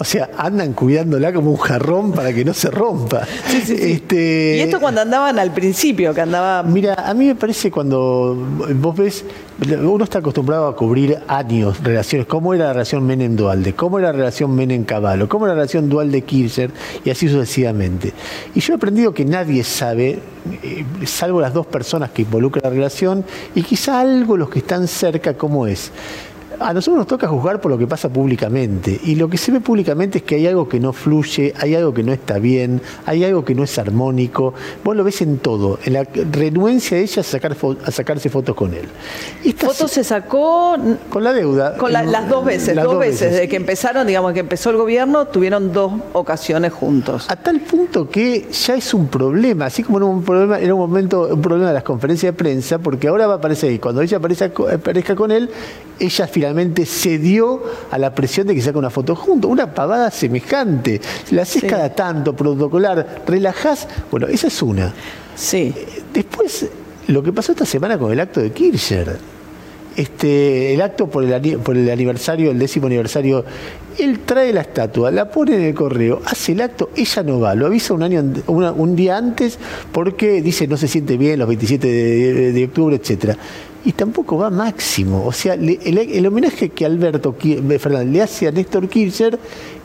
[0.01, 3.27] O sea, andan cuidándola como un jarrón para que no se rompa.
[3.48, 3.93] Sí, sí, sí.
[3.93, 6.62] Este, Y esto cuando andaban al principio, que andaba.
[6.62, 8.35] Mira, a mí me parece cuando
[8.77, 9.27] vos ves,
[9.78, 14.12] uno está acostumbrado a cubrir años, relaciones, cómo era la relación Menem-Dualde, cómo era la
[14.16, 16.70] relación Menem-Caballo, cómo era la relación Dualde-Kirchner,
[17.05, 18.14] y así sucesivamente.
[18.55, 20.18] Y yo he aprendido que nadie sabe,
[20.62, 23.22] eh, salvo las dos personas que involucran la relación,
[23.55, 25.93] y quizá algo los que están cerca, cómo es.
[26.61, 29.01] A nosotros nos toca juzgar por lo que pasa públicamente.
[29.05, 31.95] Y lo que se ve públicamente es que hay algo que no fluye, hay algo
[31.95, 34.53] que no está bien, hay algo que no es armónico.
[34.85, 38.55] Vos lo ves en todo, en la renuencia de ella a, sacar a sacarse fotos
[38.55, 38.89] con él.
[39.57, 40.77] ¿Fotos se sacó?
[41.09, 41.77] Con la deuda.
[41.77, 43.32] Con las dos veces, dos, veces.
[43.32, 47.27] Desde que empezaron, digamos, que empezó el gobierno, tuvieron dos ocasiones juntos.
[47.31, 50.81] A tal punto que ya es un problema, así como era un problema, era un
[50.81, 54.03] momento, un problema de las conferencias de prensa, porque ahora va a aparecer, y cuando
[54.03, 55.51] ella aparezca con él,
[55.99, 56.49] ella finalmente
[56.86, 61.01] cedió a la presión de que saque una foto junto, una pavada semejante.
[61.31, 63.89] La haces cada tanto, protocolar, relajás.
[64.10, 64.93] Bueno, esa es una.
[65.35, 65.74] Sí.
[66.12, 66.66] Después,
[67.09, 69.18] lo que pasó esta semana con el acto de Kirchner.
[69.97, 73.44] Este, el acto por el, por el aniversario, el décimo aniversario,
[73.98, 77.55] él trae la estatua, la pone en el correo, hace el acto, ella no va,
[77.55, 79.59] lo avisa un, año, un día antes
[79.93, 83.36] porque dice no se siente bien los 27 de, de octubre, etcétera
[83.85, 85.24] y tampoco va máximo.
[85.24, 87.35] O sea, el, homenaje que Alberto
[87.78, 89.39] Fernández le hace a Néstor Kirchner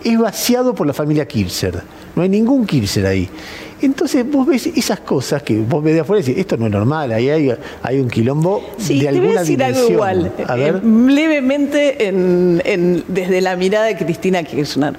[0.04, 1.82] es vaciado por la familia Kirchner.
[2.16, 3.30] No hay ningún Kirchner ahí.
[3.82, 6.72] Entonces vos ves esas cosas que vos ves de afuera y decís, esto no es
[6.72, 7.54] normal, ahí hay,
[7.84, 10.76] hay un quilombo sí, de te alguna voy a decir algo igual, a ver.
[10.76, 14.96] Eh, levemente en, desde la mirada de Cristina Kirchner.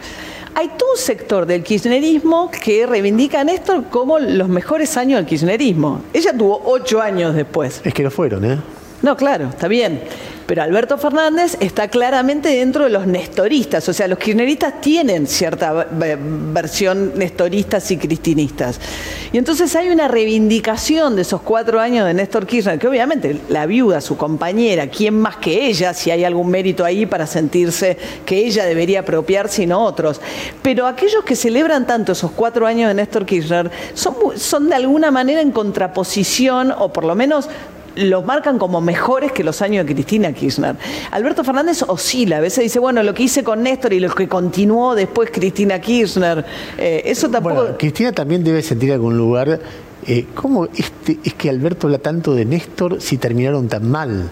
[0.54, 5.26] Hay todo un sector del kirchnerismo que reivindica a Néstor como los mejores años del
[5.26, 6.00] kirchnerismo.
[6.14, 7.82] Ella tuvo ocho años después.
[7.84, 8.58] Es que lo fueron, ¿eh?
[9.06, 10.00] No, claro, está bien.
[10.48, 15.86] Pero Alberto Fernández está claramente dentro de los nestoristas, o sea, los kirchneristas tienen cierta
[16.52, 18.80] versión nestoristas y cristinistas.
[19.32, 23.66] Y entonces hay una reivindicación de esos cuatro años de Néstor Kirchner, que obviamente la
[23.66, 28.44] viuda, su compañera, ¿quién más que ella, si hay algún mérito ahí para sentirse que
[28.44, 30.20] ella debería apropiarse y no otros?
[30.62, 35.12] Pero aquellos que celebran tanto esos cuatro años de Néstor Kirchner son, son de alguna
[35.12, 37.48] manera en contraposición, o por lo menos
[37.96, 40.76] los marcan como mejores que los años de Cristina Kirchner.
[41.10, 44.28] Alberto Fernández oscila, a veces dice, bueno, lo que hice con Néstor y lo que
[44.28, 46.44] continuó después Cristina Kirchner,
[46.78, 47.76] eh, eso tampoco...
[47.78, 49.60] Cristina también debe sentir algún lugar,
[50.06, 54.30] eh, ¿cómo este, es que Alberto habla tanto de Néstor si terminaron tan mal?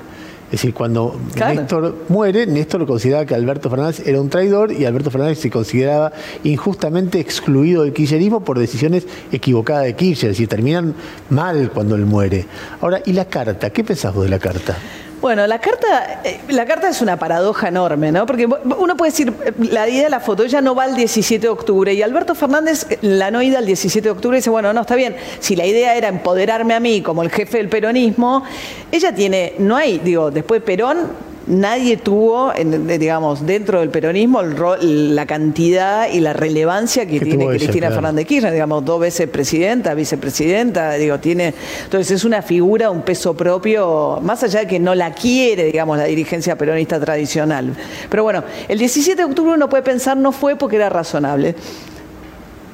[0.55, 4.85] Es decir, cuando Néstor muere, Néstor lo consideraba que Alberto Fernández era un traidor y
[4.85, 6.13] Alberto Fernández se consideraba
[6.45, 10.31] injustamente excluido del kirchnerismo por decisiones equivocadas de Kirchner.
[10.31, 10.95] Es decir, terminan
[11.29, 12.47] mal cuando él muere.
[12.81, 13.71] Ahora, ¿y la carta?
[13.71, 14.79] ¿Qué pensás vos de la carta?
[15.25, 18.27] Bueno, la carta, eh, la carta es una paradoja enorme, ¿no?
[18.27, 21.49] Porque uno puede decir, la idea de la foto, ella no va el 17 de
[21.49, 24.97] octubre y Alberto Fernández, la no ida el 17 de octubre, dice, bueno, no, está
[24.97, 28.45] bien, si la idea era empoderarme a mí como el jefe del peronismo,
[28.93, 31.09] ella tiene, no hay, digo, después Perón
[31.47, 38.27] nadie tuvo, digamos, dentro del peronismo la cantidad y la relevancia que, tiene Cristina Fernández
[38.27, 41.55] Kirchner, digamos, dos veces presidenta, vicepresidenta, digo, tiene,
[41.85, 45.99] entonces es una figura, un peso propio, más allá de que no la quiere, digamos,
[45.99, 47.75] la dirigencia peronista tradicional.
[48.09, 51.55] Pero bueno, el 17 de octubre uno puede pensar no fue porque era razonable.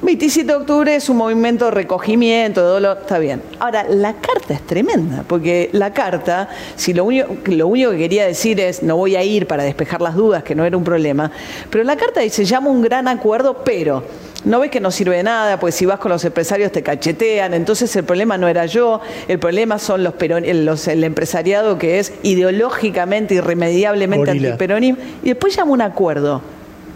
[0.01, 3.41] 27 de octubre es un movimiento de recogimiento, de dolor, está bien.
[3.59, 8.25] Ahora, la carta es tremenda, porque la carta, si lo único, lo único que quería
[8.25, 11.31] decir es no voy a ir para despejar las dudas, que no era un problema,
[11.69, 14.03] pero la carta dice, llama un gran acuerdo, pero
[14.43, 17.53] no ves que no sirve de nada, pues si vas con los empresarios te cachetean,
[17.53, 22.11] entonces el problema no era yo, el problema son los, los el empresariado que es
[22.23, 26.41] ideológicamente, irremediablemente antiperonismo, y después llama un acuerdo.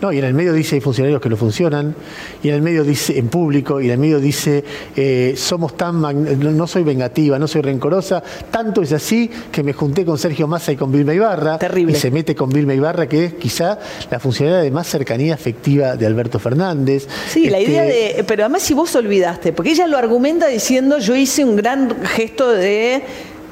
[0.02, 1.96] No, y en el medio dice hay funcionarios que no funcionan,
[2.44, 4.64] y en el medio dice, en público, y en el medio dice,
[4.96, 10.06] eh, somos tan, no soy vengativa, no soy rencorosa, tanto es así que me junté
[10.06, 11.58] con Sergio Massa y con Vilma Ibarra.
[11.58, 11.94] Terrible.
[11.94, 15.96] Y se mete con Vilma Ibarra, que es quizá la funcionaria de más cercanía afectiva
[15.96, 17.08] de Alberto Fernández.
[17.30, 21.00] Sí, la idea este, de, pero además si vos olvidaste, porque ella lo argumenta diciendo,
[21.00, 23.04] yo hice un gran gesto de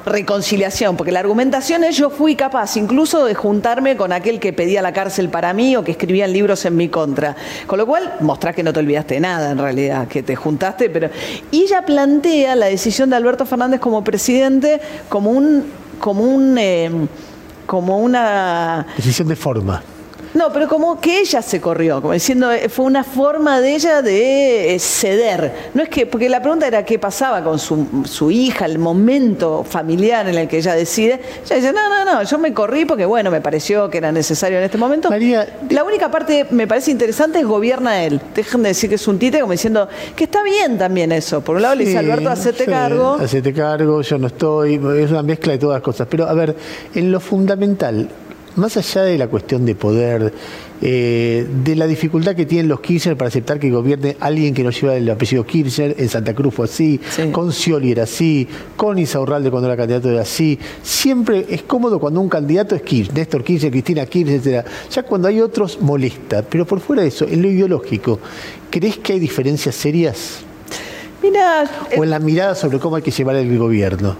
[0.04, 4.82] reconciliación, porque la argumentación es yo fui capaz incluso de juntarme con aquel que pedía
[4.82, 7.36] la cárcel para mí o que escribía libros en mi contra.
[7.66, 11.10] Con lo cual, mostrás que no te olvidaste nada en realidad, que te juntaste, pero...
[11.50, 15.64] Y ella plantea la decisión de Alberto Fernández como presidente como un...
[15.98, 16.58] como un...
[16.58, 16.90] Eh,
[17.66, 18.86] como una...
[18.96, 19.82] Decisión de forma.
[20.34, 24.02] No, pero como que ella se corrió, como diciendo, eh, fue una forma de ella
[24.02, 25.70] de eh, ceder.
[25.74, 30.28] No es que, porque la pregunta era qué pasaba con su, hija, el momento familiar
[30.28, 31.20] en el que ella decide.
[31.44, 34.58] Ella dice, no, no, no, yo me corrí porque, bueno, me pareció que era necesario
[34.58, 35.08] en este momento.
[35.08, 38.20] María, la única parte me parece interesante es gobierna él.
[38.34, 41.42] Dejen de decir que es un tite, como diciendo que está bien también eso.
[41.42, 43.18] Por un lado le dice, Alberto, hacete cargo.
[43.20, 46.08] Hacete cargo, yo no estoy, es una mezcla de todas las cosas.
[46.10, 46.56] Pero, a ver,
[46.92, 48.08] en lo fundamental,
[48.56, 50.32] más allá de la cuestión de poder,
[50.82, 54.70] eh, de la dificultad que tienen los Kirchner para aceptar que gobierne alguien que no
[54.70, 57.30] lleva el apellido Kirchner, en Santa Cruz fue así, Sí.
[57.32, 60.58] con Scioli era así, con Isaurralde cuando era candidato era así.
[60.82, 64.66] Siempre es cómodo cuando un candidato es Kirchner, Néstor Kirchner, Cristina Kirchner, etc.
[64.90, 68.18] Ya cuando hay otros molesta, pero por fuera de eso, en lo ideológico,
[68.70, 70.40] ¿crees que hay diferencias serias?
[71.22, 71.64] Mira,
[71.96, 74.16] O en la mirada sobre cómo hay que llevar el gobierno.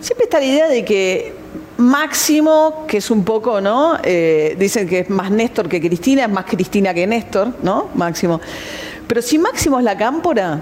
[0.00, 1.32] Siempre está la idea de que
[1.78, 3.98] Máximo, que es un poco, ¿no?
[4.02, 7.88] Eh, dicen que es más Néstor que Cristina, es más Cristina que Néstor, ¿no?
[7.94, 8.40] Máximo.
[9.06, 10.60] Pero si Máximo es la cámpora,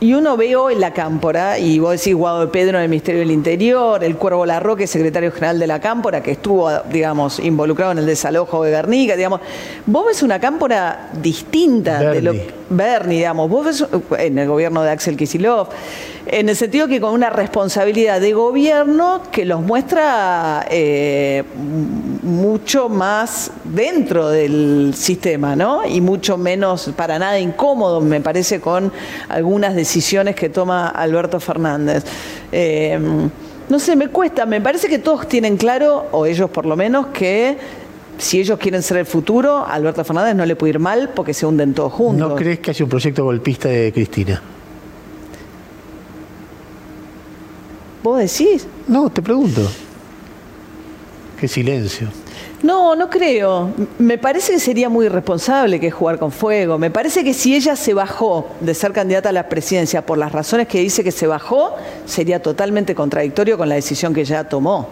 [0.00, 3.20] y uno ve hoy la cámpora, y vos decís Guado de Pedro en el Ministerio
[3.20, 7.98] del Interior, el Cuervo Larroque, secretario general de la cámpora, que estuvo, digamos, involucrado en
[7.98, 9.40] el desalojo de Guernica, digamos,
[9.84, 12.54] vos ves una cámpora distinta de lo Bernie.
[12.70, 13.84] Bernie, digamos, vos ves
[14.18, 15.68] en el gobierno de Axel Kicillof,
[16.30, 21.42] en el sentido que con una responsabilidad de gobierno que los muestra eh,
[22.22, 25.86] mucho más dentro del sistema, ¿no?
[25.86, 28.92] Y mucho menos, para nada incómodo, me parece, con
[29.28, 32.04] algunas decisiones que toma Alberto Fernández.
[32.52, 32.98] Eh,
[33.68, 37.08] no sé, me cuesta, me parece que todos tienen claro, o ellos por lo menos,
[37.08, 37.56] que
[38.18, 41.46] si ellos quieren ser el futuro, Alberto Fernández no le puede ir mal porque se
[41.46, 42.28] hunden todos juntos.
[42.28, 44.42] ¿No crees que haya un proyecto golpista de Cristina?
[48.02, 48.66] ¿Vos decís?
[48.86, 49.68] No, te pregunto.
[51.38, 52.08] Qué silencio.
[52.62, 53.70] No, no creo.
[53.98, 56.78] Me parece que sería muy irresponsable que jugar con fuego.
[56.78, 60.32] Me parece que si ella se bajó de ser candidata a la presidencia por las
[60.32, 64.88] razones que dice que se bajó, sería totalmente contradictorio con la decisión que ya tomó.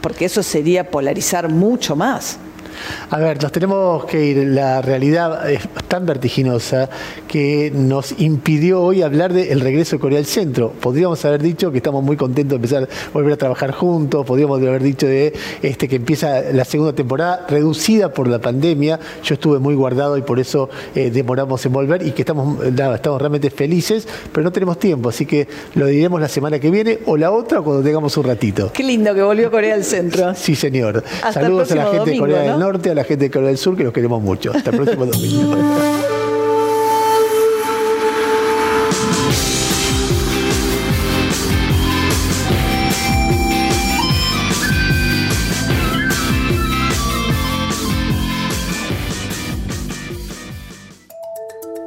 [0.00, 2.38] Porque eso sería polarizar mucho más.
[3.10, 4.36] A ver, nos tenemos que ir.
[4.48, 6.88] La realidad es tan vertiginosa
[7.28, 10.72] que nos impidió hoy hablar del regreso de Corea del Centro.
[10.80, 14.24] Podríamos haber dicho que estamos muy contentos de empezar a volver a trabajar juntos.
[14.26, 15.32] Podríamos haber dicho de
[15.62, 18.98] este que empieza la segunda temporada reducida por la pandemia.
[19.22, 22.96] Yo estuve muy guardado y por eso eh, demoramos en volver y que estamos, nada,
[22.96, 25.08] estamos realmente felices, pero no tenemos tiempo.
[25.08, 28.70] Así que lo diremos la semana que viene o la otra cuando tengamos un ratito.
[28.72, 30.34] Qué lindo que volvió Corea del Centro.
[30.34, 31.02] Sí, señor.
[31.22, 32.58] Hasta el Saludos a la gente de Corea del ¿no?
[32.58, 34.52] Norte, a la gente de Corea del Sur, que los queremos mucho.
[34.52, 35.56] Hasta el próximo domingo.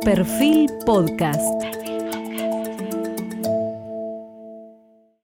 [0.03, 1.76] Perfil Podcast.